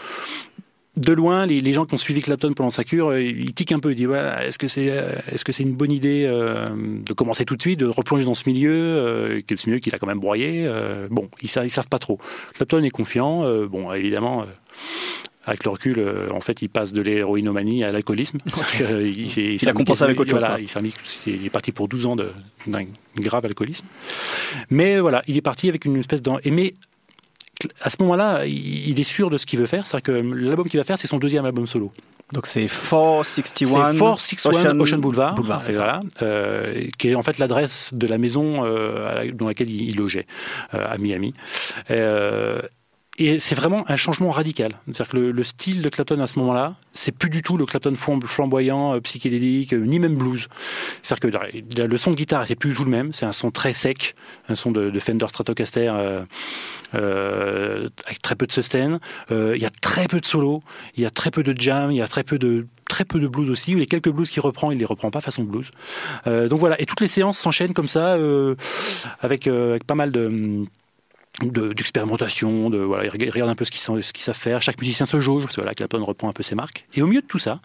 de 0.97 1.13
loin, 1.13 1.47
les, 1.47 1.73
gens 1.73 1.87
qui 1.87 1.95
ont 1.95 1.99
suivi 1.99 2.21
Clapton 2.21 2.53
pendant 2.55 2.71
sa 2.71 2.83
cure, 2.83 3.17
ils 3.17 3.55
tiquent 3.55 3.71
un 3.71 3.79
peu. 3.79 3.93
Ils 3.93 3.95
disent 3.95 4.11
est-ce 4.11 4.59
que 4.59 4.67
c'est 4.67 4.87
est-ce 5.31 5.45
que 5.45 5.63
une 5.63 5.75
bonne 5.75 5.93
idée 5.93 6.27
de 6.27 7.13
commencer 7.13 7.45
tout 7.45 7.55
de 7.55 7.63
suite, 7.63 7.79
de 7.79 7.87
replonger 7.87 8.25
dans 8.25 8.35
ce 8.35 8.49
milieu, 8.49 9.41
que 9.47 9.55
ce 9.55 9.69
milieu 9.69 9.79
qu'il 9.79 9.95
a 9.95 9.99
quand 10.01 10.09
même 10.09 10.19
broyé 10.19 10.69
Bon, 11.09 11.29
ils 11.41 11.51
ils 11.63 11.71
savent 11.71 11.87
pas 11.87 12.01
trop. 12.01 12.19
Clapton 12.55 12.83
est 12.83 12.91
confiant. 12.91 13.45
bon, 13.67 13.93
évidemment, 13.93 14.45
avec 15.49 15.65
le 15.65 15.71
recul, 15.71 15.99
euh, 15.99 16.29
en 16.33 16.41
fait, 16.41 16.61
il 16.63 16.69
passe 16.69 16.93
de 16.93 17.01
l'héroïnomanie 17.01 17.83
à 17.83 17.91
l'alcoolisme. 17.91 18.39
il, 18.81 19.69
a 19.69 19.73
compensé 19.73 20.05
avec 20.05 20.21
autre 20.21 20.31
chose. 20.31 20.45
il, 21.27 21.47
est 21.47 21.51
parti 21.51 21.73
pour 21.73 21.89
12 21.89 22.07
ans 22.07 22.17
d'un 22.17 22.85
grave 23.17 23.47
alcoolisme. 23.47 23.87
Mais 24.71 25.01
voilà, 25.01 25.23
il 25.27 25.37
est 25.37 25.43
parti 25.43 25.69
avec 25.69 25.87
une 25.87 25.97
espèce 25.97 26.21
d'en... 26.21 26.39
Mais 26.45 26.75
à 27.81 27.91
ce 27.91 27.97
moment-là, 28.01 28.45
il 28.47 29.01
est 29.01 29.05
sûr 29.05 29.31
de 29.31 29.37
ce 29.37 29.47
qu'il 29.47 29.59
veut 29.59 29.67
faire. 29.67 29.87
C'est-à-dire 29.87 30.05
que 30.05 30.13
l'album 30.13 30.69
qu'il 30.69 30.79
va 30.79 30.85
faire, 30.85 30.99
c'est 30.99 31.07
son 31.07 31.19
deuxième 31.19 31.45
album 31.45 31.67
solo. 31.67 31.93
Donc 32.33 32.47
c'est 32.47 32.67
461, 32.67 33.93
461 33.97 34.79
Ocean, 34.79 34.99
Boulevard, 34.99 35.35
euh, 36.21 36.87
qui 36.99 37.09
est 37.09 37.15
en 37.15 37.23
fait 37.23 37.39
l'adresse 37.39 37.91
de 37.95 38.07
la 38.07 38.19
maison 38.19 38.67
euh, 38.67 39.33
dans 39.33 39.49
laquelle 39.49 39.71
il, 39.71 39.97
logeait 39.97 40.27
à 40.71 40.99
Miami. 40.99 41.33
Et 43.21 43.41
c'est 43.41 43.57
vraiment 43.57 43.85
un 43.89 43.97
changement 43.97 44.31
radical. 44.31 44.73
C'est-à-dire 44.87 45.09
que 45.09 45.17
le, 45.17 45.45
style 45.45 45.83
de 45.83 45.89
Clapton 45.89 46.21
à 46.21 46.29
ce 46.29 46.39
moment-là, 46.39 46.77
c'est 46.93 47.11
plus 47.11 47.31
du 47.31 47.43
tout 47.43 47.57
le 47.57 47.67
Clapton 47.67 47.95
flamboyant, 47.97 48.95
euh, 48.95 49.01
psychédélique, 49.01 49.75
euh, 49.75 49.85
ni 49.85 49.99
même 49.99 50.15
blues. 50.15 50.47
C'est-à-dire 51.03 51.41
que 51.41 51.83
le 51.83 51.97
son 51.97 52.13
de 52.13 52.17
guitare, 52.17 52.47
c'est 52.47 52.55
plus 52.55 52.71
du 52.71 52.77
tout 52.77 52.85
le 52.85 52.91
même. 52.91 53.13
C'est 53.13 53.27
un 53.27 53.33
son 53.33 53.51
très 53.51 53.73
sec, 53.73 54.15
un 54.49 54.55
son 54.55 54.71
de, 54.71 54.97
Fender 55.01 55.27
Stratocaster 55.29 55.93
euh, 56.95 57.89
avec 58.07 58.23
très 58.23 58.37
peu 58.37 58.47
de 58.47 58.53
sustain. 58.53 59.01
Il 59.31 59.61
y 59.61 59.67
a 59.67 59.71
très 59.71 60.07
peu 60.07 60.21
de 60.21 60.27
solo, 60.27 60.63
il 60.97 61.03
y 61.03 61.07
a 61.07 61.11
très 61.11 61.33
peu 61.33 61.43
de 61.43 61.61
jam, 61.61 61.91
il 61.91 61.97
y 61.97 62.03
a 62.03 62.09
très 62.09 62.23
peu 62.23 62.39
de 62.39 62.67
très 62.89 63.05
peu 63.05 63.19
de 63.19 63.27
blues 63.27 63.51
aussi. 63.51 63.75
Les 63.75 63.87
quelques 63.87 64.11
blues 64.11 64.31
qu'il 64.31 64.43
reprend, 64.43 64.71
il 64.71 64.79
les 64.79 64.85
reprend 64.85 65.11
pas 65.11 65.21
façon 65.21 65.43
blues. 65.43 65.71
donc 66.27 66.61
voilà, 66.61 66.81
et 66.81 66.87
toutes 66.87 67.01
les 67.01 67.09
séances 67.09 67.39
s'enchaînent 67.39 67.75
comme 67.75 67.89
ça, 67.89 68.17
avec 69.21 69.49
pas 69.87 69.95
mal 69.95 70.13
de 70.13 70.67
d'expérimentation, 71.41 72.71
de, 72.71 72.79
voilà, 72.79 73.05
ils 73.05 73.31
regardent 73.31 73.51
un 73.51 73.55
peu 73.55 73.65
ce 73.65 73.71
qu'ils 73.71 74.23
savent 74.23 74.37
faire, 74.37 74.61
chaque 74.61 74.79
musicien 74.79 75.07
se 75.07 75.21
jauge, 75.21 75.45
voilà, 75.57 75.75
Clapton 75.75 76.05
reprend 76.05 76.29
un 76.29 76.33
peu 76.33 76.43
ses 76.43 76.55
marques. 76.55 76.87
Et 76.95 77.03
au 77.03 77.07
milieu 77.07 77.21
de 77.21 77.27
tout 77.27 77.39
ça, 77.39 77.61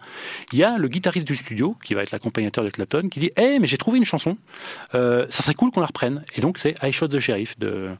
il 0.52 0.58
y 0.58 0.64
a 0.64 0.78
le 0.78 0.88
guitariste 0.88 1.26
du 1.26 1.34
studio, 1.34 1.76
qui 1.84 1.94
va 1.94 2.02
être 2.02 2.12
l'accompagnateur 2.12 2.64
de 2.64 2.70
Clapton, 2.70 3.08
qui 3.08 3.18
dit 3.18 3.30
«Eh, 3.36 3.58
mais 3.58 3.66
j'ai 3.66 3.78
trouvé 3.78 3.98
une 3.98 4.04
chanson, 4.04 4.36
euh, 4.94 5.26
ça 5.28 5.42
serait 5.42 5.54
cool 5.54 5.70
qu'on 5.70 5.80
la 5.80 5.86
reprenne.» 5.86 6.24
Et 6.36 6.40
donc 6.40 6.58
c'est 6.58 6.74
«I 6.82 6.92
Shot 6.92 7.08
the 7.08 7.18
Sheriff» 7.18 7.58
de 7.58 7.90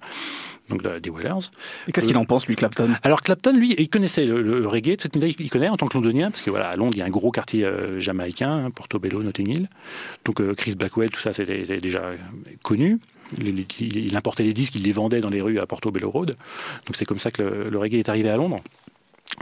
donc 0.68 0.82
des 0.82 1.10
Whalers. 1.10 1.50
Et 1.86 1.92
qu'est-ce 1.92 2.06
qu'il 2.06 2.16
en 2.16 2.24
pense, 2.24 2.46
lui, 2.46 2.56
Clapton? 2.56 2.94
Alors, 3.02 3.20
Clapton, 3.20 3.52
lui, 3.52 3.74
il 3.76 3.88
connaissait 3.88 4.24
le, 4.24 4.66
reggae, 4.66 4.96
toute 4.96 5.14
il 5.16 5.50
connaît 5.50 5.68
en 5.68 5.76
tant 5.76 5.86
que 5.86 5.94
londonien, 5.94 6.30
parce 6.30 6.42
que 6.42 6.50
voilà, 6.50 6.68
à 6.68 6.76
Londres, 6.76 6.94
il 6.96 7.00
y 7.00 7.02
a 7.02 7.04
un 7.04 7.10
gros 7.10 7.30
quartier 7.30 7.64
euh, 7.64 8.00
jamaïcain, 8.00 8.66
hein, 8.66 8.70
Portobello, 8.70 9.22
Notting 9.22 9.48
Hill. 9.48 9.68
Donc, 10.24 10.40
euh, 10.40 10.54
Chris 10.54 10.74
Blackwell, 10.74 11.10
tout 11.10 11.20
ça, 11.20 11.32
c'était 11.32 11.80
déjà 11.80 12.12
connu. 12.62 12.98
Il, 13.40 14.16
importait 14.16 14.42
les 14.42 14.52
disques, 14.52 14.74
il 14.76 14.82
les 14.82 14.92
vendait 14.92 15.20
dans 15.20 15.30
les 15.30 15.40
rues 15.40 15.58
à 15.58 15.66
Portobello 15.66 16.10
Road. 16.10 16.36
Donc 16.86 16.96
c'est 16.96 17.04
comme 17.04 17.18
ça 17.18 17.30
que 17.30 17.42
le, 17.42 17.78
reggae 17.78 17.98
est 17.98 18.08
arrivé 18.08 18.30
à 18.30 18.36
Londres. 18.36 18.60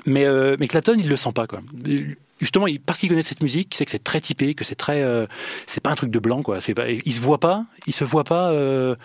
Mais, 0.07 0.25
euh, 0.25 0.57
mais 0.59 0.69
Clapton, 0.69 0.97
il 0.99 1.09
le 1.09 1.17
sent 1.17 1.33
pas. 1.35 1.47
Quoi. 1.47 1.61
Justement, 2.41 2.67
parce 2.87 2.99
qu'il 2.99 3.09
connaît 3.09 3.23
cette 3.23 3.43
musique, 3.43 3.69
il 3.73 3.77
sait 3.77 3.85
que 3.85 3.91
c'est 3.91 4.03
très 4.03 4.21
typé, 4.21 4.55
que 4.55 4.65
c'est 4.65 4.75
très, 4.75 5.03
euh, 5.03 5.27
c'est 5.67 5.83
pas 5.83 5.91
un 5.91 5.95
truc 5.95 6.11
de 6.11 6.19
blanc, 6.19 6.43
quoi. 6.43 6.61
C'est 6.61 6.75
pas, 6.75 6.89
il 6.89 7.13
se 7.13 7.21
voit 7.21 7.39
pas, 7.39 7.67
il 7.87 7.93
se 7.93 8.03
voit 8.03 8.25
pas 8.25 8.51
euh, 8.51 8.97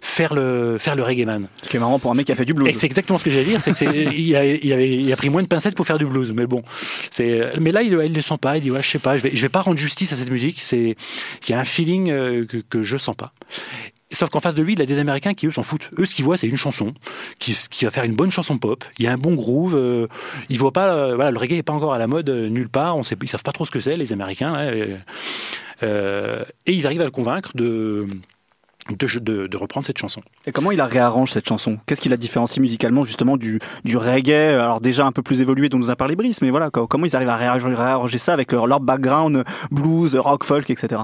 faire 0.00 0.32
le 0.32 0.76
faire 0.78 0.96
le 0.96 1.02
reggae 1.02 1.26
man. 1.26 1.48
Ce 1.62 1.68
qui 1.68 1.76
est 1.76 1.80
marrant 1.80 1.98
pour 1.98 2.10
un 2.10 2.14
mec 2.14 2.24
qui 2.24 2.32
a 2.32 2.34
fait 2.34 2.46
du 2.46 2.54
blues. 2.54 2.72
C'est 2.74 2.86
exactement 2.86 3.18
ce 3.18 3.24
que 3.24 3.30
j'allais 3.30 3.44
dire, 3.44 3.60
c'est 3.60 3.72
que 3.72 3.84
il, 4.14 4.36
a, 4.36 4.44
il, 4.44 4.72
avait, 4.72 4.90
il 4.90 5.12
a 5.12 5.16
pris 5.16 5.28
moins 5.28 5.42
de 5.42 5.48
pincettes 5.48 5.74
pour 5.74 5.86
faire 5.86 5.98
du 5.98 6.06
blues, 6.06 6.32
mais 6.32 6.46
bon, 6.46 6.62
c'est, 7.10 7.58
mais 7.60 7.72
là 7.72 7.82
il, 7.82 7.92
il 7.92 8.14
le 8.14 8.22
sent 8.22 8.38
pas, 8.40 8.56
il 8.56 8.62
dit 8.62 8.70
ouais, 8.70 8.82
je 8.82 8.88
sais 8.88 8.98
pas, 8.98 9.18
je 9.18 9.22
vais, 9.22 9.34
je 9.34 9.42
vais 9.42 9.50
pas 9.50 9.60
rendre 9.60 9.76
justice 9.76 10.12
à 10.14 10.16
cette 10.16 10.30
musique. 10.30 10.62
C'est, 10.62 10.96
il 11.46 11.50
y 11.50 11.52
a 11.52 11.58
un 11.58 11.64
feeling 11.64 12.06
que, 12.06 12.62
que 12.70 12.82
je 12.82 12.96
sens 12.96 13.16
pas. 13.16 13.34
Sauf 14.10 14.30
qu'en 14.30 14.40
face 14.40 14.54
de 14.54 14.62
lui, 14.62 14.72
il 14.72 14.80
a 14.80 14.86
des 14.86 14.98
Américains 14.98 15.34
qui, 15.34 15.46
eux, 15.46 15.50
s'en 15.50 15.62
foutent. 15.62 15.90
Eux, 15.98 16.06
ce 16.06 16.14
qu'ils 16.14 16.24
voient, 16.24 16.38
c'est 16.38 16.46
une 16.46 16.56
chanson, 16.56 16.94
qui, 17.38 17.54
va 17.84 17.90
faire 17.90 18.04
une 18.04 18.14
bonne 18.14 18.30
chanson 18.30 18.56
pop. 18.56 18.82
Il 18.98 19.04
y 19.04 19.08
a 19.08 19.12
un 19.12 19.18
bon 19.18 19.34
groove. 19.34 19.74
Euh, 19.76 20.06
ils 20.48 20.58
voient 20.58 20.72
pas, 20.72 20.94
euh, 20.94 21.14
voilà, 21.14 21.30
le 21.30 21.38
reggae 21.38 21.52
n'est 21.52 21.62
pas 21.62 21.74
encore 21.74 21.92
à 21.92 21.98
la 21.98 22.06
mode 22.06 22.30
euh, 22.30 22.48
nulle 22.48 22.70
part. 22.70 22.96
On 22.96 23.02
sait, 23.02 23.16
ils 23.20 23.28
savent 23.28 23.42
pas 23.42 23.52
trop 23.52 23.66
ce 23.66 23.70
que 23.70 23.80
c'est, 23.80 23.96
les 23.96 24.12
Américains. 24.14 24.72
et 24.72 24.96
ils 26.66 26.86
arrivent 26.86 27.02
à 27.02 27.04
le 27.04 27.10
convaincre 27.10 27.50
de, 27.54 28.06
reprendre 29.54 29.84
cette 29.84 29.98
chanson. 29.98 30.22
Et 30.48 30.50
comment 30.50 30.70
il 30.70 30.80
a 30.80 30.86
réarrange 30.86 31.32
cette 31.32 31.46
chanson? 31.46 31.76
Qu'est-ce 31.84 32.00
qui 32.00 32.08
la 32.08 32.16
différencie 32.16 32.58
musicalement 32.58 33.04
justement 33.04 33.36
du, 33.36 33.60
du 33.84 33.98
reggae 33.98 34.32
Alors 34.32 34.80
déjà 34.80 35.04
un 35.04 35.12
peu 35.12 35.20
plus 35.20 35.42
évolué 35.42 35.68
dont 35.68 35.76
nous 35.76 35.90
a 35.90 35.96
parlé 35.96 36.16
Brice, 36.16 36.40
mais 36.40 36.48
voilà, 36.48 36.70
comment 36.70 37.04
ils 37.04 37.14
arrivent 37.14 37.28
à 37.28 37.36
réarranger, 37.36 38.16
ça 38.16 38.32
avec 38.32 38.50
leur, 38.52 38.66
leur, 38.66 38.80
background 38.80 39.44
blues, 39.70 40.16
rock, 40.16 40.44
folk, 40.44 40.70
etc. 40.70 41.02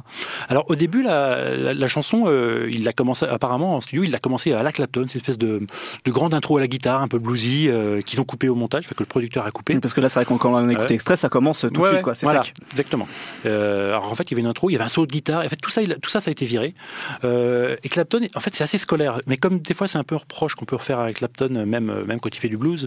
Alors 0.48 0.64
au 0.70 0.74
début, 0.76 1.02
la, 1.02 1.74
la, 1.74 1.86
chanson, 1.86 2.24
euh, 2.26 2.70
il 2.72 2.88
a 2.88 2.94
commencé 2.94 3.26
apparemment 3.26 3.76
en 3.76 3.82
studio, 3.82 4.04
il 4.04 4.14
a 4.14 4.18
commencé 4.18 4.54
à 4.54 4.62
la 4.62 4.72
Clapton, 4.72 5.04
cette 5.08 5.16
espèce 5.16 5.36
de, 5.36 5.66
de 6.06 6.10
grande 6.10 6.32
intro 6.32 6.56
à 6.56 6.60
la 6.60 6.66
guitare, 6.66 7.02
un 7.02 7.08
peu 7.08 7.18
bluesy, 7.18 7.68
euh, 7.68 8.00
qu'ils 8.00 8.22
ont 8.22 8.24
coupé 8.24 8.48
au 8.48 8.54
montage, 8.54 8.88
que 8.88 8.94
le 8.98 9.04
producteur 9.04 9.44
a 9.44 9.50
coupé. 9.50 9.78
parce 9.78 9.92
que 9.92 10.00
là, 10.00 10.08
c'est 10.08 10.20
vrai 10.20 10.24
qu'on 10.24 10.38
quand 10.38 10.54
on 10.54 10.68
a 10.68 10.72
écouté 10.72 10.94
extrait, 10.94 11.16
ça 11.16 11.28
commence 11.28 11.60
tout 11.60 11.68
de 11.68 11.86
suite, 11.86 12.00
quoi. 12.00 12.14
C'est 12.14 12.24
voilà, 12.24 12.44
exactement. 12.70 13.06
Euh, 13.44 13.90
alors 13.90 14.10
en 14.10 14.14
fait, 14.14 14.22
il 14.22 14.30
y 14.30 14.34
avait 14.36 14.40
une 14.40 14.48
intro, 14.48 14.70
il 14.70 14.72
y 14.72 14.76
avait 14.76 14.86
un 14.86 14.88
saut 14.88 15.04
de 15.04 15.12
guitare. 15.12 15.44
En 15.44 15.48
fait, 15.50 15.56
tout 15.56 15.68
ça, 15.68 15.82
tout 16.00 16.08
ça, 16.08 16.22
ça 16.22 16.30
a 16.30 16.32
été 16.32 16.46
viré. 16.46 16.74
et 17.22 17.88
Clapton, 17.90 18.20
en 18.34 18.40
fait, 18.40 18.54
c'est 18.54 18.64
assez 18.64 18.78
scolaire. 18.78 19.20
Mais 19.26 19.33
comme 19.36 19.58
des 19.58 19.74
fois, 19.74 19.86
c'est 19.86 19.98
un 19.98 20.04
peu 20.04 20.16
reproche 20.16 20.54
qu'on 20.54 20.64
peut 20.64 20.76
refaire 20.76 20.98
avec 20.98 21.16
Clapton, 21.16 21.64
même, 21.66 22.04
même 22.06 22.20
quand 22.20 22.34
il 22.34 22.38
fait 22.38 22.48
du 22.48 22.56
blues, 22.56 22.86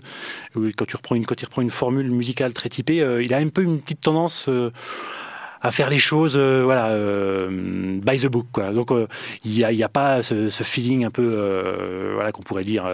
quand, 0.53 0.85
quand 1.01 1.41
il 1.41 1.45
reprend 1.45 1.61
une 1.61 1.71
formule 1.71 2.11
musicale 2.11 2.53
très 2.53 2.69
typée, 2.69 3.01
euh, 3.01 3.23
il 3.23 3.33
a 3.33 3.37
un 3.37 3.49
peu 3.49 3.63
une 3.63 3.79
petite 3.79 4.01
tendance 4.01 4.45
euh, 4.49 4.71
à 5.61 5.71
faire 5.71 5.89
les 5.89 5.97
choses 5.97 6.35
euh, 6.37 6.61
voilà 6.63 6.95
by 7.49 8.17
the 8.17 8.27
book 8.27 8.45
donc 8.73 8.91
il 9.43 9.51
n'y 9.51 9.83
a, 9.83 9.89
pas 9.89 10.21
ce, 10.21 10.49
feeling 10.49 11.03
un 11.03 11.09
peu 11.09 12.15
qu'on 12.31 12.43
pourrait 12.43 12.63
dire 12.63 12.85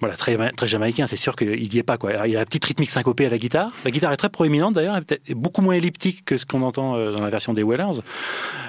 voilà, 0.00 0.16
très, 0.16 0.36
jamaïcain, 0.64 1.06
c'est 1.06 1.16
sûr 1.16 1.36
qu'il 1.36 1.68
n'y 1.68 1.78
est 1.78 1.82
pas. 1.82 1.98
Quoi. 1.98 2.26
il 2.26 2.32
y 2.32 2.36
a 2.36 2.38
la 2.38 2.46
petite 2.46 2.64
rythmique 2.64 2.90
syncopée 2.90 3.26
à 3.26 3.28
la 3.28 3.36
guitare. 3.36 3.70
La 3.84 3.90
guitare 3.90 4.12
est 4.12 4.16
très 4.16 4.30
proéminente 4.30 4.74
d'ailleurs, 4.74 4.98
beaucoup 5.30 5.60
moins 5.60 5.74
elliptique 5.74 6.24
que 6.24 6.38
ce 6.38 6.46
qu'on 6.46 6.62
entend 6.62 6.96
euh, 6.96 7.12
dans 7.12 7.22
la 7.22 7.30
version 7.30 7.52
des 7.52 7.62
Wellers. 7.62 8.00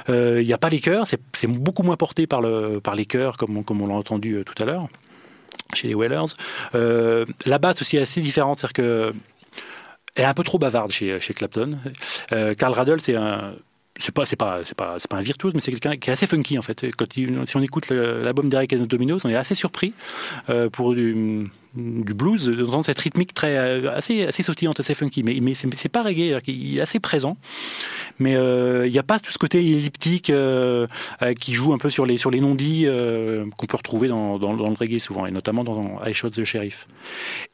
Euh, 0.10 0.39
il 0.41 0.48
n'y 0.48 0.54
a 0.54 0.58
pas 0.58 0.70
les 0.70 0.82
chœurs, 0.82 1.08
c'est 1.08 1.48
beaucoup 1.48 1.84
moins 1.84 1.96
porté 1.96 2.28
par, 2.28 2.41
le, 2.41 2.80
par 2.82 2.96
les 2.96 3.06
chœurs 3.06 3.38
comme, 3.38 3.63
on 3.70 3.88
l'a 3.88 3.96
entendu 3.96 4.36
euh, 4.36 4.44
tout 4.44 4.62
à 4.62 4.65
l'heure 4.65 4.88
chez 5.74 5.88
les 5.88 5.96
Wellers. 5.96 6.34
la 6.74 7.58
basse 7.58 7.82
aussi 7.82 7.96
est 7.96 8.02
assez 8.02 8.20
différente, 8.20 8.60
c'est-à-dire 8.60 8.74
que 8.74 9.13
elle 10.15 10.26
est 10.26 10.28
un 10.28 10.34
peu 10.34 10.44
trop 10.44 10.60
bavarde 10.60 10.91
chez, 10.91 11.22
chez 11.22 11.34
Clapton. 11.34 11.78
Carl 12.58 12.74
Radle, 12.74 13.00
c'est 13.00 13.15
un 13.15 13.54
c'est 14.01 14.11
pas 14.11 14.25
c'est 14.25 14.35
pas 14.35 14.61
c'est 14.63 14.75
pas 14.75 14.97
pas 15.09 15.17
un 15.17 15.21
virtuose 15.21 15.53
mais 15.53 15.61
c'est 15.61 15.71
quelqu'un 15.71 15.95
qui 15.97 16.09
est 16.09 16.13
assez 16.13 16.27
funky 16.27 16.57
en 16.57 16.61
fait. 16.61 16.85
Quand 16.97 17.05
si 17.13 17.57
on 17.57 17.61
écoute 17.61 17.89
l'album 17.89 18.49
d'Eric 18.49 18.73
and 18.73 18.85
Dominos 18.85 19.23
on 19.25 19.29
est 19.29 19.35
assez 19.35 19.55
surpris 19.55 19.93
euh, 20.49 20.69
pour 20.69 20.93
du, 20.93 21.49
du 21.75 22.13
blues 22.13 22.47
d'entendre 22.47 22.85
cette 22.85 22.99
rythmique 22.99 23.33
très 23.33 23.57
euh, 23.57 23.95
assez 23.95 24.25
assez 24.25 24.43
sautillante 24.43 24.79
assez 24.79 24.95
funky. 24.95 25.23
Mais 25.23 25.37
mais 25.41 25.53
c'est 25.53 25.89
pas 25.89 26.01
reggae 26.01 26.39
il 26.47 26.77
est 26.77 26.81
assez 26.81 26.99
présent. 26.99 27.37
Mais 28.19 28.35
euh, 28.35 28.87
il 28.87 28.91
n'y 28.91 28.99
a 28.99 29.03
pas 29.03 29.19
tout 29.19 29.31
ce 29.31 29.37
côté 29.37 29.59
elliptique 29.59 30.31
qui 31.39 31.53
joue 31.53 31.73
un 31.73 31.77
peu 31.77 31.89
sur 31.89 32.05
les 32.05 32.17
sur 32.17 32.31
les 32.31 32.41
non-dits 32.41 32.87
qu'on 33.57 33.65
peut 33.65 33.77
retrouver 33.77 34.07
dans, 34.07 34.39
dans, 34.39 34.53
le 34.53 34.75
reggae 34.75 34.99
souvent 34.99 35.25
et 35.25 35.31
notamment 35.31 35.63
dans 35.63 36.01
I 36.05 36.13
Shot 36.13 36.31
the 36.31 36.43
Sheriff. 36.43 36.87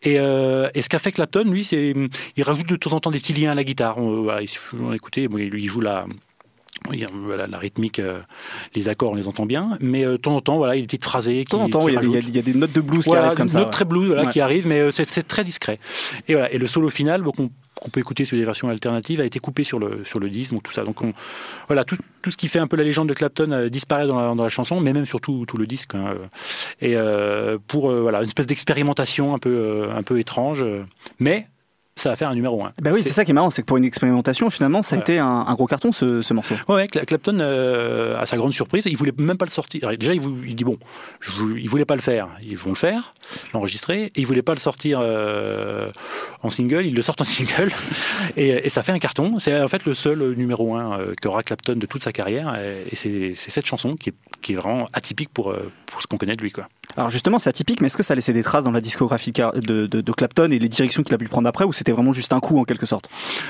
Et, 0.03 0.15
et 0.15 0.81
ce 0.81 0.89
qu'a 0.89 0.99
fait 0.99 1.11
Clapton 1.11 1.45
lui 1.45 1.63
c'est 1.63 1.93
il 2.35 2.43
rajoute 2.43 2.67
de 2.67 2.75
temps 2.75 2.93
en 2.93 2.99
temps 2.99 3.11
des 3.11 3.19
petits 3.19 3.33
liens 3.33 3.51
à 3.51 3.55
la 3.55 3.63
guitare. 3.63 3.97
On, 3.97 4.23
voilà, 4.23 4.41
il, 4.41 4.49
écoutez 4.93 5.27
bon, 5.27 5.37
il 5.37 5.67
joue 5.67 5.81
la 5.81 6.05
voilà, 7.13 7.47
la 7.47 7.57
rythmique, 7.57 7.99
euh, 7.99 8.19
les 8.75 8.89
accords, 8.89 9.11
on 9.11 9.15
les 9.15 9.27
entend 9.27 9.45
bien, 9.45 9.77
mais 9.79 10.05
euh, 10.05 10.13
de 10.13 10.17
temps 10.17 10.35
en 10.35 10.41
temps, 10.41 10.57
voilà, 10.57 10.75
il 10.75 10.79
y 10.79 10.81
a 10.81 10.83
des 10.83 10.87
petites 10.87 11.03
phrasées. 11.03 11.43
De 11.43 11.49
temps 11.49 11.61
en 11.61 11.69
temps, 11.69 11.87
il 11.87 11.93
y, 11.93 12.39
a 12.39 12.41
des 12.41 12.53
notes 12.53 12.71
de 12.71 12.81
blues 12.81 13.05
qui 13.05 13.15
arrivent 13.15 13.35
comme 13.35 13.49
ça. 13.49 13.59
Des 13.59 13.65
notes 13.65 13.73
très 13.73 13.85
blues 13.85 14.07
voilà, 14.07 14.27
qui 14.27 14.39
arrivent, 14.39 14.67
mais 14.67 14.79
euh, 14.79 14.91
c'est 14.91 15.27
très 15.27 15.43
discret. 15.43 15.79
Et 16.27 16.33
voilà, 16.33 16.51
et 16.51 16.57
le 16.57 16.67
solo 16.67 16.89
final, 16.89 17.23
qu'on 17.23 17.49
peut 17.91 17.99
écouter 17.99 18.25
sur 18.25 18.37
des 18.37 18.45
versions 18.45 18.69
alternatives, 18.69 19.21
a 19.21 19.25
été 19.25 19.39
coupé 19.39 19.63
sur 19.63 19.79
le 19.79 20.03
sur 20.03 20.19
le 20.19 20.29
disque, 20.29 20.51
donc 20.53 20.63
tout 20.63 20.71
ça. 20.71 20.83
Donc 20.83 21.01
on, 21.01 21.13
voilà, 21.67 21.83
tout, 21.83 21.97
tout, 22.21 22.31
ce 22.31 22.37
qui 22.37 22.47
fait 22.47 22.59
un 22.59 22.67
peu 22.67 22.77
la 22.77 22.83
légende 22.83 23.09
de 23.09 23.13
Clapton 23.13 23.67
disparaît 23.69 24.07
dans 24.07 24.19
la, 24.19 24.35
dans 24.35 24.43
la, 24.43 24.49
chanson, 24.49 24.79
mais 24.79 24.93
même 24.93 25.05
surtout 25.05 25.45
tout 25.45 25.57
le 25.57 25.67
disque. 25.67 25.95
Hein, 25.95 26.15
et 26.81 26.95
pour 27.67 27.91
voilà, 27.91 28.19
une 28.19 28.27
espèce 28.27 28.47
d'expérimentation 28.47 29.33
un 29.33 29.39
peu 29.39 29.89
un 29.93 30.03
peu 30.03 30.19
étrange, 30.19 30.65
mais 31.19 31.47
ça 31.97 32.09
va 32.09 32.15
faire 32.15 32.29
un 32.29 32.35
numéro 32.35 32.63
1. 32.63 32.71
Bah 32.81 32.91
oui, 32.93 33.01
c'est 33.01 33.11
ça 33.11 33.25
qui 33.25 33.31
est 33.31 33.33
marrant, 33.33 33.49
c'est 33.49 33.61
que 33.61 33.67
pour 33.67 33.77
une 33.77 33.85
expérimentation, 33.85 34.49
finalement, 34.49 34.81
ça 34.81 34.95
a 34.95 34.99
été 34.99 35.19
un, 35.19 35.53
gros 35.55 35.65
carton 35.65 35.91
ce, 35.91 36.21
ce 36.21 36.33
morceau. 36.33 36.55
Ouais, 36.67 36.87
Clapton, 36.87 37.37
euh, 37.39 38.19
à 38.19 38.25
sa 38.25 38.37
grande 38.37 38.53
surprise, 38.53 38.85
il 38.85 38.95
voulait 38.95 39.13
même 39.17 39.37
pas 39.37 39.45
le 39.45 39.51
sortir. 39.51 39.89
déjà, 39.97 40.13
il, 40.13 40.21
il, 40.47 40.55
dit 40.55 40.63
bon, 40.63 40.77
je, 41.19 41.31
il 41.57 41.69
voulait 41.69 41.85
pas 41.85 41.95
le 41.95 42.01
faire, 42.01 42.27
ils 42.43 42.57
vont 42.57 42.69
le 42.69 42.75
faire, 42.75 43.13
l'enregistrer, 43.53 44.05
et 44.05 44.11
il 44.15 44.27
voulait 44.27 44.41
pas 44.41 44.53
le 44.53 44.59
sortir 44.59 44.99
euh, 45.01 45.91
en 46.43 46.49
single, 46.49 46.85
il 46.85 46.95
le 46.95 47.01
sort 47.01 47.15
en 47.19 47.23
single, 47.23 47.71
et, 48.35 48.69
ça 48.69 48.83
fait 48.83 48.91
un 48.91 48.99
carton. 48.99 49.39
C'est 49.39 49.59
en 49.59 49.67
fait 49.67 49.85
le 49.85 49.93
seul 49.93 50.33
numéro 50.35 50.75
1 50.75 50.99
euh, 50.99 51.13
qu'aura 51.21 51.43
Clapton 51.43 51.75
de 51.75 51.85
toute 51.85 52.03
sa 52.03 52.11
carrière, 52.11 52.55
et, 52.55 52.95
c'est 52.95 53.33
cette 53.33 53.65
chanson 53.65 53.95
qui 53.95 54.09
est, 54.09 54.15
qui 54.41 54.53
est, 54.53 54.55
vraiment 54.55 54.85
atypique 54.93 55.29
pour, 55.29 55.55
pour 55.85 56.01
ce 56.01 56.07
qu'on 56.07 56.17
connaît 56.17 56.35
de 56.35 56.41
lui. 56.41 56.51
Quoi. 56.51 56.67
Alors 56.95 57.09
justement, 57.09 57.37
c'est 57.37 57.49
atypique, 57.49 57.81
mais 57.81 57.87
est-ce 57.87 57.97
que 57.97 58.03
ça 58.03 58.13
a 58.13 58.15
laissé 58.15 58.33
des 58.33 58.43
traces 58.43 58.63
dans 58.63 58.71
la 58.71 58.81
discographie 58.81 59.31
de, 59.31 59.85
de, 59.85 60.11
Clapton 60.11 60.51
et 60.51 60.59
les 60.59 60.69
directions 60.69 61.03
qu'il 61.03 61.13
a 61.13 61.17
pu 61.17 61.27
prendre 61.27 61.47
après, 61.47 61.65
ou 61.65 61.73
c'était 61.87 61.95
vraiment 61.95 62.11
juste 62.11 62.33
un 62.33 62.41
coup 62.41 62.59
en 62.59 62.65
quelque 62.65 62.85
sorte 62.85 63.07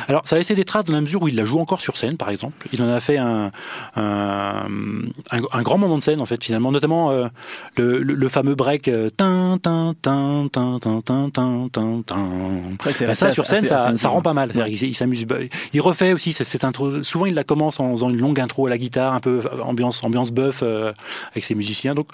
Alors 0.08 0.22
ça 0.26 0.36
a 0.36 0.38
laissé 0.38 0.54
des 0.54 0.64
traces 0.64 0.86
dans 0.86 0.94
la 0.94 1.02
mesure 1.02 1.24
où 1.24 1.28
il 1.28 1.36
la 1.36 1.44
joue 1.44 1.58
encore 1.58 1.82
sur 1.82 1.98
scène, 1.98 2.18
par 2.18 2.30
exemple. 2.30 2.68
Il 2.72 2.84
en 2.84 2.90
a 2.90 3.00
fait 3.00 3.18
un, 3.18 3.52
un, 3.96 4.68
un, 5.32 5.62
grand 5.64 5.80
moment 5.80 5.98
de 5.98 6.04
scène 6.04 6.22
en 6.22 6.28
fait 6.28 6.44
finalement, 6.44 6.72
notamment 6.72 7.10
euh, 7.10 7.28
le, 7.78 8.04
le, 8.04 8.30
fameux 8.30 8.54
break 8.54 8.90
euh, 8.90 9.10
tin 9.10 9.58
tin 9.60 9.96
tin 10.00 10.50
tin 10.52 10.78
tin 10.80 11.02
tin 11.02 11.30
tin 11.32 11.70
tin 11.72 12.02
tin. 12.06 13.16
ça 13.16 13.32
sur 13.32 13.48
scène, 13.48 13.66
ça, 13.66 13.98
ça 13.98 14.10
rend 14.10 14.22
pas 14.22 14.34
mal. 14.34 14.52
Il, 14.68 14.94
s'amuse. 14.94 15.26
Il 15.74 15.82
refait 15.82 16.14
aussi 16.14 16.32
cette 16.32 16.64
intro. 16.64 17.02
Souvent, 17.02 17.26
il 17.26 17.34
la 17.34 17.44
commence 17.44 17.80
en 17.80 17.90
faisant 17.92 18.12
une 18.12 18.20
longue 18.20 18.40
intro 18.40 18.68
à 18.68 18.70
la 18.70 18.78
guitare, 18.78 19.14
un 19.14 19.20
peu 19.20 19.42
ambiance 19.64 20.04
ambiance 20.04 20.32
buff 20.32 20.60
euh, 20.62 20.94
avec 21.32 21.44
ses 21.44 21.56
musiciens. 21.56 21.96
Donc 21.96 22.10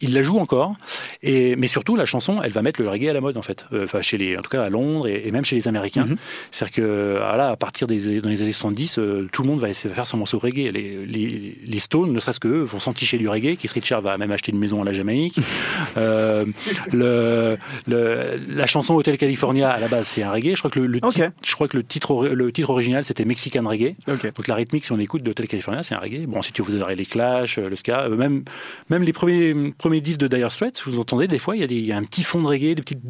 il 0.00 0.14
la 0.14 0.22
joue 0.22 0.38
encore, 0.38 0.74
et, 1.22 1.56
mais 1.56 1.68
surtout 1.68 1.96
la 1.96 2.04
chanson, 2.04 2.40
elle 2.42 2.52
va 2.52 2.62
mettre 2.62 2.82
le 2.82 2.88
reggae 2.88 3.08
à 3.08 3.12
la 3.12 3.20
mode 3.20 3.36
en 3.36 3.42
fait, 3.42 3.66
euh, 3.72 3.84
enfin 3.84 4.02
chez 4.02 4.18
les, 4.18 4.36
en 4.36 4.42
tout 4.42 4.50
cas 4.50 4.62
à 4.62 4.68
Londres 4.68 5.08
et, 5.08 5.30
même 5.30 5.44
chez 5.44 5.56
les 5.56 5.68
Américains. 5.68 6.04
Mhm. 6.04 6.16
C'est-à-dire 6.50 6.76
que 6.76 7.16
voilà, 7.18 7.50
à 7.50 7.56
partir 7.56 7.86
des 7.86 8.20
dans 8.20 8.28
les 8.28 8.42
années 8.42 8.52
70, 8.52 8.98
euh, 8.98 9.28
tout 9.32 9.42
le 9.42 9.48
monde 9.48 9.60
va 9.60 9.68
essayer 9.70 9.88
de 9.88 9.94
faire 9.94 10.06
son 10.06 10.18
morceau 10.18 10.38
reggae. 10.38 10.70
Les, 10.70 11.06
les, 11.06 11.58
les 11.64 11.78
Stones, 11.78 12.12
ne 12.12 12.20
serait-ce 12.20 12.40
que 12.40 12.48
eux, 12.48 12.62
vont 12.62 12.80
s'enticher 12.80 13.16
du 13.16 13.28
reggae. 13.28 13.56
Keith 13.56 13.70
Richard 13.72 14.02
va 14.02 14.18
même 14.18 14.30
acheter 14.30 14.52
une 14.52 14.58
maison 14.58 14.82
à 14.82 14.84
la 14.84 14.92
Jamaïque. 14.92 15.38
euh, 15.96 16.44
le, 16.92 17.56
le, 17.86 18.20
la 18.48 18.66
chanson 18.66 18.94
Hotel 18.94 19.16
California 19.16 19.70
à 19.70 19.80
la 19.80 19.88
base 19.88 20.06
c'est 20.08 20.22
un 20.22 20.30
reggae. 20.30 20.52
Je 20.54 20.58
crois 20.58 20.70
que 20.70 20.80
le, 20.80 20.86
le 20.86 21.00
titre, 21.00 21.30
je 21.42 21.54
crois 21.54 21.68
que 21.68 21.76
le 21.76 21.84
titre 21.84 22.26
le 22.26 22.52
titre 22.52 22.70
original 22.70 23.04
c'était 23.04 23.24
Mexican 23.24 23.66
Reggae. 23.66 23.94
Donc 24.06 24.46
la 24.46 24.54
rythmique 24.54 24.84
si 24.84 24.92
on 24.92 24.98
écoute 24.98 25.22
d'Hotel 25.22 25.48
California 25.48 25.82
c'est 25.82 25.94
un 25.94 25.98
reggae. 25.98 26.26
Bon 26.26 26.38
ensuite 26.38 26.60
vous 26.60 26.76
aurez 26.76 26.96
les 26.96 27.06
Clash, 27.06 27.58
le 27.58 27.76
ska, 27.76 28.08
même 28.08 28.44
même 28.90 29.02
les 29.02 29.12
premiers 29.12 29.54
premiers 29.86 30.00
disques 30.00 30.18
de 30.18 30.26
Dire 30.26 30.50
Straits, 30.50 30.82
vous 30.84 30.98
entendez 30.98 31.28
des 31.28 31.38
fois, 31.38 31.54
il 31.54 31.60
y, 31.60 31.64
a 31.64 31.68
des, 31.68 31.76
il 31.76 31.86
y 31.86 31.92
a 31.92 31.96
un 31.96 32.02
petit 32.02 32.24
fond 32.24 32.42
de 32.42 32.48
reggae, 32.48 32.74
des 32.74 32.82
petites, 32.82 33.00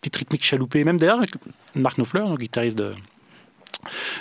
petites 0.00 0.16
rythmiques 0.16 0.44
chaloupées. 0.44 0.82
Même 0.82 0.98
d'ailleurs, 0.98 1.20
Mark 1.76 1.98
Knopfler, 1.98 2.24
le 2.28 2.36
guitariste 2.36 2.76
de, 2.76 2.90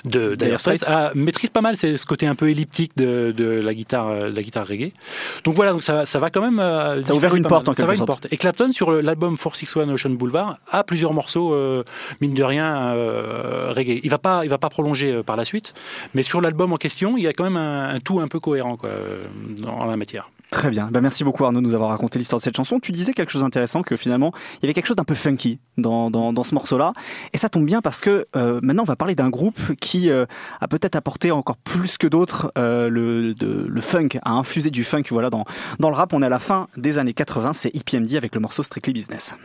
de 0.06 0.36
Dire 0.36 0.60
Straits 0.60 0.88
maîtrise 1.16 1.50
pas 1.50 1.62
mal 1.62 1.78
ce 1.78 2.06
côté 2.06 2.28
un 2.28 2.36
peu 2.36 2.48
elliptique 2.48 2.96
de, 2.96 3.34
de 3.36 3.46
la 3.46 3.74
guitare 3.74 4.30
de 4.30 4.36
la 4.36 4.42
guitare 4.44 4.68
reggae. 4.68 4.92
Donc 5.46 5.56
voilà 5.56 5.72
donc 5.72 5.82
ça, 5.82 6.06
ça 6.06 6.20
va 6.20 6.30
quand 6.30 6.42
même 6.42 6.60
euh, 6.60 7.02
ça 7.02 7.14
a 7.14 7.16
ouvert 7.16 7.36
une 7.36 7.48
porte 7.48 7.68
en 7.68 7.74
quelque 7.74 7.96
sorte. 7.96 8.08
porte. 8.08 8.28
Et 8.32 8.38
Clapton 8.38 8.72
sur 8.72 8.92
l'album 8.92 9.36
461 9.36 9.92
Ocean 9.92 10.16
Boulevard 10.16 10.60
a 10.70 10.84
plusieurs 10.84 11.14
morceaux 11.14 11.56
euh, 11.56 11.84
mine 12.22 12.36
de 12.36 12.44
rien 12.44 12.94
euh, 12.94 13.74
reggae. 13.76 14.00
Il 14.04 14.12
va 14.12 14.20
pas 14.20 14.46
il 14.46 14.50
va 14.50 14.60
pas 14.60 14.70
prolonger 14.70 15.24
par 15.24 15.38
la 15.38 15.44
suite 15.44 15.74
mais 16.14 16.22
sur 16.22 16.40
l'album 16.40 16.72
en 16.72 16.78
question 16.78 17.18
il 17.18 17.24
y 17.24 17.28
a 17.28 17.34
quand 17.34 17.46
même 17.46 17.58
un, 17.58 17.96
un 17.96 18.00
tout 18.00 18.20
un 18.20 18.28
peu 18.28 18.40
cohérent 18.40 18.78
quoi 18.78 18.92
en 19.68 19.86
la 19.86 19.98
matière 19.98 20.30
Très 20.52 20.72
bien. 20.72 20.90
Ben, 20.92 21.02
merci 21.02 21.24
beaucoup 21.24 21.46
Arnaud 21.46 21.62
de 21.62 21.66
nous 21.66 21.76
avoir 21.76 21.92
raconté 21.92 22.18
l'histoire 22.18 22.40
de 22.40 22.44
cette 22.44 22.58
chanson. 22.58 22.80
Tu 22.80 22.92
disais 22.92 23.14
quelque 23.14 23.32
chose 23.32 23.44
d'intéressant 23.44 23.84
que 23.84 23.96
finalement 23.96 24.34
il 24.56 24.64
y 24.64 24.66
avait 24.66 24.74
quelque 24.74 24.88
chose 24.88 24.96
d'un 24.96 25.04
peu 25.04 25.14
funky 25.14 25.60
dans, 25.78 26.10
dans, 26.10 26.44
ce 26.44 26.56
morceau-là. 26.56 26.94
Et 27.34 27.38
ça 27.38 27.50
tombe 27.50 27.66
bien 27.66 27.82
parce 27.82 28.02
que 28.02 28.26
euh, 28.36 28.60
maintenant 28.64 28.84
on 28.84 28.86
va 28.86 28.96
parler 28.96 29.14
d'un 29.14 29.30
groupe 29.30 29.60
qui 29.80 30.10
euh, 30.10 30.26
a 30.60 30.68
peut-être 30.68 30.96
apporté 30.96 31.32
encore 31.32 31.58
plus 31.58 31.98
que 31.98 32.08
d'autres 32.08 32.52
euh, 32.58 32.90
le, 32.90 33.34
le 33.40 33.82
funk, 33.82 34.10
a 34.24 34.32
infusé 34.32 34.72
du 34.72 34.84
funk 34.84 35.04
voilà 35.12 35.30
dans, 35.30 35.46
dans 35.80 35.90
le 35.90 35.96
rap. 35.96 36.14
On 36.14 36.22
est 36.24 36.26
à 36.26 36.30
la 36.30 36.40
fin 36.40 36.68
des 36.78 36.98
années 36.98 37.14
80, 37.14 37.54
c'est 37.54 37.76
EPMD 37.76 38.16
avec 38.16 38.34
le 38.34 38.42
morceau 38.42 38.64
Strictly 38.64 38.94
Business. 38.94 39.36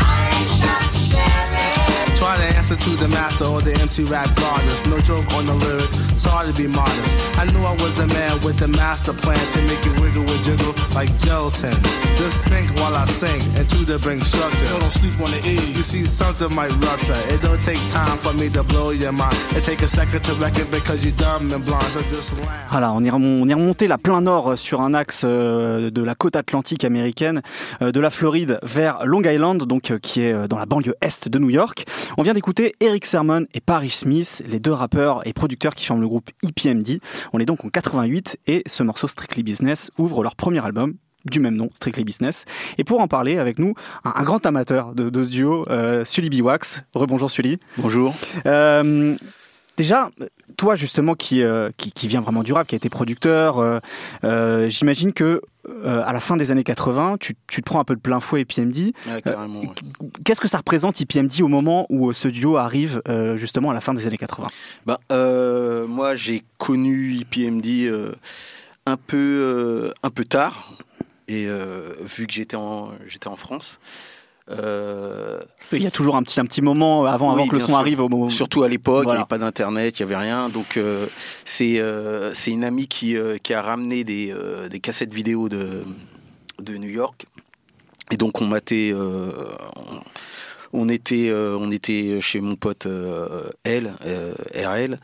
Try 2.24 2.36
to 2.38 2.56
answer 2.56 2.74
to 2.74 2.90
the 2.96 3.06
master 3.06 3.44
or 3.44 3.60
the 3.60 3.74
MC 3.74 4.04
rap 4.04 4.34
goddess. 4.34 4.80
No 4.86 4.98
joke 5.00 5.30
on 5.34 5.44
the 5.44 5.52
lyric, 5.52 5.92
sorry 6.16 6.50
to 6.50 6.54
be 6.56 6.66
modest. 6.66 7.12
I 7.38 7.44
knew 7.52 7.60
I 7.60 7.74
was 7.76 7.92
the 8.00 8.06
man 8.06 8.40
with 8.40 8.56
the 8.58 8.66
master 8.66 9.12
plan 9.12 9.44
to 9.52 9.60
make 9.68 9.84
you 9.84 9.92
wiggle 10.00 10.24
and 10.24 10.42
jiggle 10.42 10.72
like 10.94 11.12
gelatin. 11.20 11.76
Just 12.16 12.42
think 12.48 12.72
while 12.80 12.94
I 12.96 13.04
sing 13.04 13.42
and 13.58 13.68
to 13.68 13.84
the 13.84 13.98
bring 13.98 14.20
structure. 14.20 14.64
don't 14.80 14.90
sleep 14.90 15.20
on 15.20 15.30
the 15.32 15.40
E. 15.44 15.52
You 15.76 15.82
see, 15.82 16.06
something 16.06 16.48
might 16.54 16.72
rupture. 16.80 17.20
It 17.28 17.42
don't 17.42 17.60
take 17.60 17.82
time 17.90 18.16
for 18.16 18.32
me 18.32 18.48
to 18.56 18.62
blow 18.62 18.88
your 18.88 19.12
mind. 19.12 19.36
It 19.52 19.64
take 19.64 19.82
a 19.82 19.86
second 19.86 20.24
to 20.24 20.32
reckon 20.40 20.64
because 20.70 21.04
you're 21.04 21.16
dumb 21.16 21.52
and 21.52 21.62
blind. 21.62 21.92
So 21.92 22.00
just 22.08 22.32
Voilà, 22.70 22.94
on 22.94 23.04
est, 23.04 23.10
on 23.10 23.46
est 23.46 23.54
remonté 23.54 23.86
la 23.86 23.98
plein 23.98 24.22
nord 24.22 24.56
sur 24.56 24.80
un 24.80 24.94
axe 24.94 25.24
euh, 25.24 25.90
de 25.90 26.02
la 26.02 26.14
côte 26.14 26.36
atlantique 26.36 26.86
américaine, 26.86 27.42
euh, 27.82 27.92
de 27.92 28.00
la 28.00 28.08
Floride 28.08 28.58
vers 28.62 29.04
Long 29.04 29.22
Island, 29.22 29.64
donc 29.64 29.90
euh, 29.90 29.98
qui 29.98 30.22
est 30.22 30.48
dans 30.48 30.58
la 30.58 30.64
banlieue 30.64 30.94
est 31.02 31.28
de 31.28 31.38
New 31.38 31.50
York. 31.50 31.84
On 32.16 32.22
vient 32.22 32.32
d'écouter 32.32 32.74
Eric 32.78 33.06
Sermon 33.06 33.44
et 33.54 33.60
Paris 33.60 33.90
Smith, 33.90 34.44
les 34.46 34.60
deux 34.60 34.72
rappeurs 34.72 35.26
et 35.26 35.32
producteurs 35.32 35.74
qui 35.74 35.84
forment 35.84 36.00
le 36.00 36.06
groupe 36.06 36.30
EPMD. 36.44 37.00
On 37.32 37.40
est 37.40 37.44
donc 37.44 37.64
en 37.64 37.68
88 37.68 38.38
et 38.46 38.62
ce 38.66 38.84
morceau 38.84 39.08
Strictly 39.08 39.42
Business 39.42 39.90
ouvre 39.98 40.22
leur 40.22 40.36
premier 40.36 40.64
album 40.64 40.94
du 41.24 41.40
même 41.40 41.56
nom, 41.56 41.70
Strictly 41.74 42.04
Business. 42.04 42.44
Et 42.78 42.84
pour 42.84 43.00
en 43.00 43.08
parler 43.08 43.38
avec 43.38 43.58
nous, 43.58 43.74
un, 44.04 44.22
grand 44.22 44.44
amateur 44.46 44.94
de, 44.94 45.24
ce 45.24 45.28
duo, 45.28 45.66
euh, 45.70 46.04
Sully 46.04 46.28
Biwax. 46.28 46.84
Rebonjour 46.94 47.30
Sully. 47.30 47.58
Bonjour. 47.78 48.14
Euh, 48.46 49.16
déjà, 49.76 50.10
toi 50.56 50.74
justement 50.74 51.14
qui, 51.14 51.42
euh, 51.42 51.70
qui, 51.76 51.92
qui 51.92 52.08
vient 52.08 52.20
vraiment 52.20 52.42
du 52.42 52.52
rap, 52.52 52.66
qui 52.66 52.74
a 52.74 52.76
été 52.76 52.88
producteur, 52.88 53.58
euh, 53.58 53.78
euh, 54.24 54.68
j'imagine 54.68 55.12
que 55.12 55.42
à 55.86 56.12
la 56.12 56.20
fin 56.20 56.36
des 56.36 56.50
années 56.50 56.62
80, 56.62 57.16
tu, 57.18 57.34
tu, 57.46 57.62
te 57.62 57.64
prends 57.64 57.80
un 57.80 57.84
peu 57.84 57.94
de 57.94 58.00
plein 58.00 58.20
fouet. 58.20 58.46
Ouais, 58.58 58.64
ouais. 59.06 59.70
Qu'est-ce 60.22 60.40
que 60.40 60.48
ça 60.48 60.58
représente 60.58 61.00
EPMD 61.00 61.40
au 61.40 61.48
moment 61.48 61.86
où 61.88 62.12
ce 62.12 62.28
duo 62.28 62.58
arrive 62.58 63.00
justement 63.36 63.70
à 63.70 63.74
la 63.74 63.80
fin 63.80 63.94
des 63.94 64.06
années 64.06 64.18
80 64.18 64.48
bah, 64.84 65.00
Moi 65.86 66.16
j'ai 66.16 66.42
connu 66.58 67.16
EPMD 67.18 68.12
un, 68.84 68.96
peu, 68.98 69.90
un 70.02 70.10
peu 70.10 70.24
tard, 70.26 70.74
et 71.28 71.46
vu 71.46 72.26
que 72.26 72.32
j'étais 72.32 72.56
en, 72.56 72.90
j'étais 73.06 73.28
en 73.28 73.36
France. 73.36 73.78
Euh... 74.50 75.40
Il 75.72 75.82
y 75.82 75.86
a 75.86 75.90
toujours 75.90 76.16
un 76.16 76.22
petit, 76.22 76.38
un 76.40 76.44
petit 76.44 76.62
moment 76.62 77.06
avant, 77.06 77.32
avant 77.32 77.46
que 77.46 77.54
le 77.54 77.60
son 77.60 77.68
sûr. 77.68 77.76
arrive. 77.76 78.00
Au 78.00 78.08
moment... 78.08 78.28
Surtout 78.28 78.62
à 78.62 78.68
l'époque, 78.68 79.04
voilà. 79.04 79.10
il 79.10 79.14
n'y 79.14 79.22
avait 79.22 79.28
pas 79.28 79.38
d'internet, 79.38 79.98
il 79.98 80.06
n'y 80.06 80.12
avait 80.12 80.22
rien. 80.22 80.48
Donc 80.48 80.76
euh, 80.76 81.06
c'est 81.44 81.80
euh, 81.80 82.32
c'est 82.34 82.50
une 82.50 82.64
amie 82.64 82.88
qui, 82.88 83.16
qui 83.42 83.54
a 83.54 83.62
ramené 83.62 84.04
des, 84.04 84.34
des 84.70 84.80
cassettes 84.80 85.12
vidéo 85.12 85.48
de, 85.48 85.84
de 86.60 86.76
New 86.76 86.90
York. 86.90 87.26
Et 88.10 88.16
donc 88.16 88.40
on 88.40 88.46
matait. 88.46 88.92
On, 88.94 90.00
on, 90.74 90.88
était, 90.88 91.32
on 91.32 91.70
était 91.70 92.20
chez 92.20 92.40
mon 92.40 92.56
pote 92.56 92.86
L, 93.64 93.92
RL, 94.54 94.98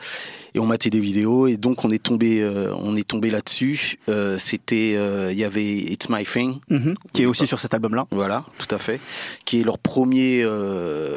et 0.55 0.59
on 0.59 0.67
matait 0.67 0.91
des 0.91 1.01
vidéos. 1.01 1.47
Et 1.47 1.57
donc 1.57 1.85
on 1.85 1.91
est 1.91 2.03
tombé, 2.03 2.45
on 2.77 2.95
est 2.97 3.09
tombé 3.09 3.31
là-dessus. 3.31 3.99
C'était, 4.39 4.93
il 5.31 5.39
y 5.39 5.45
avait 5.45 5.65
It's 5.65 6.09
My 6.09 6.25
Thing, 6.25 6.61
mm 6.69 6.77
-hmm, 6.77 6.95
qui 7.13 7.23
est 7.23 7.27
aussi 7.27 7.43
pas. 7.43 7.49
sur 7.49 7.61
cet 7.61 7.73
album-là. 7.75 8.07
Voilà, 8.11 8.45
tout 8.59 8.75
à 8.75 8.79
fait. 8.79 9.01
Qui 9.47 9.61
est 9.61 9.65
leur 9.65 9.79
premier, 9.79 10.45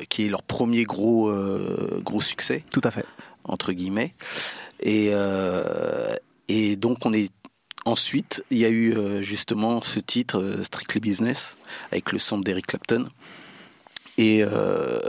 qui 0.09 0.25
est 0.25 0.29
leur 0.29 0.43
premier 0.43 0.83
gros, 0.83 1.31
gros 2.07 2.21
succès. 2.21 2.63
Tout 2.71 2.81
à 2.83 2.91
fait. 2.91 3.05
Entre 3.43 3.73
guillemets. 3.73 4.13
Et, 4.81 5.11
et 6.47 6.75
donc 6.75 7.05
on 7.05 7.13
est 7.13 7.29
Ensuite, 7.85 8.45
il 8.49 8.59
y 8.59 8.65
a 8.65 8.69
eu 8.69 8.93
euh, 8.93 9.21
justement 9.21 9.81
ce 9.81 9.99
titre, 9.99 10.39
euh, 10.39 10.63
Strictly 10.63 11.01
Business, 11.01 11.57
avec 11.91 12.13
le 12.13 12.19
son 12.19 12.37
d'Eric 12.37 12.67
Clapton. 12.67 13.09
Et 14.17 14.43
euh, 14.43 14.99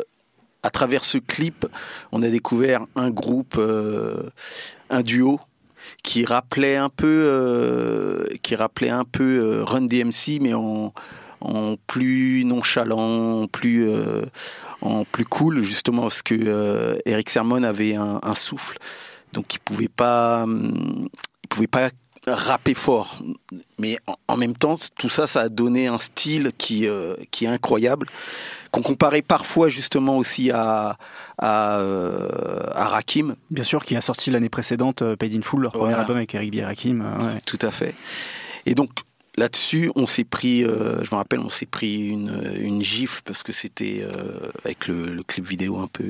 à 0.62 0.70
travers 0.70 1.04
ce 1.04 1.18
clip, 1.18 1.66
on 2.12 2.22
a 2.22 2.28
découvert 2.28 2.86
un 2.96 3.10
groupe, 3.10 3.60
un 4.90 5.02
duo 5.02 5.40
qui 6.02 6.24
rappelait 6.24 6.76
un 6.76 6.88
peu, 6.88 8.26
qui 8.42 8.56
rappelait 8.56 8.88
un 8.88 9.04
peu 9.04 9.62
Run 9.62 9.82
DMC, 9.82 10.40
mais 10.40 10.54
en, 10.54 10.94
en 11.42 11.76
plus 11.86 12.44
nonchalant, 12.46 13.46
plus, 13.46 13.90
en 14.80 15.04
plus 15.04 15.26
cool, 15.26 15.60
justement 15.62 16.02
parce 16.02 16.22
que 16.22 16.98
Eric 17.04 17.28
Sermon 17.28 17.62
avait 17.62 17.96
un, 17.96 18.20
un, 18.22 18.34
souffle, 18.34 18.78
donc 19.34 19.52
il 19.52 19.58
pouvait 19.60 19.88
pas, 19.88 20.46
il 20.48 21.48
pouvait 21.50 21.66
pas 21.66 21.90
rapper 22.26 22.74
fort. 22.74 23.22
Mais 23.78 23.98
en 24.28 24.36
même 24.36 24.54
temps, 24.54 24.76
tout 24.98 25.08
ça, 25.08 25.26
ça 25.26 25.42
a 25.42 25.48
donné 25.48 25.86
un 25.86 25.98
style 25.98 26.52
qui, 26.56 26.86
euh, 26.86 27.14
qui 27.30 27.44
est 27.44 27.48
incroyable, 27.48 28.06
qu'on 28.70 28.82
comparait 28.82 29.22
parfois 29.22 29.68
justement 29.68 30.16
aussi 30.16 30.50
à, 30.50 30.96
à, 31.38 31.78
euh, 31.78 32.28
à, 32.72 32.88
Rakim. 32.88 33.36
Bien 33.50 33.64
sûr, 33.64 33.84
qui 33.84 33.96
a 33.96 34.00
sorti 34.00 34.30
l'année 34.30 34.48
précédente 34.48 35.02
euh, 35.02 35.16
Paid 35.16 35.34
in 35.34 35.42
Full, 35.42 35.62
leur 35.62 35.72
voilà. 35.72 35.86
premier 35.86 36.00
album 36.00 36.16
avec 36.16 36.34
Eric 36.34 36.56
B. 36.56 36.60
Rakim. 36.64 37.00
Ouais. 37.00 37.40
Tout 37.46 37.58
à 37.60 37.70
fait. 37.70 37.94
Et 38.66 38.74
donc, 38.74 38.90
là-dessus, 39.36 39.90
on 39.94 40.06
s'est 40.06 40.24
pris, 40.24 40.64
euh, 40.64 41.02
je 41.04 41.10
me 41.10 41.16
rappelle, 41.16 41.40
on 41.40 41.48
s'est 41.48 41.66
pris 41.66 42.06
une, 42.08 42.54
une 42.56 42.82
gifle 42.82 43.22
parce 43.24 43.42
que 43.42 43.52
c'était 43.52 44.02
euh, 44.02 44.50
avec 44.64 44.88
le, 44.88 45.06
le, 45.06 45.22
clip 45.22 45.46
vidéo 45.46 45.78
un 45.78 45.88
peu 45.88 46.04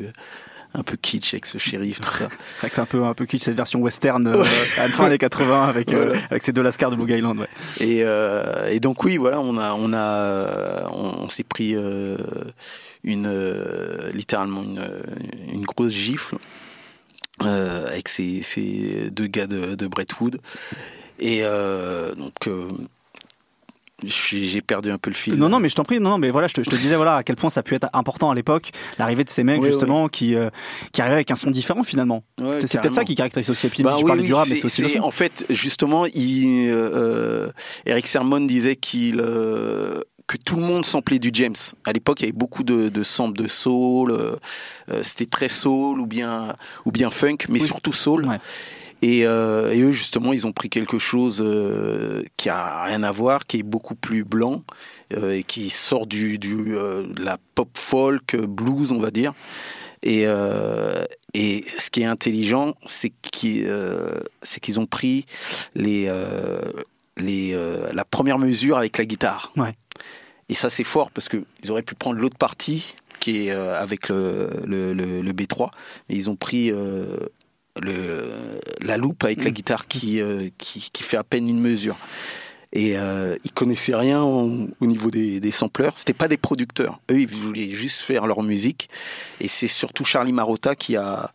un 0.75 0.83
peu 0.83 0.97
kitsch 0.97 1.35
avec 1.35 1.47
ce 1.47 1.57
shérif, 1.59 2.01
tout 2.01 2.11
ça. 2.11 2.29
c'est 2.47 2.59
vrai 2.61 2.69
que 2.69 2.75
c'est 2.75 2.81
un 2.81 2.87
peu, 2.87 3.05
un 3.05 3.15
peu 3.15 3.27
kitsch 3.27 3.45
cette 3.45 3.57
version 3.57 3.81
western 3.81 4.27
euh, 4.27 4.43
à 4.79 4.89
la 4.89 4.89
fin 4.89 5.09
des 5.09 5.19
80 5.19 5.65
avec, 5.69 5.91
voilà. 5.91 6.13
euh, 6.13 6.19
avec 6.31 6.43
ces 6.43 6.53
deux 6.53 6.63
lascars 6.63 6.91
de 6.91 6.97
Bug 6.97 7.11
Island. 7.11 7.39
Ouais. 7.39 7.49
Et, 7.81 8.03
euh, 8.03 8.69
et 8.71 8.81
donc 8.81 9.05
oui, 9.05 9.17
voilà, 9.17 9.41
on 9.41 9.57
a, 9.57 9.73
on 9.73 9.93
a, 9.93 10.89
on, 10.91 11.25
on 11.25 11.29
s'est 11.29 11.45
pris 11.45 11.75
euh, 11.77 12.17
une, 13.05 13.31
littéralement 14.13 14.63
une, 14.63 14.85
une 15.53 15.65
grosse 15.65 15.93
gifle 15.93 16.37
avec 17.41 18.09
ces, 18.09 18.43
ces 18.43 19.11
deux 19.11 19.27
gars 19.27 19.47
de, 19.47 19.75
de 19.75 19.87
Brentwood. 19.87 20.41
Et 21.21 21.43
donc 21.43 22.49
j'ai 24.07 24.61
perdu 24.63 24.91
un 24.91 24.99
peu 24.99 25.11
le 25.11 25.17
fil. 25.17 25.35
Non, 25.35 25.49
non, 25.49 25.61
mais 25.61 25.69
je 25.69 25.75
t'en 25.75 25.85
prie. 25.85 26.01
Non, 26.01 26.11
non, 26.11 26.19
mais 26.19 26.31
voilà, 26.31 26.47
je 26.47 26.55
te, 26.55 26.63
je 26.63 26.71
te, 26.71 26.77
disais 26.77 26.97
voilà 26.97 27.17
à 27.17 27.23
quel 27.23 27.37
point 27.37 27.51
ça 27.51 27.61
a 27.61 27.63
pu 27.63 27.75
être 27.75 27.89
important 27.93 28.31
à 28.31 28.35
l'époque, 28.35 28.71
l'arrivée 28.99 29.25
de 29.25 29.31
ces 29.31 29.45
mecs 29.45 29.61
oui, 29.61 29.69
justement 29.69 30.05
oui. 30.05 30.11
qui 30.13 30.35
euh, 30.35 30.51
qui 30.93 31.01
arrivaient 31.01 31.17
avec 31.17 31.31
un 31.31 31.37
son 31.37 31.51
différent 31.51 31.83
finalement. 31.83 32.25
Ouais, 32.41 32.59
c'est 32.67 32.81
peut-être 32.81 32.95
ça 32.95 33.05
qui 33.05 33.15
caractérise 33.15 33.51
aussi 33.51 33.67
Epidemic. 33.67 33.93
Bah, 33.93 33.99
tu 33.99 34.05
oui, 34.05 34.27
du 34.27 34.35
rap, 34.35 34.49
mais 34.49 34.57
c'est 34.57 34.65
aussi. 34.65 34.99
En 34.99 35.11
fait, 35.11 35.47
justement, 35.51 36.07
il, 36.07 36.69
euh, 36.71 37.51
Eric 37.87 38.07
Sermon 38.07 38.41
disait 38.41 38.77
qu'il 38.77 39.21
euh, 39.21 40.01
que 40.27 40.37
tout 40.37 40.57
le 40.57 40.63
monde 40.63 40.85
samplait 40.85 41.19
du 41.19 41.31
James. 41.33 41.55
À 41.85 41.93
l'époque, 41.93 42.21
il 42.21 42.25
y 42.25 42.27
avait 42.27 42.33
beaucoup 42.33 42.65
de, 42.65 42.89
de 42.89 43.03
samples 43.03 43.41
de 43.43 43.49
soul. 43.49 44.17
C'était 45.03 45.27
très 45.27 45.49
soul 45.49 46.01
ou 46.01 46.07
bien 46.07 46.55
ou 46.85 46.93
bien 46.93 47.11
funk, 47.11 47.39
mais 47.49 47.59
surtout 47.59 47.93
soul. 47.93 48.27
Ouais. 48.27 48.39
Et, 49.05 49.27
euh, 49.27 49.71
et, 49.71 49.83
eux, 49.83 49.93
justement, 49.93 50.33
ils 50.33 50.47
ont 50.47 50.53
pris 50.53 50.71
quelque 50.71 50.99
chose 50.99 51.43
euh, 51.45 52.23
qui 52.39 52.49
a 52.49 52.85
rien 52.85 53.03
à 53.03 53.13
voir, 53.13 53.47
qui 53.47 53.59
est 53.59 53.63
beaucoup 53.63 53.95
plus 53.95 54.25
blanc 54.25 54.63
euh, 55.13 55.33
et 55.33 55.43
qui 55.43 55.69
sort 55.69 56.07
du, 56.07 56.39
du 56.39 56.57
de 56.57 57.23
la 57.23 57.37
pop 57.55 57.69
folk 57.75 58.35
blues, 58.35 58.93
on 58.93 58.99
va 58.99 59.11
dire. 59.11 59.35
Et, 60.03 60.25
et 61.35 61.65
ce 61.79 61.91
qui 61.91 62.03
est 62.03 62.07
intelligent, 62.07 62.75
c'est 62.87 63.11
qu'ils 63.31 63.71
qu'ils 64.63 64.81
ont 64.81 64.87
pris 64.87 65.27
les, 65.75 66.11
les, 67.19 67.53
la 67.93 68.05
première 68.05 68.39
mesure 68.39 68.79
avec 68.79 68.97
la 68.97 69.05
guitare. 69.05 69.53
Ouais. 69.57 69.77
Et 70.49 70.55
ça, 70.55 70.71
c'est 70.71 70.85
fort 70.85 71.11
parce 71.11 71.29
qu'ils 71.29 71.71
auraient 71.71 71.83
pu 71.83 71.95
prendre 71.95 72.19
l'autre 72.19 72.39
partie 72.39 72.95
qui 73.21 73.49
est 73.49 73.51
avec 73.51 74.09
le, 74.09 74.51
le, 74.67 74.93
le, 74.93 75.23
le 75.23 75.33
B3, 75.33 75.71
mais 76.09 76.17
ils 76.17 76.29
ont 76.29 76.37
pris 76.37 76.71
le, 77.83 78.61
la 78.83 78.97
loupe 78.97 79.25
avec 79.25 79.45
la 79.45 79.51
guitare 79.51 79.87
qui, 79.89 80.21
euh, 80.21 80.49
qui, 80.59 80.91
qui, 80.93 81.03
fait 81.03 81.17
à 81.17 81.25
peine 81.25 81.49
une 81.49 81.61
mesure. 81.61 81.97
Et 82.73 82.99
euh, 82.99 83.37
ils 83.45 83.53
connaissaient 83.53 83.95
rien 83.95 84.23
au, 84.23 84.69
au 84.81 84.87
niveau 84.87 85.11
des, 85.11 85.39
des 85.39 85.51
sampleurs. 85.53 85.93
C'était 85.97 86.13
pas 86.13 86.27
des 86.27 86.37
producteurs. 86.37 87.01
Eux, 87.11 87.21
ils 87.21 87.29
voulaient 87.29 87.69
juste 87.69 88.01
faire 88.01 88.27
leur 88.27 88.43
musique. 88.43 88.89
Et 89.41 89.47
c'est 89.47 89.69
surtout 89.69 90.05
Charlie 90.05 90.33
Marotta 90.33 90.75
qui 90.75 90.97
a 90.97 91.33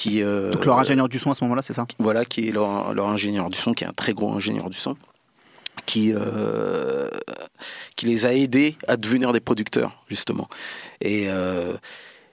qui 0.00 0.22
euh, 0.22 0.52
donc 0.52 0.64
leur 0.64 0.78
ingénieur 0.78 1.10
du 1.10 1.18
son 1.18 1.30
à 1.30 1.34
ce 1.34 1.44
moment-là, 1.44 1.60
c'est 1.60 1.74
ça? 1.74 1.86
Voilà, 1.98 2.24
qui 2.24 2.48
est 2.48 2.52
leur, 2.52 2.94
leur, 2.94 3.08
ingénieur 3.08 3.50
du 3.50 3.58
son, 3.58 3.74
qui 3.74 3.84
est 3.84 3.86
un 3.86 3.92
très 3.92 4.14
gros 4.14 4.32
ingénieur 4.32 4.70
du 4.70 4.78
son, 4.78 4.96
qui 5.84 6.12
euh, 6.14 7.10
qui 7.96 8.06
les 8.06 8.24
a 8.24 8.32
aidés 8.32 8.76
à 8.88 8.96
devenir 8.96 9.32
des 9.32 9.40
producteurs 9.40 10.02
justement. 10.08 10.48
Et 11.02 11.26
euh, 11.28 11.76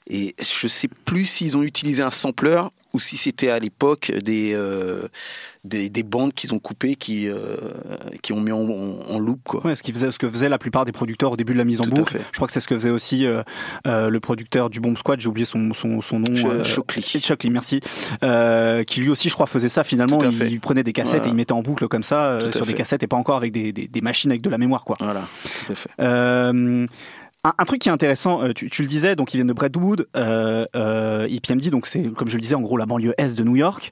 et 0.10 0.36
je 0.40 0.68
sais 0.68 0.88
plus 1.06 1.26
s'ils 1.26 1.58
ont 1.58 1.64
utilisé 1.64 2.02
un 2.02 2.12
sampler 2.12 2.62
ou 2.94 3.00
si 3.00 3.18
c'était 3.18 3.50
à 3.50 3.60
l'époque 3.60 4.12
des, 4.24 4.54
euh, 4.54 5.08
des, 5.66 5.90
des 5.90 6.04
bandes 6.04 6.34
qu'ils 6.34 6.54
ont 6.54 6.60
coupées 6.60 6.96
qui 6.96 7.28
euh, 7.28 7.58
qui 8.22 8.32
ont 8.32 8.40
mis 8.40 8.52
en, 8.52 8.62
en, 8.62 9.00
en 9.10 9.20
loop 9.20 9.42
quoi. 9.44 9.66
Ouais, 9.66 9.76
ce 9.76 9.84
qui 9.84 9.92
faisait 9.92 10.12
ce 10.12 10.18
que 10.18 10.30
faisaient 10.30 10.50
la 10.50 10.58
plupart 10.58 10.86
des 10.86 10.94
producteurs 10.94 11.34
au 11.34 11.36
début 11.36 11.54
de 11.54 11.58
la 11.58 11.66
mise 11.66 11.82
en 11.82 11.84
Tout 11.84 11.92
boucle. 11.92 12.20
Je 12.32 12.38
crois 12.38 12.48
que 12.48 12.54
c'est 12.54 12.62
ce 12.62 12.68
que 12.68 12.76
faisait 12.76 12.90
aussi 12.90 13.26
euh, 13.26 13.44
le 13.86 14.20
producteur 14.20 14.70
du 14.70 14.80
Bomb 14.80 14.98
Squad, 14.98 15.20
j'ai 15.20 15.28
oublié 15.28 15.46
son 15.46 15.74
son, 15.74 16.02
son 16.02 16.20
nom. 16.20 16.36
Ch 16.36 16.68
Shockley. 16.68 17.02
Shockley, 17.02 17.50
merci. 17.50 17.82
qui 18.88 19.02
lui 19.02 19.10
aussi, 19.10 19.30
je 19.30 19.34
crois, 19.34 19.48
faisait 19.48 19.70
ça 19.70 19.84
finalement. 19.84 20.20
Il, 20.24 20.42
il, 20.52 20.60
prenait 20.60 20.84
des 20.84 20.94
cassettes 20.94 21.18
voilà. 21.18 21.28
et 21.28 21.32
il 21.32 21.36
mettait 21.36 21.54
en 21.54 21.62
boucle 21.62 21.88
comme 21.88 22.04
ça 22.04 22.40
sur 22.52 22.66
des 22.66 22.74
cassettes 22.74 23.04
et 23.04 23.08
pas 23.08 23.18
encore 23.18 23.38
avec 23.38 23.52
des, 23.52 23.74
des, 23.74 23.88
des, 23.88 24.02
machines 24.02 24.32
avec 24.32 24.42
de 24.42 24.50
la 24.50 24.58
mémoire 24.58 24.86
quoi. 24.86 24.96
Voilà, 25.00 25.28
tout 25.66 25.74
à 25.74 25.76
fait. 25.76 25.90
Un, 27.44 27.66
truc 27.66 27.82
qui 27.82 27.90
est 27.90 27.92
intéressant, 27.92 28.42
euh, 28.42 28.52
tu, 28.54 28.70
tu, 28.70 28.82
le 28.82 28.88
disais, 28.88 29.16
donc 29.16 29.34
ils 29.34 29.38
viennent 29.38 29.48
de 29.48 29.54
Brentwood, 29.54 30.08
euh, 30.18 30.66
euh, 30.76 31.28
EPMD, 31.30 31.70
donc 31.70 31.88
c'est 31.88 32.04
comme 32.14 32.28
je 32.28 32.36
le 32.36 32.42
disais 32.42 32.56
en 32.56 32.62
gros 32.62 32.78
la 32.78 32.86
banlieue 32.86 33.14
est 33.18 33.38
de 33.38 33.44
New 33.44 33.56
York. 33.56 33.92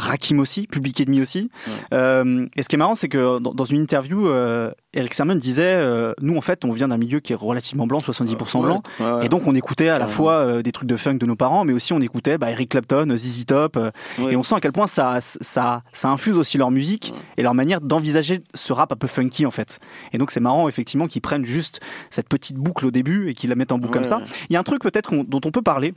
Rakim 0.00 0.40
aussi, 0.40 0.66
Public 0.66 1.00
Enemy 1.00 1.20
aussi. 1.20 1.50
Ouais. 1.66 1.72
Euh, 1.92 2.46
et 2.56 2.62
ce 2.62 2.68
qui 2.68 2.76
est 2.76 2.78
marrant, 2.78 2.94
c'est 2.94 3.08
que 3.08 3.38
dans, 3.38 3.54
dans, 3.54 3.64
une 3.64 3.82
interview, 3.82 4.26
euh, 4.26 4.72
Eric 4.94 5.14
Sermon 5.14 5.34
disait, 5.34 5.74
euh, 5.74 6.12
nous 6.20 6.36
en 6.36 6.40
fait, 6.40 6.64
on 6.64 6.70
vient 6.70 6.88
d'un 6.88 6.96
milieu 6.96 7.20
qui 7.20 7.32
est 7.32 7.36
relativement 7.36 7.86
blanc, 7.86 7.98
70% 7.98 8.62
blanc, 8.62 8.82
ouais, 8.98 9.26
et 9.26 9.28
donc 9.28 9.46
on 9.46 9.54
écoutait 9.54 9.88
à 9.88 9.98
la 9.98 10.06
fois 10.06 10.62
des 10.62 10.72
trucs 10.72 10.88
de 10.88 10.96
funk 10.96 11.14
de 11.14 11.26
nos 11.26 11.36
parents, 11.36 11.64
mais 11.64 11.72
aussi 11.72 11.92
on 11.92 12.00
écoutait 12.00 12.38
bah, 12.38 12.50
Eric 12.50 12.70
Clapton, 12.70 13.14
ZZ 13.14 13.46
Top, 13.46 13.78
et 14.18 14.36
on 14.36 14.42
sent 14.42 14.56
à 14.56 14.60
quel 14.60 14.72
point 14.72 14.86
ça, 14.86 15.18
ça, 15.20 15.82
ça 15.92 16.08
infuse 16.08 16.36
aussi 16.36 16.58
leur 16.58 16.70
musique 16.70 17.14
et 17.36 17.42
leur 17.42 17.54
manière 17.54 17.80
d'envisager 17.80 18.40
ce 18.54 18.72
rap 18.72 18.92
un 18.92 18.96
peu 18.96 19.06
funky 19.06 19.46
en 19.46 19.50
fait. 19.50 19.78
Et 20.12 20.18
donc 20.18 20.30
c'est 20.30 20.40
marrant 20.40 20.68
effectivement 20.68 21.06
qu'ils 21.06 21.22
prennent 21.22 21.44
juste 21.44 21.80
cette 22.10 22.28
petite 22.28 22.56
boucle 22.56 22.86
au 22.86 22.90
début 22.90 23.30
et 23.30 23.34
qu'ils 23.34 23.50
la 23.50 23.56
mettent 23.56 23.72
en 23.72 23.78
boucle 23.78 23.92
comme 23.92 24.04
ça. 24.04 24.22
Il 24.48 24.54
y 24.54 24.56
a 24.56 24.60
un 24.60 24.64
truc 24.64 24.82
peut-être 24.82 25.14
dont 25.14 25.40
on 25.44 25.50
peut 25.50 25.62
parler 25.62 25.94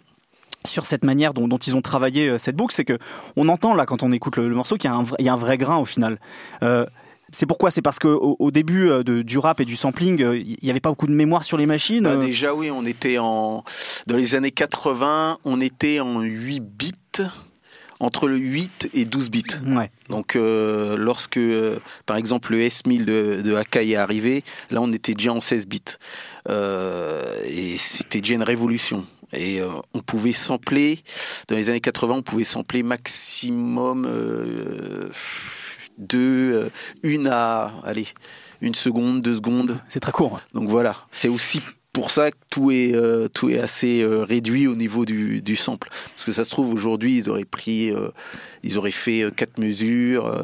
sur 0.65 0.85
cette 0.85 1.03
manière 1.03 1.33
dont, 1.33 1.47
dont, 1.47 1.57
ils 1.57 1.75
ont 1.75 1.81
travaillé 1.81 2.37
cette 2.37 2.55
boucle, 2.55 2.73
c'est 2.73 2.85
que 2.85 2.97
on 3.35 3.49
entend 3.49 3.73
là 3.73 3.85
quand 3.85 4.03
on 4.03 4.11
écoute 4.11 4.37
le, 4.37 4.47
le 4.47 4.55
morceau 4.55 4.77
qu'il 4.77 4.89
y, 4.89 5.23
y, 5.23 5.29
a 5.29 5.33
un 5.33 5.37
vrai 5.37 5.57
grain 5.57 5.77
au 5.77 5.85
final. 5.85 6.19
Euh, 6.61 6.85
c'est 7.33 7.45
pourquoi? 7.45 7.71
C'est 7.71 7.81
parce 7.81 7.99
qu'au 7.99 8.37
au 8.39 8.51
début 8.51 8.89
euh, 8.89 9.03
de, 9.03 9.21
du 9.21 9.37
rap 9.39 9.59
et 9.59 9.65
du 9.65 9.75
sampling, 9.75 10.21
euh, 10.21 10.37
il 10.37 10.57
n'y 10.61 10.69
avait 10.69 10.79
pas 10.79 10.89
beaucoup 10.89 11.07
de 11.07 11.13
mémoire 11.13 11.43
sur 11.43 11.57
les 11.57 11.65
machines. 11.65 12.03
Bah, 12.03 12.11
euh. 12.11 12.17
déjà, 12.17 12.53
oui, 12.53 12.71
on 12.71 12.85
était 12.85 13.17
en. 13.17 13.63
Dans 14.07 14.15
les 14.15 14.35
années 14.35 14.51
80, 14.51 15.39
on 15.43 15.59
était 15.59 15.99
en 15.99 16.21
8 16.21 16.59
bits, 16.61 16.93
entre 17.99 18.27
le 18.27 18.37
8 18.37 18.89
et 18.93 19.05
12 19.05 19.29
bits. 19.29 19.43
Ouais. 19.65 19.89
Donc, 20.09 20.35
euh, 20.35 20.95
lorsque, 20.97 21.37
euh, 21.37 21.79
par 22.05 22.17
exemple, 22.17 22.51
le 22.51 22.59
S1000 22.59 23.05
de, 23.05 23.41
de 23.41 23.55
Akai 23.55 23.89
est 23.89 23.95
arrivé, 23.95 24.43
là, 24.69 24.81
on 24.81 24.91
était 24.91 25.13
déjà 25.13 25.33
en 25.33 25.41
16 25.41 25.67
bits. 25.67 25.81
Euh, 26.49 27.21
et 27.45 27.77
c'était 27.77 28.21
déjà 28.21 28.35
une 28.35 28.43
révolution. 28.43 29.05
Et 29.33 29.61
euh, 29.61 29.69
on 29.93 29.99
pouvait 29.99 30.33
sampler, 30.33 30.99
dans 31.47 31.55
les 31.55 31.69
années 31.69 31.81
80, 31.81 32.15
on 32.15 32.21
pouvait 32.21 32.43
sampler 32.43 32.83
maximum 32.83 34.05
euh, 34.05 35.09
de 35.97 36.17
euh, 36.19 36.69
une 37.03 37.27
à, 37.27 37.73
allez, 37.83 38.07
une 38.61 38.75
seconde, 38.75 39.21
deux 39.21 39.35
secondes. 39.35 39.79
C'est 39.89 39.99
très 39.99 40.11
court. 40.11 40.39
Donc 40.53 40.69
voilà, 40.69 40.95
c'est 41.11 41.29
aussi 41.29 41.61
pour 41.93 42.09
ça 42.09 42.31
que 42.31 42.37
tout 42.49 42.71
est, 42.71 42.93
euh, 42.95 43.27
tout 43.27 43.49
est 43.49 43.59
assez 43.59 44.01
euh, 44.01 44.23
réduit 44.23 44.67
au 44.67 44.75
niveau 44.75 45.05
du, 45.05 45.41
du 45.41 45.55
sample. 45.55 45.89
Parce 46.09 46.25
que 46.25 46.31
ça 46.31 46.43
se 46.43 46.49
trouve, 46.49 46.73
aujourd'hui, 46.73 47.17
ils 47.17 47.29
auraient 47.29 47.45
pris, 47.45 47.91
euh, 47.91 48.09
ils 48.63 48.77
auraient 48.79 48.91
fait 48.91 49.25
quatre 49.35 49.59
mesures, 49.59 50.35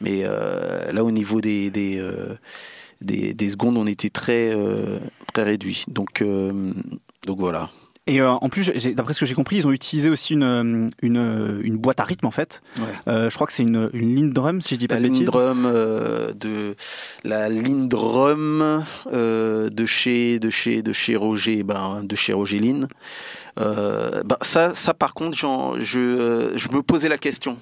mais 0.00 0.22
là, 0.22 1.04
au 1.04 1.10
niveau 1.10 1.40
des, 1.40 1.70
des, 1.70 2.00
des, 3.00 3.34
des 3.34 3.50
secondes, 3.50 3.76
on 3.78 3.86
était 3.86 4.10
très, 4.10 4.54
très 5.32 5.42
réduit. 5.42 5.84
Donc, 5.88 6.22
donc 7.26 7.38
voilà. 7.38 7.70
Et 8.08 8.20
euh, 8.20 8.30
en 8.30 8.48
plus, 8.48 8.70
j'ai- 8.76 8.94
d'après 8.94 9.14
ce 9.14 9.20
que 9.20 9.26
j'ai 9.26 9.34
compris, 9.34 9.56
ils 9.56 9.66
ont 9.66 9.72
utilisé 9.72 10.08
aussi 10.08 10.34
une, 10.34 10.44
euh, 10.44 10.88
une, 11.02 11.16
euh, 11.16 11.60
une 11.62 11.76
boîte 11.76 11.98
à 11.98 12.04
rythme 12.04 12.26
en 12.26 12.30
fait. 12.30 12.62
Ouais. 12.78 12.84
Euh, 13.08 13.30
je 13.30 13.34
crois 13.34 13.48
que 13.48 13.52
c'est 13.52 13.64
une, 13.64 13.90
une 13.92 14.14
ligne 14.14 14.32
drum, 14.32 14.62
si 14.62 14.74
je 14.74 14.78
dis 14.78 14.86
pas 14.86 14.94
La 14.94 15.00
de 15.00 15.04
ligne 15.06 15.12
bêtises. 15.14 15.26
drum 15.26 15.64
euh, 15.66 16.32
de 16.32 16.76
la 17.24 17.48
ligne 17.48 17.88
drum 17.88 18.84
euh, 19.12 19.68
de 19.70 19.86
chez 19.86 20.38
de 20.38 20.50
chez 20.50 20.82
de 20.82 20.92
chez 20.92 21.16
Roger 21.16 21.64
ben 21.64 22.02
de 22.04 22.14
chez 22.14 22.32
Roger 22.32 22.60
Lynn. 22.60 22.86
Euh, 23.58 24.22
ben, 24.24 24.36
ça 24.42 24.74
ça 24.74 24.92
par 24.92 25.14
contre 25.14 25.36
je 25.36 25.46
euh, 25.98 26.56
je 26.58 26.68
me 26.68 26.82
posais 26.82 27.08
la 27.08 27.16
question. 27.18 27.56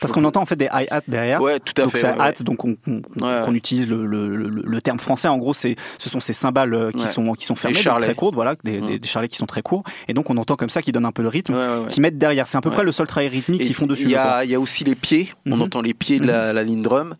Parce 0.00 0.12
qu'on 0.12 0.24
entend 0.24 0.40
en 0.42 0.46
fait 0.46 0.56
des 0.56 0.68
hi-hats 0.72 1.02
derrière. 1.06 1.40
Ouais, 1.42 1.60
tout 1.60 1.74
à 1.78 1.82
donc 1.82 1.92
fait. 1.92 1.98
c'est 1.98 2.06
ouais, 2.10 2.18
hat, 2.20 2.32
donc 2.42 2.64
on, 2.64 2.76
on- 2.86 3.02
Ouais, 3.20 3.52
utilise 3.56 3.86
le, 3.88 4.06
le, 4.06 4.28
le, 4.36 4.48
le 4.48 4.80
terme 4.80 4.98
français. 4.98 5.28
En 5.28 5.38
gros, 5.38 5.54
c'est 5.54 5.76
ce 5.98 6.08
sont 6.08 6.20
ces 6.20 6.32
cymbales 6.32 6.74
euh, 6.74 6.90
qui 6.92 7.06
sont 7.06 7.32
qui 7.32 7.44
sont 7.44 7.54
fermées, 7.54 7.82
donc 7.82 8.00
très 8.00 8.14
courtes, 8.14 8.34
voilà, 8.34 8.54
des, 8.64 8.80
Mm. 8.80 8.86
des, 8.88 8.98
des 8.98 9.08
charlets 9.08 9.28
qui 9.28 9.36
sont 9.36 9.46
très 9.46 9.62
courts. 9.62 9.82
Et 10.08 10.14
donc 10.14 10.30
on 10.30 10.36
entend 10.36 10.56
comme 10.56 10.70
ça 10.70 10.82
qui 10.82 10.92
donne 10.92 11.04
un 11.04 11.12
peu 11.12 11.22
le 11.22 11.28
rythme, 11.28 11.54
qui 11.90 12.00
mettent 12.00 12.18
derrière. 12.18 12.46
C'est 12.46 12.56
à 12.56 12.60
peu 12.60 12.70
près 12.70 12.82
le 12.84 12.92
seul 12.92 13.06
travail 13.06 13.28
rythmique 13.28 13.62
qu'ils 13.62 13.74
font 13.74 13.86
dessus. 13.86 14.04
Il 14.04 14.10
y, 14.10 14.16
a, 14.16 14.44
il 14.44 14.50
y 14.50 14.54
a 14.54 14.60
aussi 14.60 14.84
les 14.84 14.94
pieds. 14.94 15.28
On 15.46 15.56
Mhm. 15.56 15.62
entend 15.62 15.82
les 15.82 15.94
pieds 15.94 16.18
de 16.20 16.26
la, 16.26 16.52
la 16.52 16.62
ligne 16.62 16.82
drum. 16.82 17.14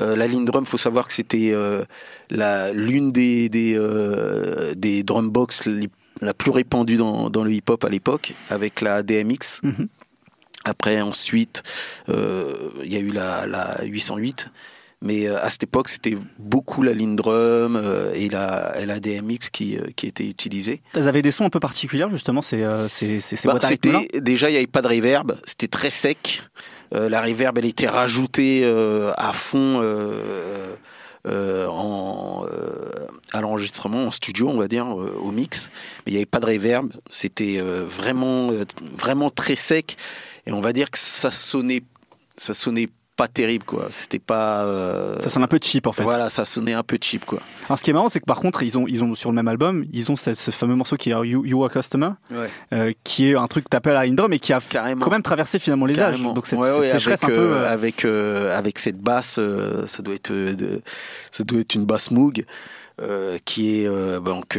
Euh, 0.00 0.16
la 0.16 0.26
ligne 0.26 0.44
drum, 0.44 0.66
faut 0.66 0.78
savoir 0.78 1.06
que 1.08 1.12
c'était 1.14 1.50
euh, 1.52 1.84
l'une 2.74 3.12
des 3.12 3.48
des, 3.48 3.74
euh, 3.76 4.74
des 4.76 5.02
drum 5.02 5.30
box 5.30 5.64
les- 5.66 5.88
la 6.20 6.34
plus 6.34 6.50
répandue 6.50 6.96
dans, 6.96 7.30
dans 7.30 7.44
le 7.44 7.52
hip 7.52 7.64
hop 7.68 7.84
à 7.84 7.88
l'époque, 7.88 8.34
avec 8.48 8.80
la 8.80 9.02
DMX. 9.02 9.60
Mhm. 9.62 9.88
Après, 10.64 11.00
ensuite, 11.00 11.62
euh, 12.08 12.70
il 12.84 12.92
y 12.92 12.96
a 12.96 13.00
eu 13.00 13.10
la, 13.10 13.46
la 13.46 13.82
808. 13.84 14.50
Mais 15.02 15.26
euh, 15.26 15.42
à 15.42 15.48
cette 15.48 15.62
époque, 15.62 15.88
c'était 15.88 16.16
beaucoup 16.38 16.82
la 16.82 16.92
ligne 16.92 17.16
drum 17.16 17.76
euh, 17.76 18.12
et, 18.14 18.28
la, 18.28 18.78
et 18.78 18.84
la 18.84 19.00
DMX 19.00 19.48
qui, 19.50 19.78
euh, 19.78 19.86
qui 19.96 20.06
étaient 20.06 20.26
utilisées. 20.26 20.82
Elles 20.94 21.08
avaient 21.08 21.22
des 21.22 21.30
sons 21.30 21.46
un 21.46 21.50
peu 21.50 21.60
particuliers 21.60 22.06
justement, 22.10 22.42
ces, 22.42 22.68
ces, 22.88 23.20
ces, 23.20 23.36
ces 23.36 23.48
Bah, 23.48 23.54
boîtes 23.54 23.72
déjà 24.22 24.50
il 24.50 24.52
n'y 24.52 24.58
avait 24.58 24.66
pas 24.66 24.82
de 24.82 24.88
reverb, 24.88 25.36
c'était 25.44 25.68
très 25.68 25.90
sec. 25.90 26.42
La 26.92 27.22
reverb 27.22 27.56
elle 27.56 27.66
était 27.66 27.86
rajoutée 27.86 28.64
à 29.16 29.32
fond 29.32 29.80
en, 31.26 32.44
euh, 32.50 33.06
à 33.32 33.40
l'enregistrement 33.40 34.04
en 34.04 34.10
studio 34.10 34.48
on 34.48 34.58
va 34.58 34.68
dire 34.68 34.86
euh, 34.86 35.16
au 35.20 35.32
mix, 35.32 35.70
mais 36.04 36.12
il 36.12 36.14
n'y 36.14 36.18
avait 36.18 36.26
pas 36.26 36.40
de 36.40 36.46
reverb. 36.46 36.92
C'était 37.10 37.58
euh, 37.60 37.84
vraiment 37.84 38.50
euh, 38.50 38.64
vraiment 38.80 39.30
très 39.30 39.56
sec 39.56 39.96
et 40.46 40.52
on 40.52 40.60
va 40.60 40.72
dire 40.72 40.90
que 40.90 40.98
ça 40.98 41.30
sonnait 41.30 41.82
ça 42.36 42.54
sonnait 42.54 42.88
pas 43.20 43.28
terrible 43.28 43.64
quoi. 43.64 43.88
C'était 43.90 44.18
pas 44.18 44.64
euh, 44.64 45.20
Ça 45.20 45.28
sonne 45.28 45.42
un 45.42 45.46
peu 45.48 45.58
cheap 45.62 45.86
en 45.86 45.92
fait. 45.92 46.02
voilà 46.02 46.28
ça 46.30 46.44
sonnait 46.44 46.72
un 46.74 46.82
peu 46.82 46.98
cheap 47.00 47.24
quoi. 47.24 47.38
Alors 47.66 47.78
ce 47.78 47.84
qui 47.84 47.90
est 47.90 47.92
marrant, 47.92 48.08
c'est 48.08 48.20
que 48.20 48.24
par 48.24 48.38
contre, 48.38 48.62
ils 48.62 48.76
ont, 48.78 48.86
ils 48.88 49.02
ont 49.04 49.14
sur 49.14 49.30
le 49.30 49.36
même 49.36 49.48
album, 49.48 49.84
ils 49.92 50.10
ont 50.10 50.16
ce, 50.16 50.34
ce 50.34 50.50
fameux 50.50 50.74
morceau 50.74 50.96
qui 50.96 51.10
est 51.10 51.12
You, 51.12 51.44
You 51.44 51.62
Are 51.64 51.70
Customer, 51.70 52.10
Ouais. 52.30 52.48
euh, 52.72 52.92
qui 53.04 53.30
est 53.30 53.36
un 53.36 53.46
truc 53.46 53.68
tapé 53.68 53.90
à 53.90 53.92
la 53.94 54.06
et 54.06 54.38
qui 54.38 54.52
a 54.52 54.60
Carrément. 54.60 55.04
quand 55.04 55.10
même 55.10 55.22
traversé 55.22 55.58
finalement 55.58 55.86
les 55.86 55.94
Carrément. 55.94 56.28
âges. 56.30 56.34
Donc 56.34 56.46
cette, 56.46 56.58
Ouais, 56.58 56.70
cette 56.70 56.80
ouais, 56.80 56.90
sécheresse 56.90 57.22
avec, 57.24 57.34
un 57.36 57.38
peu. 57.38 57.44
euh, 57.52 57.72
avec 57.72 58.04
avec 58.04 58.78
cette 58.78 58.98
basse, 58.98 59.38
ça 59.86 60.02
doit 60.02 60.14
être 60.14 60.32
ça 61.30 61.44
doit 61.44 61.60
être 61.60 61.74
une 61.74 61.84
basse 61.86 62.10
Moog 62.10 62.44
qui 63.44 63.82
est 63.84 63.88
donc 64.20 64.58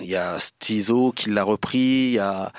il 0.00 0.08
y 0.08 0.16
a 0.16 0.38
Stizo 0.38 1.12
qui 1.12 1.30
l'a 1.30 1.44
repris, 1.44 1.78
il 1.78 2.12
y 2.12 2.18
a 2.18 2.52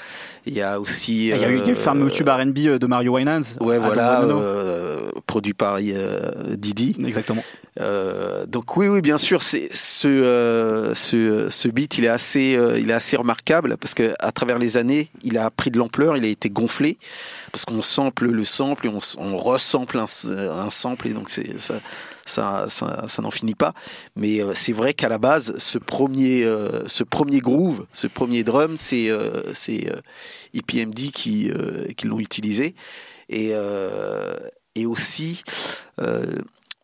il 0.45 0.53
y 0.53 0.61
a 0.61 0.79
aussi 0.79 1.27
il 1.27 1.27
y 1.27 1.33
a 1.33 1.49
eu 1.49 1.57
il 1.57 1.59
y 1.59 1.61
a 1.61 1.65
eu 1.67 1.69
le 1.69 1.75
fameux 1.75 2.09
tube 2.09 2.27
R&B 2.27 2.77
de 2.79 2.87
Mario 2.87 3.15
Winans. 3.15 3.41
Ouais, 3.59 3.77
voilà, 3.77 4.21
euh, 4.21 5.11
produit 5.27 5.53
par 5.53 5.77
euh, 5.79 6.55
Didi. 6.55 6.95
Exactement. 7.05 7.43
Euh, 7.79 8.45
donc 8.45 8.75
oui, 8.75 8.87
oui, 8.87 9.01
bien 9.01 9.17
sûr, 9.17 9.41
c'est 9.41 9.69
ce, 9.73 10.07
euh, 10.07 10.93
ce 10.95 11.49
ce 11.49 11.67
beat, 11.67 11.97
il 11.97 12.05
est 12.05 12.09
assez, 12.09 12.57
euh, 12.57 12.79
il 12.79 12.89
est 12.89 12.93
assez 12.93 13.15
remarquable 13.15 13.77
parce 13.77 13.93
que 13.93 14.13
à 14.19 14.31
travers 14.31 14.59
les 14.59 14.75
années, 14.75 15.09
il 15.23 15.37
a 15.37 15.49
pris 15.49 15.71
de 15.71 15.77
l'ampleur, 15.77 16.17
il 16.17 16.25
a 16.25 16.27
été 16.27 16.49
gonflé 16.49 16.97
parce 17.51 17.65
qu'on 17.65 17.81
sample 17.81 18.27
le 18.27 18.43
sample 18.43 18.87
et 18.87 18.89
on, 18.89 18.99
on 19.17 19.37
resample 19.37 19.97
un, 19.99 20.07
un 20.37 20.69
sample 20.69 21.07
et 21.07 21.13
donc 21.13 21.29
c'est 21.29 21.59
ça, 21.59 21.75
ça, 22.29 22.65
ça, 22.69 23.07
ça 23.07 23.21
n'en 23.21 23.31
finit 23.31 23.55
pas. 23.55 23.73
Mais 24.15 24.41
euh, 24.41 24.53
c'est 24.53 24.73
vrai 24.73 24.93
qu'à 24.93 25.09
la 25.09 25.17
base, 25.17 25.57
ce 25.57 25.77
premier, 25.77 26.43
euh, 26.45 26.87
ce 26.87 27.03
premier 27.03 27.39
groove, 27.39 27.85
ce 27.91 28.07
premier 28.07 28.43
drum, 28.43 28.77
c'est 28.77 29.09
euh, 29.09 29.53
c'est 29.53 29.91
EPMD 30.53 31.11
qui 31.13 31.51
euh, 31.51 31.87
qui 31.97 32.07
l'ont 32.07 32.19
utilisé 32.19 32.75
et 33.29 33.53
et 34.75 34.85
aussi 34.85 35.43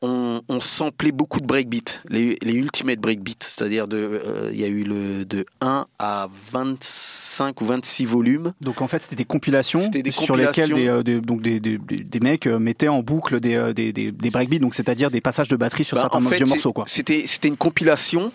on, 0.06 0.42
on 0.48 0.60
samplait 0.60 1.12
beaucoup 1.12 1.40
de 1.40 1.46
breakbeat, 1.46 2.02
les, 2.10 2.38
les 2.42 2.54
ultimate 2.54 3.00
breakbeat, 3.00 3.44
c'est-à-dire 3.44 3.88
de, 3.88 3.98
euh, 3.98 4.50
il 4.54 4.60
y 4.60 4.64
a 4.64 4.68
eu 4.68 4.84
le 4.84 5.26
de 5.26 5.46
1 5.62 5.86
à 6.00 6.28
25 6.52 7.60
ou 7.62 7.66
26 7.66 8.06
volumes. 8.06 8.54
Donc 8.62 8.82
en 8.82 8.88
fait, 8.88 9.02
c'était 9.02 9.16
des 9.16 9.26
compilations 9.26 9.80
des 9.90 10.12
sur 10.12 10.36
lesquelles 10.36 10.74
des, 10.74 10.88
euh, 10.88 11.04
des- 11.04 11.22
donc 11.22 11.42
des, 11.42 11.60
des, 11.60 12.20
mecs 12.22 12.48
euh, 12.48 12.60
mettaient 12.60 12.88
en 12.88 13.02
boucle 13.02 13.40
des, 13.40 13.74
des, 13.74 14.30
breakbeats, 14.30 14.60
donc 14.60 14.76
c'est-à-dire 14.76 15.10
des 15.12 15.22
passages 15.22 15.48
de 15.48 15.56
batterie 15.56 15.84
sur 15.84 15.96
Bah, 15.96 16.02
certains 16.04 16.26
en 16.26 16.30
fait, 16.30 16.46
morceaux. 16.46 16.74
Quoi. 16.74 16.86
C'était 16.88 17.24
c'était 17.26 17.48
une 17.48 17.58
compilation 17.58 18.32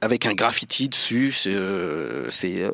avec 0.00 0.26
un 0.26 0.34
graffiti 0.34 0.88
dessus. 0.88 1.32
C'est 1.32 2.64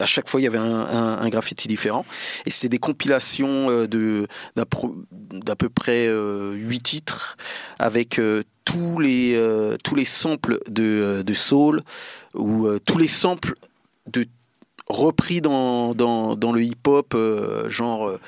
à 0.00 0.06
chaque 0.06 0.28
fois 0.28 0.40
il 0.40 0.44
y 0.44 0.46
avait 0.46 0.58
un, 0.58 1.28
graffiti 1.28 1.68
différent. 1.68 2.04
Et 2.44 2.50
c'était 2.50 2.68
des 2.68 2.78
compilations 2.78 3.68
euh, 3.70 4.26
d'à 4.56 5.56
peu 5.56 5.68
près 5.68 6.06
euh, 6.06 6.52
8 6.54 6.80
titres 6.80 7.36
avec 7.78 8.18
euh, 8.18 8.42
tous 8.64 8.98
les 8.98 9.40
tous 9.84 9.94
les 9.94 10.04
samples 10.04 10.58
de 10.68 11.34
soul 11.34 11.80
ou 12.34 12.68
tous 12.84 12.98
les 12.98 13.08
samples 13.08 13.54
de 14.06 14.26
repris 14.88 15.40
dans 15.40 15.94
dans, 15.94 16.52
le 16.52 16.62
hip 16.62 16.86
hop 16.86 17.16
genre 17.68 18.18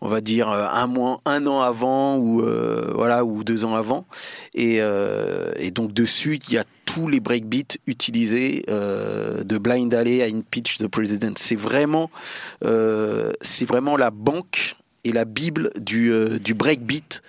on 0.00 0.08
va 0.08 0.20
dire 0.20 0.50
euh, 0.50 0.66
un 0.70 0.86
mois, 0.86 1.20
un 1.24 1.46
an 1.46 1.60
avant 1.60 2.16
ou 2.16 2.42
euh, 2.42 2.92
voilà 2.94 3.24
ou 3.24 3.44
deux 3.44 3.64
ans 3.64 3.74
avant, 3.74 4.06
et, 4.54 4.78
euh, 4.80 5.52
et 5.56 5.70
donc 5.70 5.92
dessus 5.92 6.40
il 6.48 6.54
y 6.54 6.58
a 6.58 6.64
tous 6.86 7.06
les 7.06 7.20
breakbeats 7.20 7.76
utilisés 7.86 8.64
euh, 8.68 9.44
de 9.44 9.58
Blind 9.58 9.94
Alley 9.94 10.22
à 10.22 10.26
In 10.26 10.40
Pitch 10.40 10.78
the 10.78 10.88
President. 10.88 11.34
C'est 11.36 11.54
vraiment, 11.54 12.10
euh, 12.64 13.32
c'est 13.42 13.64
vraiment 13.64 13.96
la 13.96 14.10
banque 14.10 14.74
et 15.04 15.12
la 15.12 15.24
bible 15.24 15.70
du, 15.78 16.12
euh, 16.12 16.40
du 16.40 16.52
breakbeat 16.52 17.22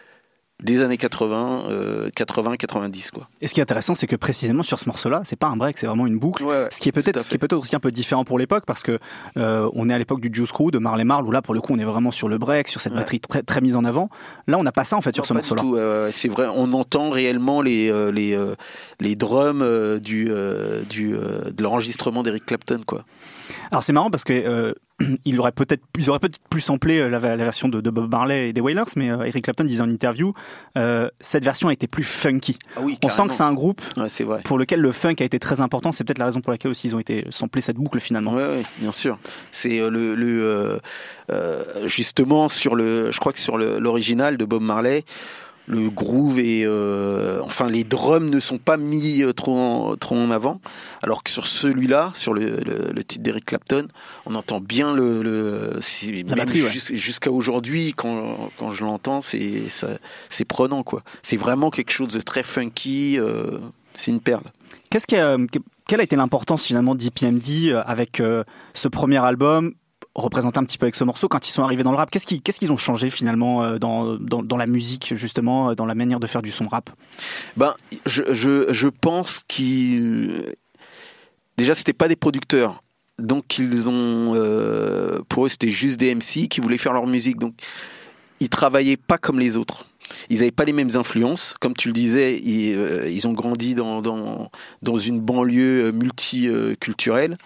des 0.62 0.82
années 0.82 0.98
80, 0.98 1.64
euh, 1.70 2.10
80, 2.16 2.56
90 2.58 3.12
quoi. 3.12 3.28
Et 3.42 3.48
ce 3.48 3.54
qui 3.54 3.60
est 3.60 3.64
intéressant, 3.64 3.96
c'est 3.96 4.08
que 4.08 4.16
précisément 4.16 4.64
sur 4.64 4.80
ce 4.80 4.86
morceau-là, 4.88 5.22
c'est 5.26 5.36
pas 5.36 5.48
un 5.48 5.58
break, 5.58 5.78
c'est 5.78 5.88
vraiment 5.88 6.06
une 6.08 6.20
boucle. 6.20 6.44
Ouais, 6.44 6.50
ouais. 6.64 6.68
Ce 6.72 6.80
qui 6.80 6.90
est 6.90 6.92
peut-être, 6.92 7.22
ce 7.22 7.30
qui 7.30 7.36
est 7.36 7.38
peut-être 7.40 7.54
aussi 7.54 7.76
un 7.76 7.80
peu 7.80 7.92
différent 7.92 8.24
pour 8.24 8.38
l'époque, 8.38 8.64
parce 8.68 8.84
que 8.84 9.00
euh, 9.38 9.70
on 9.74 9.90
est 9.90 9.94
à 9.94 9.98
l'époque 9.98 10.22
du 10.22 10.30
Juice 10.34 10.52
Crew, 10.52 10.70
de 10.72 10.78
Marley 10.78 11.04
Marl, 11.04 11.26
où 11.26 11.32
là 11.32 11.42
pour 11.42 11.54
le 11.54 11.62
coup 11.62 11.74
on 11.74 11.80
est 11.80 11.84
vraiment 11.84 12.12
sur 12.12 12.28
le 12.30 12.38
break, 12.38 12.68
sur 12.68 12.80
cette 12.82 12.92
Ouais. 12.94 13.00
batterie 13.00 13.20
très, 13.20 13.42
très 13.44 13.62
mise 13.62 13.76
en 13.76 13.86
avant. 13.86 14.10
Là, 14.48 14.58
on 14.60 14.64
n'a 14.64 14.72
pas 14.72 14.84
ça 14.84 14.96
en 14.98 15.02
fait 15.02 15.16
sur 15.16 15.26
ce 15.26 15.34
morceau-là. 15.34 15.64
euh, 15.76 16.10
c'est 16.12 16.28
vrai, 16.30 16.46
on 16.56 16.72
entend 16.74 17.10
réellement 17.10 17.62
les 17.62 17.92
euh, 17.92 18.12
les 18.12 18.34
euh, 18.38 18.56
les 19.00 19.16
drums 19.16 19.64
du 20.00 20.26
du 20.90 21.12
de 21.12 21.64
l'enregistrement 21.64 22.24
d'Eric 22.24 22.46
Clapton 22.46 22.82
quoi. 22.86 23.04
Alors 23.72 23.84
c'est 23.84 23.94
marrant 23.94 24.10
parce 24.12 24.24
que 24.24 24.76
il 25.26 25.40
aurait 25.40 25.52
peut-être, 25.52 25.84
ils 25.98 26.10
auraient 26.10 26.20
peut-être 26.20 26.40
plus 26.50 26.62
samplé 26.62 27.00
euh, 27.00 27.10
la, 27.10 27.20
la 27.20 27.44
version 27.44 27.68
de, 27.70 27.82
de 27.82 27.90
Bob 27.90 28.10
Marley 28.12 28.50
et 28.50 28.54
des 28.54 28.62
Wailers, 28.62 28.84
mais 28.96 29.10
euh, 29.10 29.24
Eric 29.24 29.44
Clapton 29.46 29.64
disait 29.64 29.82
en 29.82 29.90
interview, 29.90 30.34
euh, 30.78 31.10
cette 31.20 31.44
version 31.44 31.70
a 31.70 31.74
été 31.74 31.88
plus 31.88 32.04
funky. 32.04 32.58
Ah 32.76 32.82
oui, 32.84 32.98
On 33.04 33.10
sent 33.10 33.24
que 33.28 33.34
c'est 33.34 33.44
un 33.44 33.54
groupe 33.54 33.82
Ouais, 33.98 34.10
c'est 34.10 34.24
vrai. 34.24 34.42
pour 34.44 34.58
lequel 34.58 34.80
le 34.80 34.92
funk 34.92 35.16
a 35.20 35.24
été 35.24 35.40
très 35.40 35.62
important. 35.62 35.92
C'est 35.92 36.04
peut-être 36.04 36.20
la 36.20 36.26
raison 36.26 36.42
pour 36.42 36.52
laquelle 36.52 36.72
aussi 36.72 36.88
ils 36.88 36.96
ont 36.96 37.00
été 37.00 37.26
samplés 37.30 37.62
cette 37.62 37.78
boucle 37.78 38.00
finalement. 38.00 38.34
Ouais, 38.34 38.64
bien 38.80 38.92
sûr. 38.92 39.20
C'est 39.52 39.90
le, 39.90 40.16
le 40.16 40.80
euh, 41.32 41.88
justement 41.88 42.50
sur 42.50 42.76
le, 42.76 43.12
je 43.12 43.20
crois 43.20 43.34
que 43.34 43.40
sur 43.40 43.58
l'original 43.58 44.38
de 44.38 44.46
Bob 44.46 44.62
Marley, 44.62 45.04
le 45.72 45.90
groove 45.90 46.40
et 46.40 46.68
enfin 47.44 47.68
les 47.68 47.84
drums 47.84 48.30
ne 48.30 48.40
sont 48.40 48.58
pas 48.58 48.78
mis 48.78 49.24
trop 49.36 49.58
en, 49.58 49.96
trop 49.96 50.16
en 50.16 50.30
avant. 50.30 50.62
Alors 51.02 51.24
que 51.24 51.30
sur 51.32 51.48
celui-là, 51.48 52.12
sur 52.14 52.34
le, 52.34 52.58
le, 52.94 53.04
titre 53.04 53.24
d'Eric 53.24 53.46
Clapton, 53.46 53.88
on 54.26 54.36
entend 54.36 54.60
bien 54.60 54.94
le, 54.94 55.24
le 55.24 55.80
jusqu'à 56.94 57.32
aujourd'hui 57.32 57.94
quand, 57.96 58.52
quand 58.58 58.70
je 58.70 58.84
l'entends, 58.84 59.22
c'est 59.22 59.64
c'est 60.30 60.46
prenant 60.46 60.84
quoi. 60.84 61.02
C'est 61.24 61.38
vraiment 61.38 61.70
quelque 61.70 61.92
chose 61.92 62.10
de 62.10 62.22
très 62.22 62.44
funky. 62.44 63.18
c'est 63.94 64.12
une 64.12 64.20
perle. 64.22 64.44
Qu'est-ce 64.90 65.08
qui 65.08 65.16
a, 65.16 65.38
quelle 65.88 66.02
a 66.02 66.04
été 66.04 66.18
l'importance 66.18 66.66
finalement 66.66 66.96
d'IPMD 66.96 67.82
avec 67.86 68.22
ce 68.74 68.88
premier 68.88 69.24
album 69.24 69.74
représenter 70.16 70.60
un 70.60 70.64
petit 70.64 70.78
peu 70.78 70.86
avec 70.86 70.96
ce 70.96 71.04
morceau 71.04 71.28
quand 71.28 71.48
ils 71.48 71.52
sont 71.52 71.64
arrivés 71.64 71.84
dans 71.84 71.92
le 71.92 71.98
rap 71.98 72.10
Qu'est-ce 72.12 72.60
qu'ils 72.60 72.72
ont 72.72 72.78
changé 72.78 73.10
finalement 73.10 73.64
euh, 73.64 73.78
dans, 73.78 74.58
la 74.58 74.68
musique, 74.68 75.14
justement, 75.16 75.70
euh, 75.70 75.76
dans 75.76 75.86
la 75.86 75.96
manière 75.96 76.20
de 76.20 76.28
faire 76.28 76.42
du 76.42 76.52
son 76.52 76.68
rap? 76.68 76.90
Ben, 77.58 77.74
je 78.06 78.88
pense 78.88 79.44
qu'ils. 79.48 80.56
Déjà, 81.58 81.76
c'était 81.76 81.94
pas 81.94 82.08
des 82.08 82.16
producteurs. 82.16 82.82
Donc, 83.20 83.58
ils 83.60 83.88
ont. 83.88 84.34
Euh, 84.36 85.20
pour 85.30 85.46
eux, 85.46 85.50
c'était 85.50 85.70
juste 85.70 86.00
des 86.00 86.14
MC 86.14 86.48
qui 86.50 86.60
voulaient 86.60 86.78
faire 86.78 86.94
leur 86.94 87.08
musique. 87.08 87.38
Donc, 87.38 87.54
ils 88.40 88.50
travaillaient 88.50 88.98
pas 88.98 89.18
comme 89.18 89.40
les 89.40 89.58
autres. 89.58 89.86
Ils 90.32 90.40
n'avaient 90.40 90.52
pas 90.52 90.66
les 90.66 90.74
mêmes 90.74 90.96
influences. 90.96 91.56
Comme 91.60 91.76
tu 91.76 91.90
le 91.90 91.94
disais, 91.94 92.40
ils, 92.40 92.76
ils 93.10 93.28
ont 93.28 93.34
grandi 93.34 93.76
dans, 93.76 94.02
une 94.98 95.20
banlieue 95.20 95.92
multiculturelle. 95.92 97.38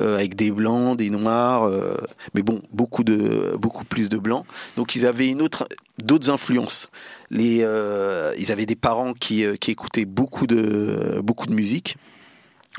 Euh, 0.00 0.14
avec 0.14 0.36
des 0.36 0.52
blancs, 0.52 0.96
des 0.96 1.10
noirs, 1.10 1.64
euh, 1.64 1.96
mais 2.34 2.42
bon, 2.42 2.62
beaucoup 2.72 3.02
de 3.02 3.56
beaucoup 3.56 3.84
plus 3.84 4.08
de 4.08 4.16
blancs. 4.16 4.44
Donc 4.76 4.94
ils 4.94 5.06
avaient 5.06 5.26
une 5.26 5.42
autre 5.42 5.68
d'autres 6.04 6.30
influences. 6.30 6.88
Euh, 7.34 8.32
ils 8.38 8.52
avaient 8.52 8.66
des 8.66 8.76
parents 8.76 9.12
qui, 9.12 9.44
qui 9.58 9.72
écoutaient 9.72 10.04
beaucoup 10.04 10.46
de 10.46 11.20
beaucoup 11.24 11.46
de 11.46 11.52
musique, 11.52 11.96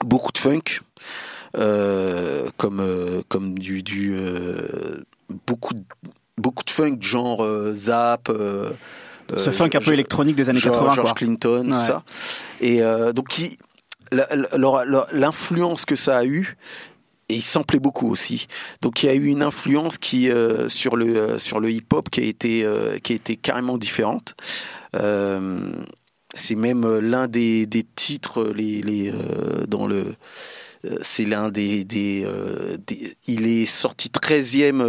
beaucoup 0.05 0.31
de 0.31 0.37
funk. 0.37 0.81
comme 2.57 3.23
comme 3.27 3.59
du, 3.59 3.83
du 3.83 4.15
beaucoup 5.45 5.73
beaucoup 6.37 6.63
de 6.63 6.69
funk 6.69 6.99
genre 7.01 7.45
zap 7.73 8.31
ce 9.37 9.51
funk 9.51 9.69
un 9.73 9.79
peu 9.79 9.93
électronique 9.93 10.35
des 10.35 10.49
années 10.49 10.61
80 10.61 10.95
George 10.95 11.13
Clinton 11.13 11.63
tout 11.65 11.81
ça 11.81 12.03
et 12.61 12.81
donc 13.13 13.39
l'influence 15.11 15.85
que 15.85 15.95
ça 15.95 16.17
a 16.17 16.25
eu 16.25 16.57
et 17.29 17.35
il 17.35 17.41
samplait 17.41 17.79
beaucoup 17.79 18.09
aussi. 18.09 18.47
Donc 18.81 19.03
il 19.03 19.05
y 19.05 19.09
a 19.09 19.13
eu 19.13 19.27
une 19.27 19.43
influence 19.43 19.97
qui 19.97 20.29
euh, 20.29 20.67
sur 20.67 20.95
le 20.95 21.15
euh, 21.15 21.37
sur 21.37 21.59
le 21.59 21.71
hip-hop 21.71 22.09
qui 22.09 22.19
a 22.19 22.23
été 22.23 22.65
euh, 22.65 22.97
qui 22.97 23.13
a 23.13 23.15
été 23.15 23.35
carrément 23.35 23.77
différente. 23.77 24.35
c'est 26.35 26.55
même 26.55 26.99
l'un 26.99 27.27
des, 27.27 27.65
des, 27.65 27.83
titres 27.83 28.43
les, 28.55 28.81
les 28.81 29.11
dans 29.67 29.87
le 29.87 30.15
c'est 31.01 31.25
l'un 31.25 31.49
des, 31.49 31.83
des, 31.83 32.25
il 33.27 33.47
est 33.47 33.65
sorti 33.65 34.09
13e 34.09 34.83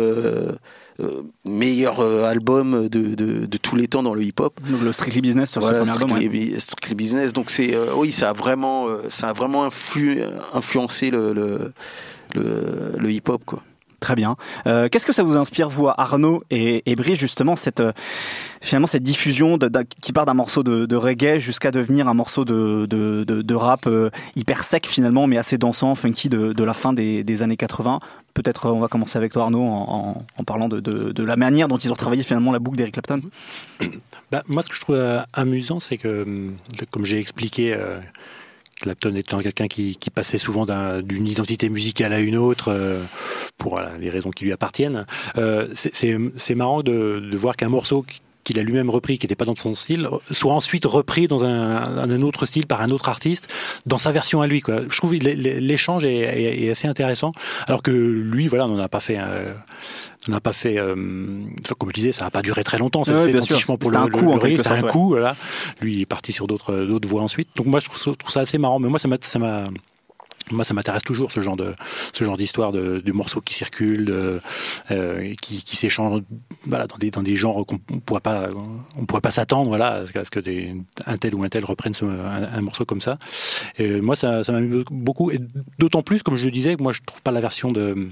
meilleur 1.45 2.01
album 2.25 2.89
de, 2.89 3.15
de, 3.15 3.47
de, 3.47 3.59
tous 3.59 3.77
les 3.77 3.89
temps 3.89 4.03
dans 4.03 4.15
le 4.15 4.23
hip-hop. 4.23 4.61
Donc 4.69 4.83
le 4.83 4.93
Strictly 4.93 5.21
Business 5.21 5.51
sur 5.51 5.61
voilà, 5.61 5.85
Strictly, 5.85 6.61
Strictly 6.61 6.95
Business. 6.95 7.33
Donc 7.33 7.51
c'est 7.51 7.77
oui, 7.95 8.11
ça 8.11 8.31
a 8.31 8.33
vraiment 8.33 8.87
ça 9.09 9.29
a 9.29 9.33
vraiment 9.33 9.65
influ, 9.65 10.23
influencé 10.55 11.11
le, 11.11 11.33
le 11.33 11.73
le, 12.35 13.11
hip-hop, 13.11 13.43
quoi. 13.45 13.63
Très 14.01 14.15
bien. 14.15 14.37
Euh, 14.67 14.89
qu'est-ce 14.89 15.05
que 15.05 15.13
ça 15.13 15.23
vous 15.23 15.37
inspire, 15.37 15.69
vous, 15.69 15.89
Arnaud 15.89 16.43
et, 16.51 16.83
et 16.91 16.97
Brice, 16.97 17.19
justement, 17.19 17.55
cette, 17.55 17.81
euh, 17.81 17.93
finalement, 18.63 18.87
cette 18.87 19.03
diffusion 19.03 19.59
qui 20.01 20.13
part 20.15 20.25
d'un 20.25 20.35
morceau 20.35 20.63
de, 20.63 20.97
reggae 20.97 21.39
jusqu'à 21.39 21.71
devenir 21.71 22.09
un 22.09 22.15
morceau 22.15 22.47
de, 22.47 22.87
de, 22.87 23.55
rap 23.55 23.87
euh, 23.87 24.09
hyper 24.37 24.65
sec, 24.65 24.87
finalement, 24.87 25.27
mais 25.27 25.37
assez 25.37 25.59
dansant, 25.59 25.95
funky 25.95 26.31
de, 26.31 26.65
la 26.65 26.73
fin 26.73 26.93
des, 26.95 27.43
années 27.43 27.57
80 27.57 28.01
Peut-être 28.33 28.71
on 28.71 28.79
va 28.79 28.89
commencer 28.89 29.19
avec 29.19 29.33
toi, 29.33 29.45
Arnaud, 29.45 29.65
en, 29.65 30.45
parlant 30.47 30.69
de, 30.69 31.23
la 31.23 31.37
manière 31.37 31.69
dont 31.69 31.77
ils 31.77 31.93
ont 31.93 31.97
travaillé 31.97 32.23
finalement 32.23 32.53
la 32.53 32.59
boucle 32.59 32.79
d'Eric 32.79 32.95
Clapton. 32.95 33.21
Bah, 34.31 34.45
moi, 34.47 34.63
ce 34.63 34.69
que 34.69 34.77
je 34.77 34.81
trouve 34.81 35.25
amusant, 35.33 35.81
c'est 35.81 35.97
que, 35.97 36.53
comme 36.91 37.05
j'ai 37.05 37.19
expliqué 37.19 37.77
Clapton 38.81 39.15
étant 39.15 39.39
quelqu'un 39.39 39.69
qui, 39.69 39.97
passait 40.13 40.39
souvent 40.39 40.67
d'une 41.03 41.29
identité 41.29 41.69
musicale 41.69 42.13
à 42.13 42.21
une 42.21 42.37
autre 42.37 42.73
euh, 42.73 43.05
pour 43.59 43.81
les 44.01 44.11
raisons 44.11 44.31
qui 44.31 44.45
lui 44.45 44.53
appartiennent. 44.53 45.07
Euh, 45.37 45.69
c'est 45.75 46.55
marrant 46.55 46.83
de, 46.83 47.21
de 47.21 47.37
voir 47.37 47.57
qu'un 47.57 47.69
morceau 47.69 48.05
qu'il 48.45 48.59
a 48.59 48.63
lui-même 48.63 48.91
repris, 48.91 49.19
qui 49.19 49.27
n'était 49.27 49.35
pas 49.35 49.45
dans 49.45 49.57
son 49.57 49.75
style, 49.75 50.09
soit 50.31 50.53
ensuite 50.53 50.85
repris 50.85 51.29
dans 51.29 51.45
un, 51.45 52.23
autre 52.23 52.47
style 52.47 52.67
par 52.67 52.81
un 52.81 52.91
autre 52.91 53.09
artiste, 53.09 53.53
dans 53.87 53.99
sa 53.99 54.13
version 54.13 54.43
à 54.43 54.47
lui. 54.47 54.61
Quoi. 54.61 54.83
Je 54.89 54.97
trouve 54.97 55.15
l'échange 55.15 56.05
est, 56.05 56.71
assez 56.71 56.89
intéressant, 56.89 57.33
alors 57.67 57.83
que 57.83 57.91
lui, 57.91 58.49
voilà, 58.49 58.67
on 58.67 58.77
n'en 58.77 58.83
a 58.83 58.89
pas 58.89 59.01
fait. 59.01 59.19
on 60.29 60.33
n'a 60.33 60.41
pas 60.41 60.53
fait, 60.53 60.79
euh, 60.79 60.95
comme 61.79 61.91
je 61.91 61.95
disais, 61.95 62.13
ça 62.13 62.25
n'a 62.25 62.31
pas 62.31 62.43
duré 62.43 62.65
très 62.65 62.79
longtemps. 62.79 63.05
C'est 63.05 63.15
ouais, 63.15 63.33
pour 63.79 63.91
le, 63.91 63.97
un 63.97 64.09
coup, 64.09 64.39
C'était 64.57 64.69
un 64.69 64.83
coup, 64.83 65.09
voilà. 65.11 65.37
Lui, 65.81 65.95
il 65.95 66.01
est 66.01 66.07
parti 66.07 66.33
sur 66.33 66.47
d'autres 66.47 66.85
d'autres 66.85 67.09
voies 67.09 67.23
ensuite. 67.23 67.49
Donc 67.57 67.67
moi, 67.67 67.81
je 67.81 67.89
trouve, 67.89 68.31
ça 68.31 68.41
assez 68.41 68.59
marrant. 68.59 68.79
Mais 68.79 68.89
moi, 68.89 68.99
ça 68.99 69.09
m'a 69.09 69.65
moi, 70.51 70.65
ça 70.65 70.75
m'intéresse 70.75 71.03
toujours 71.03 71.33
ce 71.33 71.41
genre 71.41 71.57
de 71.57 71.75
ce 72.13 72.25
genre 72.25 72.37
d'histoire 72.37 72.73
de, 72.73 73.01
de, 73.05 73.13
morceaux 73.13 73.41
qui 73.41 73.55
circulent, 73.55 74.11
euh, 74.91 75.35
qui, 75.41 75.63
qui 75.63 75.77
s'échangent, 75.77 76.23
voilà, 76.67 76.87
dans 76.87 76.97
des 76.97 77.11
dans 77.11 77.23
des 77.23 77.37
genres 77.37 77.65
qu'on 77.67 77.79
pourrait 77.79 78.21
pas 78.21 78.49
on 78.97 79.07
pourrait 79.07 79.21
pas 79.21 79.31
s'attendre, 79.31 79.69
voilà, 79.69 80.03
à 80.15 80.25
ce 80.25 80.31
que 80.31 80.41
des, 80.41 80.75
un 81.07 81.17
tel 81.17 81.35
ou 81.35 81.45
un 81.45 81.49
tel 81.49 81.65
reprenne 81.65 81.93
un, 82.03 82.61
morceau 82.61 82.85
comme 82.85 83.01
ça. 83.01 83.19
Et 83.79 84.01
moi, 84.01 84.17
ça 84.17 84.43
ça 84.45 84.53
m'amuse 84.53 84.85
beaucoup, 84.91 85.31
et 85.31 85.41
d'autant 85.79 86.03
plus, 86.03 86.23
comme 86.23 86.37
je 86.37 86.45
le 86.45 86.51
disais, 86.51 86.77
moi, 86.79 86.93
je 86.93 87.01
trouve 87.05 87.23
pas 87.23 87.31
la 87.31 87.41
version 87.41 87.71
de 87.71 88.09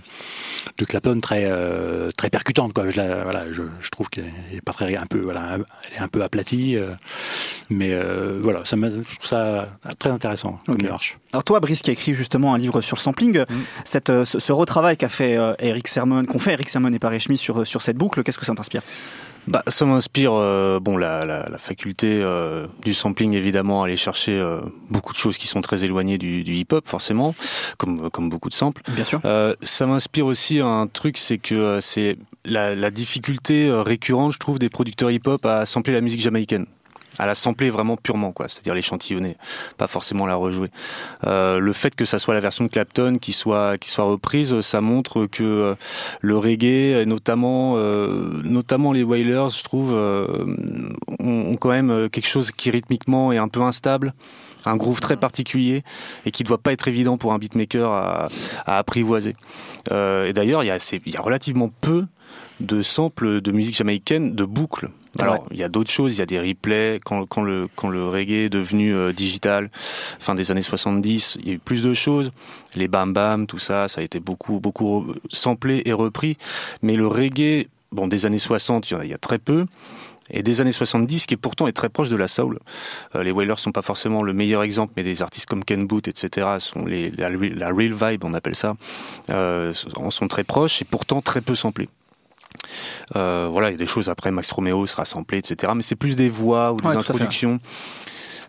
de 0.78 0.84
Clapton 0.84 1.20
très 1.20 1.44
euh, 1.44 2.08
très 2.16 2.30
percutante, 2.30 2.72
quoi. 2.72 2.88
Je 2.88 2.96
la, 2.96 3.24
voilà, 3.24 3.52
je, 3.52 3.62
je 3.80 3.90
trouve 3.90 4.08
qu'elle 4.08 4.30
est 4.52 4.60
pas 4.60 4.72
très 4.72 4.96
un 4.96 5.06
peu 5.06 5.18
voilà, 5.18 5.58
elle 5.90 5.96
est 5.96 6.00
un 6.00 6.08
peu 6.08 6.22
aplatie, 6.22 6.76
euh, 6.76 6.92
mais 7.68 7.90
euh, 7.92 8.38
voilà, 8.42 8.64
ça 8.64 8.76
je 8.76 9.00
trouve 9.00 9.26
ça 9.26 9.68
très 9.98 10.10
intéressant 10.10 10.58
comme 10.66 10.78
démarche. 10.78 11.18
Alors 11.32 11.44
toi, 11.44 11.60
Brice, 11.60 11.82
qui 11.82 11.90
a 11.90 11.92
écrit 11.92 12.14
justement 12.14 12.54
un 12.54 12.58
livre 12.58 12.80
sur 12.80 12.98
sampling, 12.98 13.40
mm. 13.40 13.44
cette, 13.84 14.24
ce, 14.24 14.52
retravail 14.52 14.96
qu'a 14.96 15.08
fait 15.08 15.36
Eric 15.58 15.88
Sermon, 15.88 16.24
qu'ont 16.24 16.38
fait 16.38 16.52
Eric 16.52 16.68
Sermon 16.68 16.92
et 16.92 16.98
Paris 16.98 17.20
Schmitt 17.20 17.38
sur, 17.38 17.66
sur 17.66 17.82
cette 17.82 17.96
boucle, 17.96 18.22
qu'est-ce 18.22 18.38
que 18.38 18.46
ça 18.46 18.54
t'inspire? 18.54 18.82
Bah, 19.48 19.62
ça 19.68 19.84
m'inspire 19.86 20.32
euh, 20.32 20.78
bon 20.80 20.96
la, 20.96 21.24
la, 21.24 21.48
la 21.48 21.58
faculté 21.58 22.24
du 22.84 22.94
sampling 22.94 23.32
évidemment 23.34 23.82
aller 23.82 23.96
chercher 23.96 24.40
beaucoup 24.90 25.12
de 25.12 25.18
choses 25.18 25.38
qui 25.38 25.46
sont 25.46 25.60
très 25.60 25.84
éloignées 25.84 26.18
du, 26.18 26.44
du 26.44 26.54
hip-hop 26.54 26.86
forcément 26.86 27.34
comme 27.76 28.10
comme 28.10 28.28
beaucoup 28.28 28.48
de 28.48 28.54
samples. 28.54 28.82
Bien 28.88 29.04
sûr. 29.04 29.20
ça 29.62 29.86
m'inspire 29.86 30.26
aussi 30.26 30.60
un 30.60 30.86
truc 30.86 31.18
c'est 31.18 31.38
que 31.38 31.78
c'est 31.80 32.16
la, 32.44 32.74
la 32.74 32.90
difficulté 32.90 33.70
récurrente 33.72 34.32
je 34.32 34.38
trouve 34.38 34.58
des 34.58 34.68
producteurs 34.70 35.10
hip-hop 35.10 35.44
à 35.46 35.66
sampler 35.66 35.92
la 35.92 36.00
musique 36.00 36.20
jamaïcaine 36.20 36.66
à 37.18 37.26
la 37.26 37.34
sampler 37.34 37.70
vraiment 37.70 37.96
purement, 37.96 38.32
quoi, 38.32 38.48
c'est-à-dire 38.48 38.74
l'échantillonner, 38.74 39.36
pas 39.76 39.86
forcément 39.86 40.26
la 40.26 40.36
rejouer. 40.36 40.70
Euh, 41.24 41.58
le 41.58 41.72
fait 41.72 41.94
que 41.94 42.04
ça 42.04 42.18
soit 42.18 42.34
la 42.34 42.40
version 42.40 42.64
de 42.64 42.70
Clapton 42.70 43.18
qui 43.20 43.32
soit 43.32 43.78
qui 43.78 43.90
soit 43.90 44.04
reprise, 44.04 44.60
ça 44.60 44.80
montre 44.80 45.26
que 45.26 45.42
euh, 45.42 45.74
le 46.20 46.38
reggae, 46.38 47.04
notamment 47.06 47.74
euh, 47.76 48.40
notamment 48.44 48.92
les 48.92 49.02
Wailers, 49.02 49.48
je 49.50 49.64
trouve, 49.64 49.92
ont, 51.18 51.56
quand 51.56 51.70
même 51.70 52.08
quelque 52.10 52.28
chose 52.28 52.52
qui 52.52 52.70
rythmiquement 52.70 53.32
est 53.32 53.38
un 53.38 53.48
peu 53.48 53.62
instable 53.62 54.14
un 54.66 54.76
groove 54.76 55.00
très 55.00 55.16
particulier 55.16 55.82
et 56.26 56.30
qui 56.30 56.44
doit 56.44 56.58
pas 56.58 56.72
être 56.72 56.88
évident 56.88 57.16
pour 57.16 57.32
un 57.32 57.38
beatmaker 57.38 57.90
à, 57.90 58.28
à 58.66 58.78
apprivoiser. 58.78 59.34
et 59.90 60.32
d'ailleurs, 60.34 60.62
il 60.62 60.66
y 60.66 61.16
a 61.16 61.20
relativement 61.22 61.70
peu 61.80 62.04
de 62.60 62.82
samples 62.82 63.40
de 63.40 63.52
musique 63.52 63.76
jamaïcaine, 63.76 64.34
de 64.34 64.44
boucles 64.44 64.90
alors, 65.18 65.46
il 65.50 65.56
y 65.56 65.62
a 65.62 65.68
d'autres 65.68 65.90
choses, 65.90 66.14
il 66.14 66.18
y 66.18 66.22
a 66.22 66.26
des 66.26 66.38
replays. 66.38 67.00
Quand, 67.04 67.26
quand, 67.26 67.42
le, 67.42 67.68
quand 67.76 67.88
le 67.88 68.04
reggae 68.04 68.44
est 68.44 68.48
devenu 68.48 68.94
euh, 68.94 69.12
digital, 69.12 69.70
fin 69.72 70.34
des 70.34 70.50
années 70.50 70.62
70, 70.62 71.38
il 71.40 71.48
y 71.48 71.50
a 71.50 71.54
eu 71.54 71.58
plus 71.58 71.82
de 71.82 71.94
choses. 71.94 72.30
Les 72.74 72.88
bam 72.88 73.12
bam, 73.12 73.46
tout 73.46 73.58
ça, 73.58 73.88
ça 73.88 74.00
a 74.00 74.04
été 74.04 74.20
beaucoup, 74.20 74.60
beaucoup 74.60 75.06
samplé 75.30 75.82
et 75.86 75.92
repris. 75.92 76.36
Mais 76.82 76.96
le 76.96 77.06
reggae, 77.06 77.68
bon, 77.92 78.06
des 78.06 78.26
années 78.26 78.38
60, 78.38 78.90
il 78.90 79.08
y, 79.08 79.14
a, 79.14 79.18
très 79.18 79.38
peu. 79.38 79.66
Et 80.30 80.42
des 80.42 80.60
années 80.60 80.72
70, 80.72 81.24
qui 81.24 81.36
pourtant 81.36 81.66
est 81.68 81.72
très 81.72 81.88
proche 81.88 82.10
de 82.10 82.16
la 82.16 82.28
soul. 82.28 82.58
Euh, 83.14 83.22
les 83.22 83.30
Wailers 83.30 83.56
sont 83.56 83.72
pas 83.72 83.82
forcément 83.82 84.22
le 84.22 84.34
meilleur 84.34 84.62
exemple, 84.62 84.92
mais 84.96 85.02
des 85.02 85.22
artistes 85.22 85.46
comme 85.46 85.64
Ken 85.64 85.86
Boot, 85.86 86.06
etc., 86.06 86.46
sont 86.60 86.84
les, 86.84 87.10
la, 87.12 87.30
la 87.30 87.68
real 87.68 87.94
vibe, 87.94 88.24
on 88.24 88.34
appelle 88.34 88.54
ça, 88.54 88.76
euh, 89.30 89.72
en 89.96 90.10
sont 90.10 90.28
très 90.28 90.44
proches 90.44 90.82
et 90.82 90.84
pourtant 90.84 91.22
très 91.22 91.40
peu 91.40 91.54
samplés. 91.54 91.88
Euh, 93.16 93.48
voilà, 93.50 93.68
il 93.70 93.72
y 93.72 93.74
a 93.74 93.78
des 93.78 93.86
choses 93.86 94.08
après, 94.08 94.30
Max 94.30 94.50
Romeo 94.50 94.86
sera 94.86 95.04
samplé, 95.04 95.38
etc. 95.38 95.72
Mais 95.74 95.82
c'est 95.82 95.96
plus 95.96 96.16
des 96.16 96.28
voix 96.28 96.72
ou 96.72 96.80
des 96.80 96.88
introductions. 96.88 97.60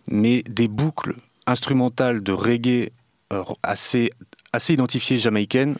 Mais 0.07 0.43
des 0.43 0.67
boucles 0.67 1.15
instrumentales 1.45 2.23
de 2.23 2.31
reggae 2.31 2.91
euh, 3.31 3.43
assez, 3.63 4.09
assez 4.53 4.73
identifiées 4.73 5.17
jamaïcaines, 5.17 5.77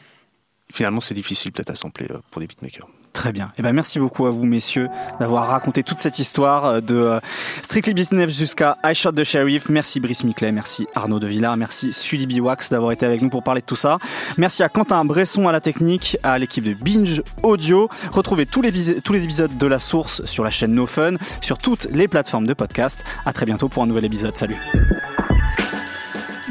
finalement, 0.72 1.02
c'est 1.02 1.16
difficile 1.16 1.52
peut-être 1.52 1.72
à 1.72 1.76
sampler 1.76 2.08
euh, 2.12 2.20
pour 2.32 2.40
des 2.42 2.48
beatmakers. 2.48 2.88
Très 3.20 3.34
bien. 3.34 3.52
Eh 3.58 3.62
ben, 3.62 3.74
merci 3.74 4.00
beaucoup 4.00 4.28
à 4.28 4.30
vous, 4.30 4.46
messieurs, 4.46 4.88
d'avoir 5.20 5.50
raconté 5.50 5.84
toute 5.84 6.00
cette 6.00 6.20
histoire 6.20 6.66
euh, 6.66 6.80
de 6.80 6.96
euh, 6.96 7.20
Strictly 7.64 7.94
Business 7.94 8.30
jusqu'à 8.30 8.78
I 8.82 8.96
Shot 8.96 9.12
the 9.12 9.26
Sheriff. 9.26 9.68
Merci 9.68 10.00
Brice 10.00 10.24
Miclet, 10.24 10.54
merci 10.54 10.88
Arnaud 10.96 11.20
de 11.20 11.28
Villard, 11.28 11.58
merci 11.58 11.92
Sully 11.92 12.28
Biwax 12.28 12.70
d'avoir 12.70 12.94
été 12.94 13.06
avec 13.06 13.22
nous 13.22 13.28
pour 13.28 13.44
parler 13.44 13.60
de 13.60 13.66
tout 13.66 13.76
ça. 13.76 13.98
Merci 14.38 14.64
à 14.64 14.70
Quentin 14.70 15.04
Bresson 15.04 15.50
à 15.50 15.52
la 15.52 15.60
technique, 15.60 16.16
à 16.24 16.40
l'équipe 16.40 16.64
de 16.64 16.74
Binge 16.74 17.22
Audio. 17.44 17.90
Retrouvez 18.14 18.46
tous 18.46 18.62
les, 18.62 19.02
tous 19.02 19.12
les 19.12 19.26
épisodes 19.26 19.58
de 19.58 19.68
La 19.68 19.80
Source 19.80 20.24
sur 20.24 20.46
la 20.46 20.50
chaîne 20.50 20.74
No 20.74 20.86
Fun, 20.86 21.16
sur 21.42 21.58
toutes 21.58 21.90
les 21.92 22.08
plateformes 22.08 22.48
de 22.48 22.54
podcast. 22.54 23.04
À 23.26 23.34
très 23.34 23.46
bientôt 23.46 23.68
pour 23.68 23.84
un 23.84 23.88
nouvel 23.88 24.06
épisode. 24.06 24.38
Salut. 24.38 24.56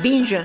Binge. 0.03 0.37